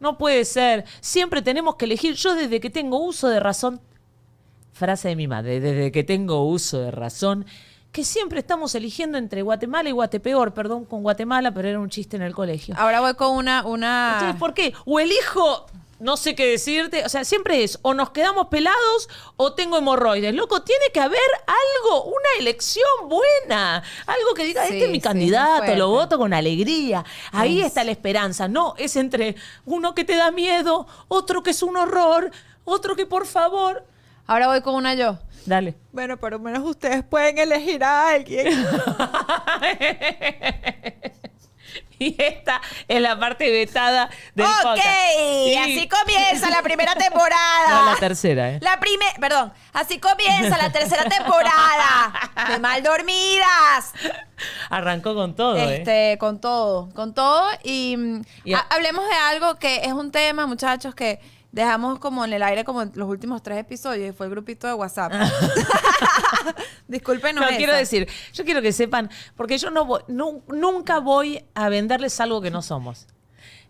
No 0.00 0.18
puede 0.18 0.44
ser. 0.44 0.84
Siempre 1.00 1.40
tenemos 1.40 1.76
que 1.76 1.84
elegir. 1.84 2.16
Yo 2.16 2.34
desde 2.34 2.58
que 2.58 2.68
tengo 2.68 2.98
uso 2.98 3.28
de 3.28 3.38
razón, 3.38 3.80
frase 4.72 5.06
de 5.06 5.14
mi 5.14 5.28
madre, 5.28 5.60
desde 5.60 5.92
que 5.92 6.02
tengo 6.02 6.44
uso 6.44 6.80
de 6.80 6.90
razón, 6.90 7.46
que 7.92 8.02
siempre 8.02 8.40
estamos 8.40 8.74
eligiendo 8.74 9.18
entre 9.18 9.42
Guatemala 9.42 9.88
y 9.88 9.92
Guatepeor. 9.92 10.52
Perdón 10.52 10.84
con 10.84 11.04
Guatemala, 11.04 11.54
pero 11.54 11.68
era 11.68 11.78
un 11.78 11.90
chiste 11.90 12.16
en 12.16 12.22
el 12.22 12.34
colegio. 12.34 12.74
Ahora 12.76 13.00
voy 13.00 13.14
con 13.14 13.36
una, 13.36 13.64
una. 13.64 14.14
Entonces, 14.14 14.40
¿por 14.40 14.52
qué? 14.52 14.74
O 14.84 14.98
elijo, 14.98 15.66
no 16.04 16.18
sé 16.18 16.34
qué 16.34 16.46
decirte, 16.46 17.02
o 17.02 17.08
sea, 17.08 17.24
siempre 17.24 17.64
es, 17.64 17.78
o 17.80 17.94
nos 17.94 18.10
quedamos 18.10 18.48
pelados 18.48 19.08
o 19.38 19.54
tengo 19.54 19.78
hemorroides. 19.78 20.34
Loco, 20.34 20.60
tiene 20.60 20.84
que 20.92 21.00
haber 21.00 21.18
algo, 21.46 22.04
una 22.04 22.28
elección 22.38 22.84
buena, 23.08 23.82
algo 24.06 24.34
que 24.36 24.44
diga, 24.44 24.66
Sí, 24.66 24.74
este 24.74 24.84
es 24.84 24.90
mi 24.90 24.98
sí, 24.98 25.00
candidato, 25.00 25.74
lo 25.76 25.88
voto 25.88 26.18
con 26.18 26.34
alegría. 26.34 27.02
Ahí 27.32 27.62
Es. 27.62 27.68
está 27.68 27.84
la 27.84 27.92
esperanza. 27.92 28.48
No, 28.48 28.74
es 28.76 28.96
entre 28.96 29.34
uno 29.64 29.94
que 29.94 30.04
te 30.04 30.14
da 30.14 30.30
miedo, 30.30 30.86
otro 31.08 31.42
que 31.42 31.52
es 31.52 31.62
un 31.62 31.74
horror, 31.78 32.30
otro 32.64 32.96
que 32.96 33.06
por 33.06 33.26
favor. 33.26 33.86
Ahora 34.26 34.48
voy 34.48 34.60
con 34.60 34.74
una 34.74 34.92
yo. 34.92 35.16
Dale. 35.46 35.74
Bueno, 35.90 36.18
pero 36.18 36.38
menos 36.38 36.68
ustedes 36.68 37.02
pueden 37.02 37.38
elegir 37.38 37.82
a 37.82 38.10
alguien. 38.10 38.46
Y 41.98 42.14
esta 42.20 42.60
es 42.88 43.00
la 43.00 43.18
parte 43.18 43.50
vetada 43.50 44.10
del 44.34 44.46
ok, 44.46 44.52
podcast. 44.62 44.88
Sí. 45.16 45.56
así 45.56 45.88
comienza 45.88 46.50
la 46.50 46.62
primera 46.62 46.94
temporada. 46.96 47.68
No, 47.70 47.90
la 47.92 47.96
tercera, 47.96 48.50
¿eh? 48.50 48.58
La 48.60 48.78
primera, 48.80 49.12
perdón, 49.20 49.52
así 49.72 49.98
comienza 49.98 50.56
la 50.58 50.70
tercera 50.72 51.04
temporada 51.04 52.12
de 52.48 52.58
Mal 52.58 52.82
Dormidas. 52.82 53.92
Arrancó 54.70 55.14
con 55.14 55.34
todo, 55.34 55.56
¿eh? 55.56 55.76
Este, 55.78 56.18
con 56.18 56.40
todo, 56.40 56.88
con 56.94 57.14
todo. 57.14 57.48
Y, 57.62 57.96
mm, 57.96 58.22
Y 58.44 58.54
a- 58.54 58.58
ha- 58.58 58.74
hablemos 58.74 59.06
de 59.08 59.14
algo 59.14 59.56
que 59.56 59.76
es 59.84 59.92
un 59.92 60.10
tema, 60.10 60.46
muchachos, 60.46 60.94
que 60.94 61.20
dejamos 61.54 62.00
como 62.00 62.24
en 62.24 62.32
el 62.32 62.42
aire 62.42 62.64
como 62.64 62.82
en 62.82 62.90
los 62.96 63.08
últimos 63.08 63.42
tres 63.42 63.58
episodios 63.58 64.10
y 64.10 64.12
fue 64.12 64.26
el 64.26 64.30
grupito 64.30 64.66
de 64.66 64.74
WhatsApp. 64.74 65.12
Discúlpenos. 66.88 67.42
No, 67.42 67.48
esa. 67.48 67.56
quiero 67.56 67.72
decir, 67.74 68.08
yo 68.32 68.44
quiero 68.44 68.60
que 68.60 68.72
sepan, 68.72 69.10
porque 69.36 69.56
yo 69.58 69.70
no 69.70 69.84
voy, 69.84 70.02
nu- 70.08 70.42
nunca 70.48 70.98
voy 70.98 71.44
a 71.54 71.68
venderles 71.68 72.18
algo 72.20 72.40
que 72.40 72.50
no 72.50 72.60
somos. 72.62 73.06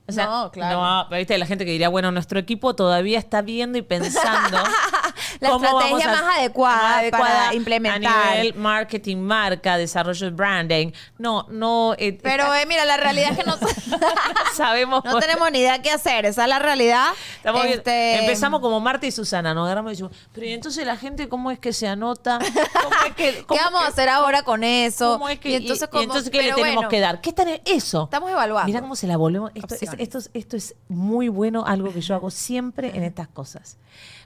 O 0.07 0.13
sea, 0.13 0.27
No, 0.27 0.51
claro. 0.51 0.81
no, 0.83 1.07
pero 1.09 1.19
viste 1.19 1.39
la 1.39 1.47
gente 1.47 1.65
que 1.65 1.71
diría, 1.71 1.89
bueno, 1.89 2.11
nuestro 2.13 2.39
equipo 2.39 2.75
todavía 2.75 3.19
está 3.19 3.41
viendo 3.43 3.79
y 3.79 3.83
pensando 3.83 4.59
La 5.41 5.57
estrategia 5.57 6.09
más 6.09 6.39
adecuada 6.39 7.03
para 7.11 7.55
implementar. 7.55 8.13
a 8.29 8.35
nivel 8.37 8.55
marketing, 8.55 9.17
marca, 9.19 9.77
desarrollo 9.77 10.27
de 10.27 10.33
branding. 10.37 10.93
No, 11.19 11.47
no. 11.51 11.95
eh, 11.99 12.19
Pero 12.23 12.45
está- 12.45 12.63
eh, 12.63 12.67
mira, 12.67 12.85
la 12.85 12.97
realidad 12.97 13.33
es 13.33 13.39
que 13.39 13.45
no, 13.45 13.57
sabemos. 14.55 15.05
no 15.05 15.19
tenemos 15.19 15.51
ni 15.51 15.59
idea 15.61 15.81
qué 15.83 15.91
hacer. 15.91 16.27
Esa 16.27 16.43
es 16.45 16.49
la 16.49 16.59
realidad. 16.59 17.09
Estamos. 17.37 17.65
Este, 17.67 18.19
Empezamos 18.21 18.61
como 18.61 18.81
Marta 18.81 19.07
y 19.07 19.11
Susana, 19.11 19.55
nos 19.55 19.67
agarramos 19.67 19.91
y 19.91 19.95
decimos, 19.95 20.13
pero 20.33 20.47
¿y 20.47 20.53
entonces 20.53 20.87
la 20.87 20.97
gente 20.97 21.29
cómo 21.29 21.51
es 21.51 21.59
que 21.59 21.73
se 21.73 21.89
anota? 21.89 22.39
¿Cómo 22.83 22.95
es 23.07 23.15
que, 23.15 23.45
¿Qué 23.49 23.57
vamos 23.63 23.81
a 23.83 23.87
que- 23.87 23.93
hacer 23.93 24.09
ahora 24.09 24.43
con 24.43 24.65
eso? 24.65 25.15
¿Cómo 25.15 25.29
es 25.29 25.39
que, 25.39 25.51
y 25.51 25.55
entonces, 25.57 25.83
y- 25.83 25.85
y 25.85 25.89
¿cómo? 25.91 26.03
entonces 26.03 26.31
qué 26.31 26.39
le 26.39 26.45
Pero 26.45 26.57
tenemos 26.57 26.75
bueno, 26.77 26.89
que 26.89 27.01
dar? 27.01 27.21
¿Qué 27.21 27.31
está 27.31 27.43
en 27.43 27.61
eso? 27.65 28.05
Estamos 28.05 28.31
evaluando. 28.31 28.67
Mira 28.67 28.81
cómo 28.81 28.97
se 28.97 29.07
la 29.07 29.17
volvemos. 29.17 29.51
Esto 29.55 29.75
es, 29.75 29.83
esto, 29.99 30.19
es, 30.19 30.31
esto 30.35 30.57
es 30.57 30.75
muy 30.89 31.29
bueno, 31.29 31.65
algo 31.67 31.93
que 31.93 32.01
yo 32.01 32.15
hago 32.15 32.31
siempre 32.31 32.93
en 32.97 33.03
estas 33.03 33.29
cosas. 33.29 33.77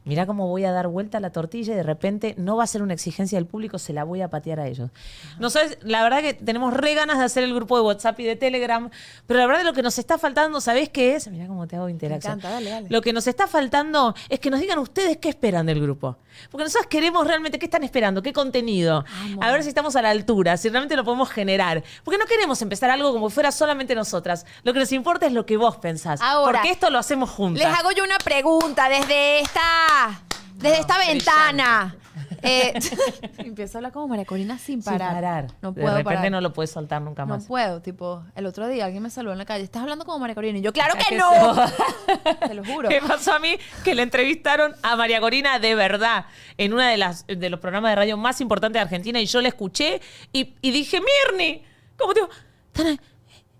Mirá 0.09 0.27
cómo 0.27 0.49
voy 0.49 0.65
a 0.65 0.73
dar 0.73 0.89
vuelta 0.89 1.19
a 1.19 1.21
la 1.21 1.31
tortilla 1.31 1.75
y 1.75 1.77
de 1.77 1.83
repente 1.83 2.35
no 2.39 2.57
va 2.57 2.65
a 2.65 2.67
ser 2.67 2.83
una 2.83 2.95
exigencia 2.95 3.39
del 3.39 3.47
público, 3.47 3.79
se 3.79 3.93
la 3.93 4.05
voy 4.05 4.23
a 4.23 4.29
patear 4.29 4.59
a 4.59 4.67
ellos. 4.67 4.91
No 5.39 5.51
sabes, 5.51 5.79
la 5.83 6.03
verdad 6.03 6.23
que 6.23 6.35
tenemos 6.35 6.75
re 6.75 6.95
ganas 6.95 7.19
de 7.19 7.25
hacer 7.25 7.45
el 7.45 7.55
grupo 7.55 7.77
de 7.77 7.83
WhatsApp 7.83 8.19
y 8.21 8.25
de 8.25 8.37
Telegram, 8.37 8.91
pero 9.27 9.39
la 9.39 9.47
verdad 9.47 9.65
lo 9.65 9.73
que 9.73 9.83
nos 9.83 9.99
está 9.99 10.19
faltando, 10.19 10.61
¿sabés 10.61 10.89
qué 10.89 11.15
es? 11.15 11.29
Mirá 11.31 11.47
cómo 11.47 11.67
te 11.67 11.77
hago 11.77 11.89
interacción. 11.89 12.39
encanta, 12.39 12.51
dale, 12.51 12.71
dale. 12.71 12.89
Lo 12.91 13.03
que 13.03 13.13
nos 13.13 13.27
está 13.27 13.47
faltando 13.47 14.15
es 14.29 14.41
que 14.41 14.51
nos 14.51 14.61
digan 14.61 14.79
ustedes 14.79 15.19
qué 15.19 15.29
esperan 15.29 15.67
del 15.67 15.81
grupo. 15.81 16.17
Porque 16.51 16.65
nosotros 16.65 16.87
queremos 16.89 17.27
realmente 17.27 17.59
qué 17.59 17.67
están 17.67 17.85
esperando, 17.85 18.23
qué 18.23 18.33
contenido. 18.33 19.05
A 19.41 19.51
ver 19.51 19.63
si 19.63 19.69
estamos 19.69 19.97
a 19.97 20.03
la 20.03 20.11
altura, 20.11 20.57
si 20.57 20.69
realmente 20.69 20.97
lo 20.97 21.05
podemos 21.05 21.31
generar. 21.31 21.83
Porque 22.05 22.19
no 22.19 22.27
queremos 22.27 22.61
empezar 22.63 22.91
algo 22.91 23.13
como 23.13 23.31
fuera 23.31 23.53
solamente 23.53 23.95
nosotras. 23.95 24.47
Lo 24.63 24.73
que 24.73 24.81
nos 24.81 24.93
importa 24.93 25.27
es 25.27 25.33
lo 25.33 25.47
que 25.47 25.57
vos 25.57 25.77
pensás. 25.77 26.21
Ahora, 26.21 26.61
porque 26.61 26.71
esto 26.71 26.91
lo 26.91 26.99
hacemos 26.99 27.31
juntas. 27.31 27.65
Les 27.65 27.79
hago 27.79 27.93
yo 27.93 28.05
una 28.05 28.19
pregunta 28.19 28.89
desde 28.89 29.41
esta, 29.41 30.21
desde 30.55 30.81
esta 30.81 30.99
ventana. 30.99 31.97
Eh, 32.43 32.75
empiezo 33.39 33.77
a 33.77 33.79
hablar 33.79 33.93
como 33.93 34.09
María 34.09 34.25
Corina 34.25 34.59
sin 34.59 34.83
Sin 34.83 34.93
parar. 34.93 35.15
parar. 35.15 35.47
No 35.63 35.73
de 35.73 35.81
puedo 35.83 35.97
repente 35.97 36.15
parar. 36.17 36.31
no 36.31 36.41
lo 36.41 36.53
puedes 36.53 36.71
soltar 36.71 37.03
nunca 37.03 37.23
No 37.25 37.35
más. 37.35 37.47
puedo, 37.47 37.81
tipo, 37.83 38.23
el 38.35 38.47
otro 38.47 38.67
día 38.69 38.85
alguien 38.85 39.03
me 39.03 39.11
saludó 39.11 39.33
en 39.33 39.39
la 39.39 39.45
calle, 39.45 39.65
estás 39.65 39.83
hablando 39.83 40.05
como 40.05 40.19
María 40.19 40.35
Corina 40.35 40.59
y 40.59 40.63
yo, 40.63 40.73
claro 40.73 40.95
que 40.95 41.05
que 41.09 41.17
no, 41.17 41.31
te 42.49 42.55
lo 42.55 42.65
juro. 42.65 42.89
¿Qué 42.89 43.01
pasó 43.07 43.33
a 43.35 43.39
mí? 43.39 43.57
Que 43.85 43.95
le 43.95 44.03
entrevistaron 44.03 44.75
a 44.83 44.97
María 44.97 45.21
Corina 45.21 45.59
de 45.59 45.75
verdad 45.75 46.27
en 46.57 46.73
uno 46.73 46.83
de, 46.83 46.97
las, 46.97 47.27
de 47.27 47.51
los 47.51 47.61
programas 47.61 47.93
de 47.93 47.97
radio 47.97 48.17
más 48.17 48.41
importantes 48.41 48.75
de 48.75 48.83
Argentina 48.83 49.21
y 49.21 49.27
yo 49.27 49.41
la 49.41 49.49
escuché 49.49 50.01
y, 50.33 50.55
y 50.61 50.71
dije, 50.71 51.01
Mirni, 51.01 51.63
¿cómo 51.99 52.15
te 52.15 52.21
digo? 52.21 52.33
Tana, 52.73 52.97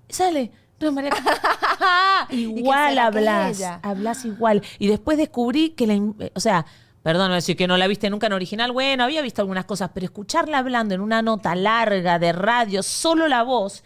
sale. 0.09 0.51
No, 0.81 0.93
María 0.93 1.11
Corina. 1.11 1.33
¿Y 2.31 2.37
qué 2.55 2.61
igual 2.61 2.99
hablas, 2.99 3.61
hablas 3.83 4.25
igual. 4.25 4.63
Y 4.79 4.87
después 4.89 5.19
descubrí 5.19 5.71
que 5.71 5.87
la, 5.87 5.95
eh, 5.95 6.33
o 6.35 6.41
sea, 6.41 6.67
perdón, 7.09 7.33
decir 7.33 7.57
que 7.57 7.67
no 7.67 7.79
la 7.79 7.87
viste 7.87 8.11
nunca 8.11 8.27
en 8.27 8.35
original, 8.35 8.71
bueno, 8.71 9.03
había 9.03 9.23
visto 9.23 9.41
algunas 9.41 9.65
cosas, 9.65 9.93
pero 9.95 10.05
escucharla 10.05 10.59
hablando 10.59 10.95
en 10.95 11.01
una 11.01 11.23
nota 11.23 11.55
larga 11.55 12.19
de 12.19 12.33
radio, 12.33 12.83
solo 12.83 13.29
la 13.29 13.45
voz, 13.45 13.83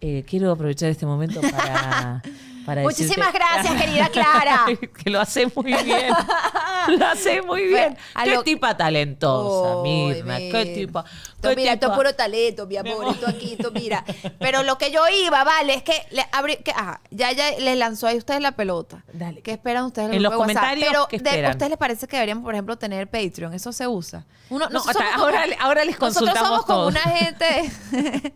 eh, 0.00 0.22
quiero 0.24 0.52
aprovechar 0.52 0.88
este 0.88 1.04
momento 1.04 1.40
para... 1.40 2.22
para 2.68 2.82
Muchísimas 2.82 3.32
decirte- 3.32 3.38
gracias, 3.38 3.74
querida 3.82 4.08
Clara. 4.10 4.66
que 5.02 5.08
lo 5.08 5.18
hace 5.22 5.46
muy 5.56 5.72
bien. 5.72 6.12
lo 6.98 7.06
hace 7.06 7.40
muy 7.40 7.62
bien. 7.64 7.96
Qué 8.24 8.30
lo- 8.30 8.42
tipa 8.42 8.76
talentosa, 8.76 9.82
Mirna. 9.82 10.36
Qué 10.36 10.50
mira. 10.52 10.64
tipa. 10.74 11.04
Qué 11.40 11.56
mira, 11.56 11.72
esto 11.72 11.86
es 11.86 11.92
tipa. 11.92 11.94
puro 11.96 12.14
talento, 12.14 12.66
mi 12.66 12.76
amor, 12.76 13.06
esto 13.08 13.26
aquí, 13.26 13.54
esto 13.58 13.70
mira. 13.70 14.04
Pero 14.38 14.64
lo 14.64 14.76
que 14.76 14.90
yo 14.90 15.00
iba, 15.08 15.44
vale, 15.44 15.72
es 15.76 15.82
que, 15.82 15.94
le 16.10 16.26
abrí, 16.30 16.56
que 16.56 16.72
ajá, 16.72 17.00
ya, 17.10 17.32
ya 17.32 17.52
les 17.52 17.78
lanzó 17.78 18.06
ahí 18.06 18.18
ustedes 18.18 18.42
la 18.42 18.52
pelota. 18.52 19.02
Dale. 19.14 19.40
¿Qué 19.40 19.52
esperan 19.52 19.86
ustedes? 19.86 20.12
En 20.12 20.22
los 20.22 20.34
comentarios, 20.34 20.88
Pero 20.90 21.08
¿qué 21.08 21.16
de- 21.20 21.48
ustedes 21.48 21.70
les 21.70 21.78
parece 21.78 22.06
que 22.06 22.16
deberíamos, 22.16 22.44
por 22.44 22.52
ejemplo, 22.52 22.76
tener 22.76 23.08
Patreon? 23.08 23.54
Eso 23.54 23.72
se 23.72 23.86
usa. 23.88 24.26
Uno, 24.50 24.66
No, 24.66 24.72
nosotros 24.72 25.02
hasta 25.02 25.16
ahora- 25.16 25.44
como- 25.44 25.62
ahora 25.62 25.84
les 25.86 25.98
Nosotros 25.98 26.28
consultamos 26.34 26.48
somos 26.48 26.66
como 26.66 26.86
una 26.88 27.00
gente... 27.00 27.72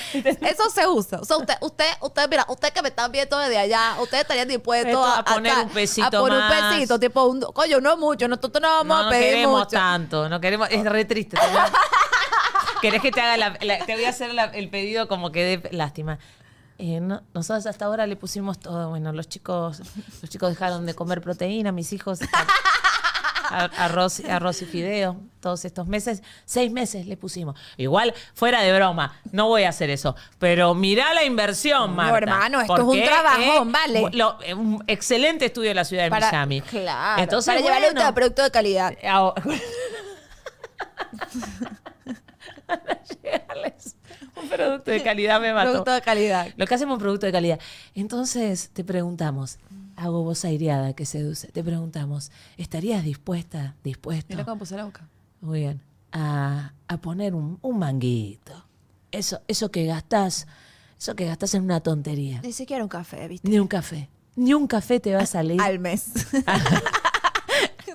Eso 0.14 0.70
se 0.70 0.86
usa. 0.86 1.18
O 1.20 1.24
sea, 1.24 1.36
usted, 1.38 1.54
usted, 1.60 1.86
usted, 2.00 2.28
mira, 2.30 2.44
usted 2.48 2.72
que 2.72 2.82
me 2.82 2.88
están 2.88 3.10
viendo 3.12 3.38
desde 3.38 3.58
allá, 3.58 3.96
ustedes 4.00 4.22
estarían 4.22 4.48
dispuestos 4.48 4.88
Esto, 4.90 5.04
a, 5.04 5.18
a 5.18 5.24
poner 5.24 5.52
acá, 5.52 5.62
un 5.62 5.68
pesito 5.70 6.06
a 6.06 6.10
poner 6.10 6.38
más. 6.38 6.62
un 6.62 6.70
pesito, 6.78 6.98
tipo 7.00 7.24
un, 7.24 7.40
coño, 7.40 7.80
no 7.80 7.96
mucho, 7.96 8.28
nosotros 8.28 8.60
no 8.62 8.68
vamos 8.68 8.86
No, 8.86 8.96
a 8.96 9.02
no 9.04 9.10
pedir 9.10 9.24
queremos 9.34 9.58
mucho. 9.60 9.70
tanto. 9.70 10.28
No 10.28 10.40
queremos. 10.40 10.68
Es 10.70 10.84
re 10.84 11.04
triste. 11.04 11.36
¿Querés 12.80 13.02
que 13.02 13.10
te 13.10 13.20
haga 13.20 13.36
la, 13.36 13.56
la- 13.60 13.84
Te 13.84 13.94
voy 13.94 14.04
a 14.04 14.10
hacer 14.10 14.32
la- 14.34 14.44
el 14.44 14.70
pedido 14.70 15.08
como 15.08 15.32
que 15.32 15.58
dé 15.58 15.68
lástima. 15.76 16.18
Eh, 16.78 17.00
no- 17.00 17.22
nosotros 17.34 17.66
hasta 17.66 17.86
ahora 17.86 18.06
le 18.06 18.14
pusimos 18.14 18.60
todo. 18.60 18.90
Bueno, 18.90 19.12
los 19.12 19.28
chicos, 19.28 19.80
los 20.22 20.30
chicos 20.30 20.50
dejaron 20.50 20.86
de 20.86 20.94
comer 20.94 21.20
proteína, 21.20 21.72
mis 21.72 21.92
hijos. 21.92 22.20
Arroz, 23.48 24.20
arroz 24.28 24.62
y 24.62 24.66
fideo 24.66 25.16
todos 25.40 25.64
estos 25.64 25.86
meses, 25.86 26.22
seis 26.44 26.70
meses 26.72 27.06
le 27.06 27.16
pusimos. 27.16 27.58
Igual, 27.76 28.12
fuera 28.34 28.60
de 28.62 28.74
broma, 28.74 29.14
no 29.32 29.46
voy 29.48 29.62
a 29.62 29.68
hacer 29.70 29.88
eso. 29.90 30.16
Pero 30.38 30.74
mirá 30.74 31.14
la 31.14 31.24
inversión, 31.24 31.90
No, 31.90 31.96
Marta. 31.96 32.18
hermano, 32.18 32.60
esto 32.60 32.74
es 32.76 32.82
un 32.82 33.02
trabajón, 33.04 33.72
¿vale? 33.72 34.02
lo- 34.12 34.38
eh, 34.42 34.54
un 34.54 34.82
excelente 34.86 35.44
estudio 35.46 35.68
de 35.70 35.74
la 35.74 35.84
ciudad 35.84 36.04
de 36.04 36.10
Para, 36.10 36.30
Miami. 36.32 36.60
claro, 36.62 37.22
Entonces, 37.22 37.46
para 37.54 37.60
llevarle 37.64 37.86
a 37.86 37.90
bueno, 37.92 38.00
usted 38.00 38.14
producto 38.14 38.42
de 38.42 38.50
calidad. 38.50 38.94
Ah, 39.04 39.32
Para 42.66 43.00
llegarles 43.02 43.96
un 44.36 44.48
producto 44.48 44.90
de 44.90 45.02
calidad 45.02 45.40
me 45.40 45.52
mató. 45.54 45.70
Producto 45.70 45.92
de 45.92 46.00
calidad. 46.02 46.48
Lo 46.56 46.66
que 46.66 46.74
hacemos 46.74 46.94
es 46.94 46.96
un 46.98 47.02
producto 47.02 47.26
de 47.26 47.32
calidad. 47.32 47.58
Entonces 47.94 48.70
te 48.72 48.84
preguntamos, 48.84 49.58
hago 49.98 50.22
voz 50.22 50.44
aireada 50.44 50.92
que 50.94 51.04
seduce, 51.04 51.48
te 51.52 51.62
preguntamos, 51.64 52.30
¿estarías 52.56 53.04
dispuesta, 53.04 53.74
dispuesto? 53.84 54.26
Mira 54.30 54.44
cómo 54.44 54.58
puse 54.60 54.76
la 54.76 54.84
boca. 54.84 55.06
Muy 55.40 55.60
bien. 55.60 55.80
A, 56.12 56.72
a 56.86 56.96
poner 56.98 57.34
un, 57.34 57.58
un 57.60 57.78
manguito. 57.78 58.64
Eso, 59.10 59.40
eso 59.48 59.70
que 59.70 59.84
gastás, 59.86 60.46
eso 60.98 61.14
que 61.16 61.26
gastás 61.26 61.54
en 61.54 61.62
una 61.64 61.80
tontería. 61.80 62.40
Ni 62.42 62.52
siquiera 62.52 62.82
un 62.82 62.88
café, 62.88 63.26
¿viste? 63.28 63.48
Ni 63.48 63.58
un 63.58 63.68
café. 63.68 64.08
Ni 64.36 64.54
un 64.54 64.66
café 64.66 65.00
te 65.00 65.14
va 65.14 65.22
a 65.22 65.26
salir. 65.26 65.60
Al 65.60 65.78
mes. 65.78 66.12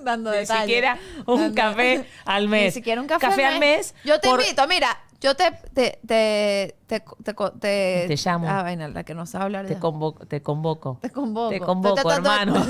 Dando 0.02 0.32
Ni 0.32 0.36
detalles. 0.38 0.62
siquiera 0.66 0.98
un 1.26 1.38
Dando- 1.40 1.54
café 1.54 2.06
al 2.26 2.48
mes. 2.48 2.64
Ni 2.66 2.70
siquiera 2.72 3.00
un 3.00 3.06
café, 3.06 3.26
Café 3.26 3.46
al 3.46 3.58
mes. 3.58 3.94
Yo 4.04 4.20
te 4.20 4.28
por- 4.28 4.40
invito, 4.42 4.66
mira, 4.68 4.98
yo 5.24 5.34
te 5.34 5.50
te 5.72 5.98
te 6.06 6.76
te 6.86 7.00
te, 7.00 7.32
te, 7.32 8.04
Te 8.08 8.16
llamo. 8.22 8.46
Ah, 8.46 8.62
vaina, 8.62 8.88
la 8.88 9.04
que 9.04 9.14
no 9.14 9.24
sabe 9.24 9.44
hablar. 9.44 9.64
Te 9.64 9.78
convoco. 9.78 10.26
Te 10.26 10.42
convoco. 10.42 10.98
Te 11.00 11.08
convoco. 11.08 11.48
Te 11.48 11.60
convoco, 11.60 12.12
hermano. 12.12 12.54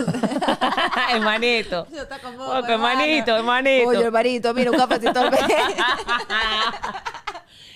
hermanito. 1.13 1.89
Yo 1.91 2.07
te 2.07 2.17
convoco, 2.21 2.65
hermanito, 2.69 3.37
hermanito. 3.37 3.89
Oye, 3.89 4.05
hermanito, 4.05 4.55
mira, 4.55 4.71
un 4.71 4.77
cafecito 4.77 5.19
al 5.19 5.33
mes. 5.33 5.41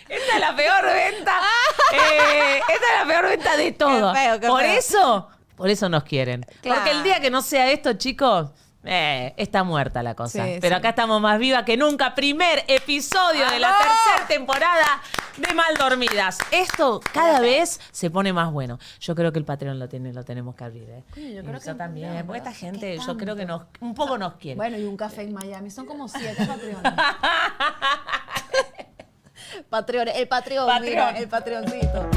Esta 0.08 0.34
es 0.34 0.40
la 0.40 0.54
peor 0.54 0.84
venta. 0.84 1.40
Eh, 1.92 2.60
esta 2.60 2.72
es 2.72 3.00
la 3.00 3.06
peor 3.06 3.28
venta 3.28 3.56
de 3.56 3.72
todo. 3.72 4.14
Por 4.46 4.62
eso, 4.62 5.28
por 5.56 5.68
eso 5.68 5.88
nos 5.88 6.04
quieren. 6.04 6.46
Porque 6.62 6.92
el 6.92 7.02
día 7.02 7.20
que 7.20 7.30
no 7.30 7.42
sea 7.42 7.70
esto, 7.72 7.94
chicos, 7.94 8.52
eh, 8.84 9.34
está 9.36 9.64
muerta 9.64 10.02
la 10.02 10.14
cosa. 10.14 10.44
Sí, 10.44 10.58
Pero 10.60 10.76
sí. 10.76 10.78
acá 10.78 10.90
estamos 10.90 11.20
más 11.20 11.38
vivas 11.38 11.64
que 11.64 11.76
nunca. 11.76 12.14
Primer 12.14 12.64
episodio 12.68 13.48
de 13.50 13.58
la 13.58 13.76
tercera 13.76 14.26
temporada 14.28 15.02
de 15.36 15.52
Mal 15.52 15.74
Dormidas. 15.76 16.38
Esto 16.50 17.00
cada 17.12 17.40
vez 17.40 17.80
se 17.90 18.10
pone 18.10 18.32
más 18.32 18.52
bueno. 18.52 18.78
Yo 19.00 19.14
creo 19.14 19.32
que 19.32 19.38
el 19.40 19.44
Patreon 19.44 19.78
lo, 19.78 19.88
tiene, 19.88 20.12
lo 20.12 20.24
tenemos 20.24 20.54
que 20.54 20.64
abrir. 20.64 20.88
¿eh? 20.90 21.04
yo 21.34 21.42
creo 21.42 21.56
Eso 21.56 21.72
que 21.72 21.78
también. 21.78 22.24
porque 22.26 22.38
esta 22.38 22.52
gente, 22.52 22.96
¿Qué 22.96 23.00
yo 23.04 23.16
creo 23.16 23.36
que 23.36 23.44
nos, 23.46 23.62
un 23.80 23.94
poco 23.94 24.16
nos 24.16 24.34
quiere. 24.34 24.56
Bueno, 24.56 24.78
y 24.78 24.84
un 24.84 24.96
café 24.96 25.22
en 25.22 25.32
Miami. 25.32 25.70
Son 25.70 25.84
como 25.84 26.08
siete 26.08 26.46
patrones. 26.46 26.76
patrones. 29.70 30.14
El 30.16 30.28
Patreon, 30.28 30.66
Patreon. 30.66 30.90
mira, 30.90 31.10
el 31.18 31.28
Patreoncito. 31.28 32.08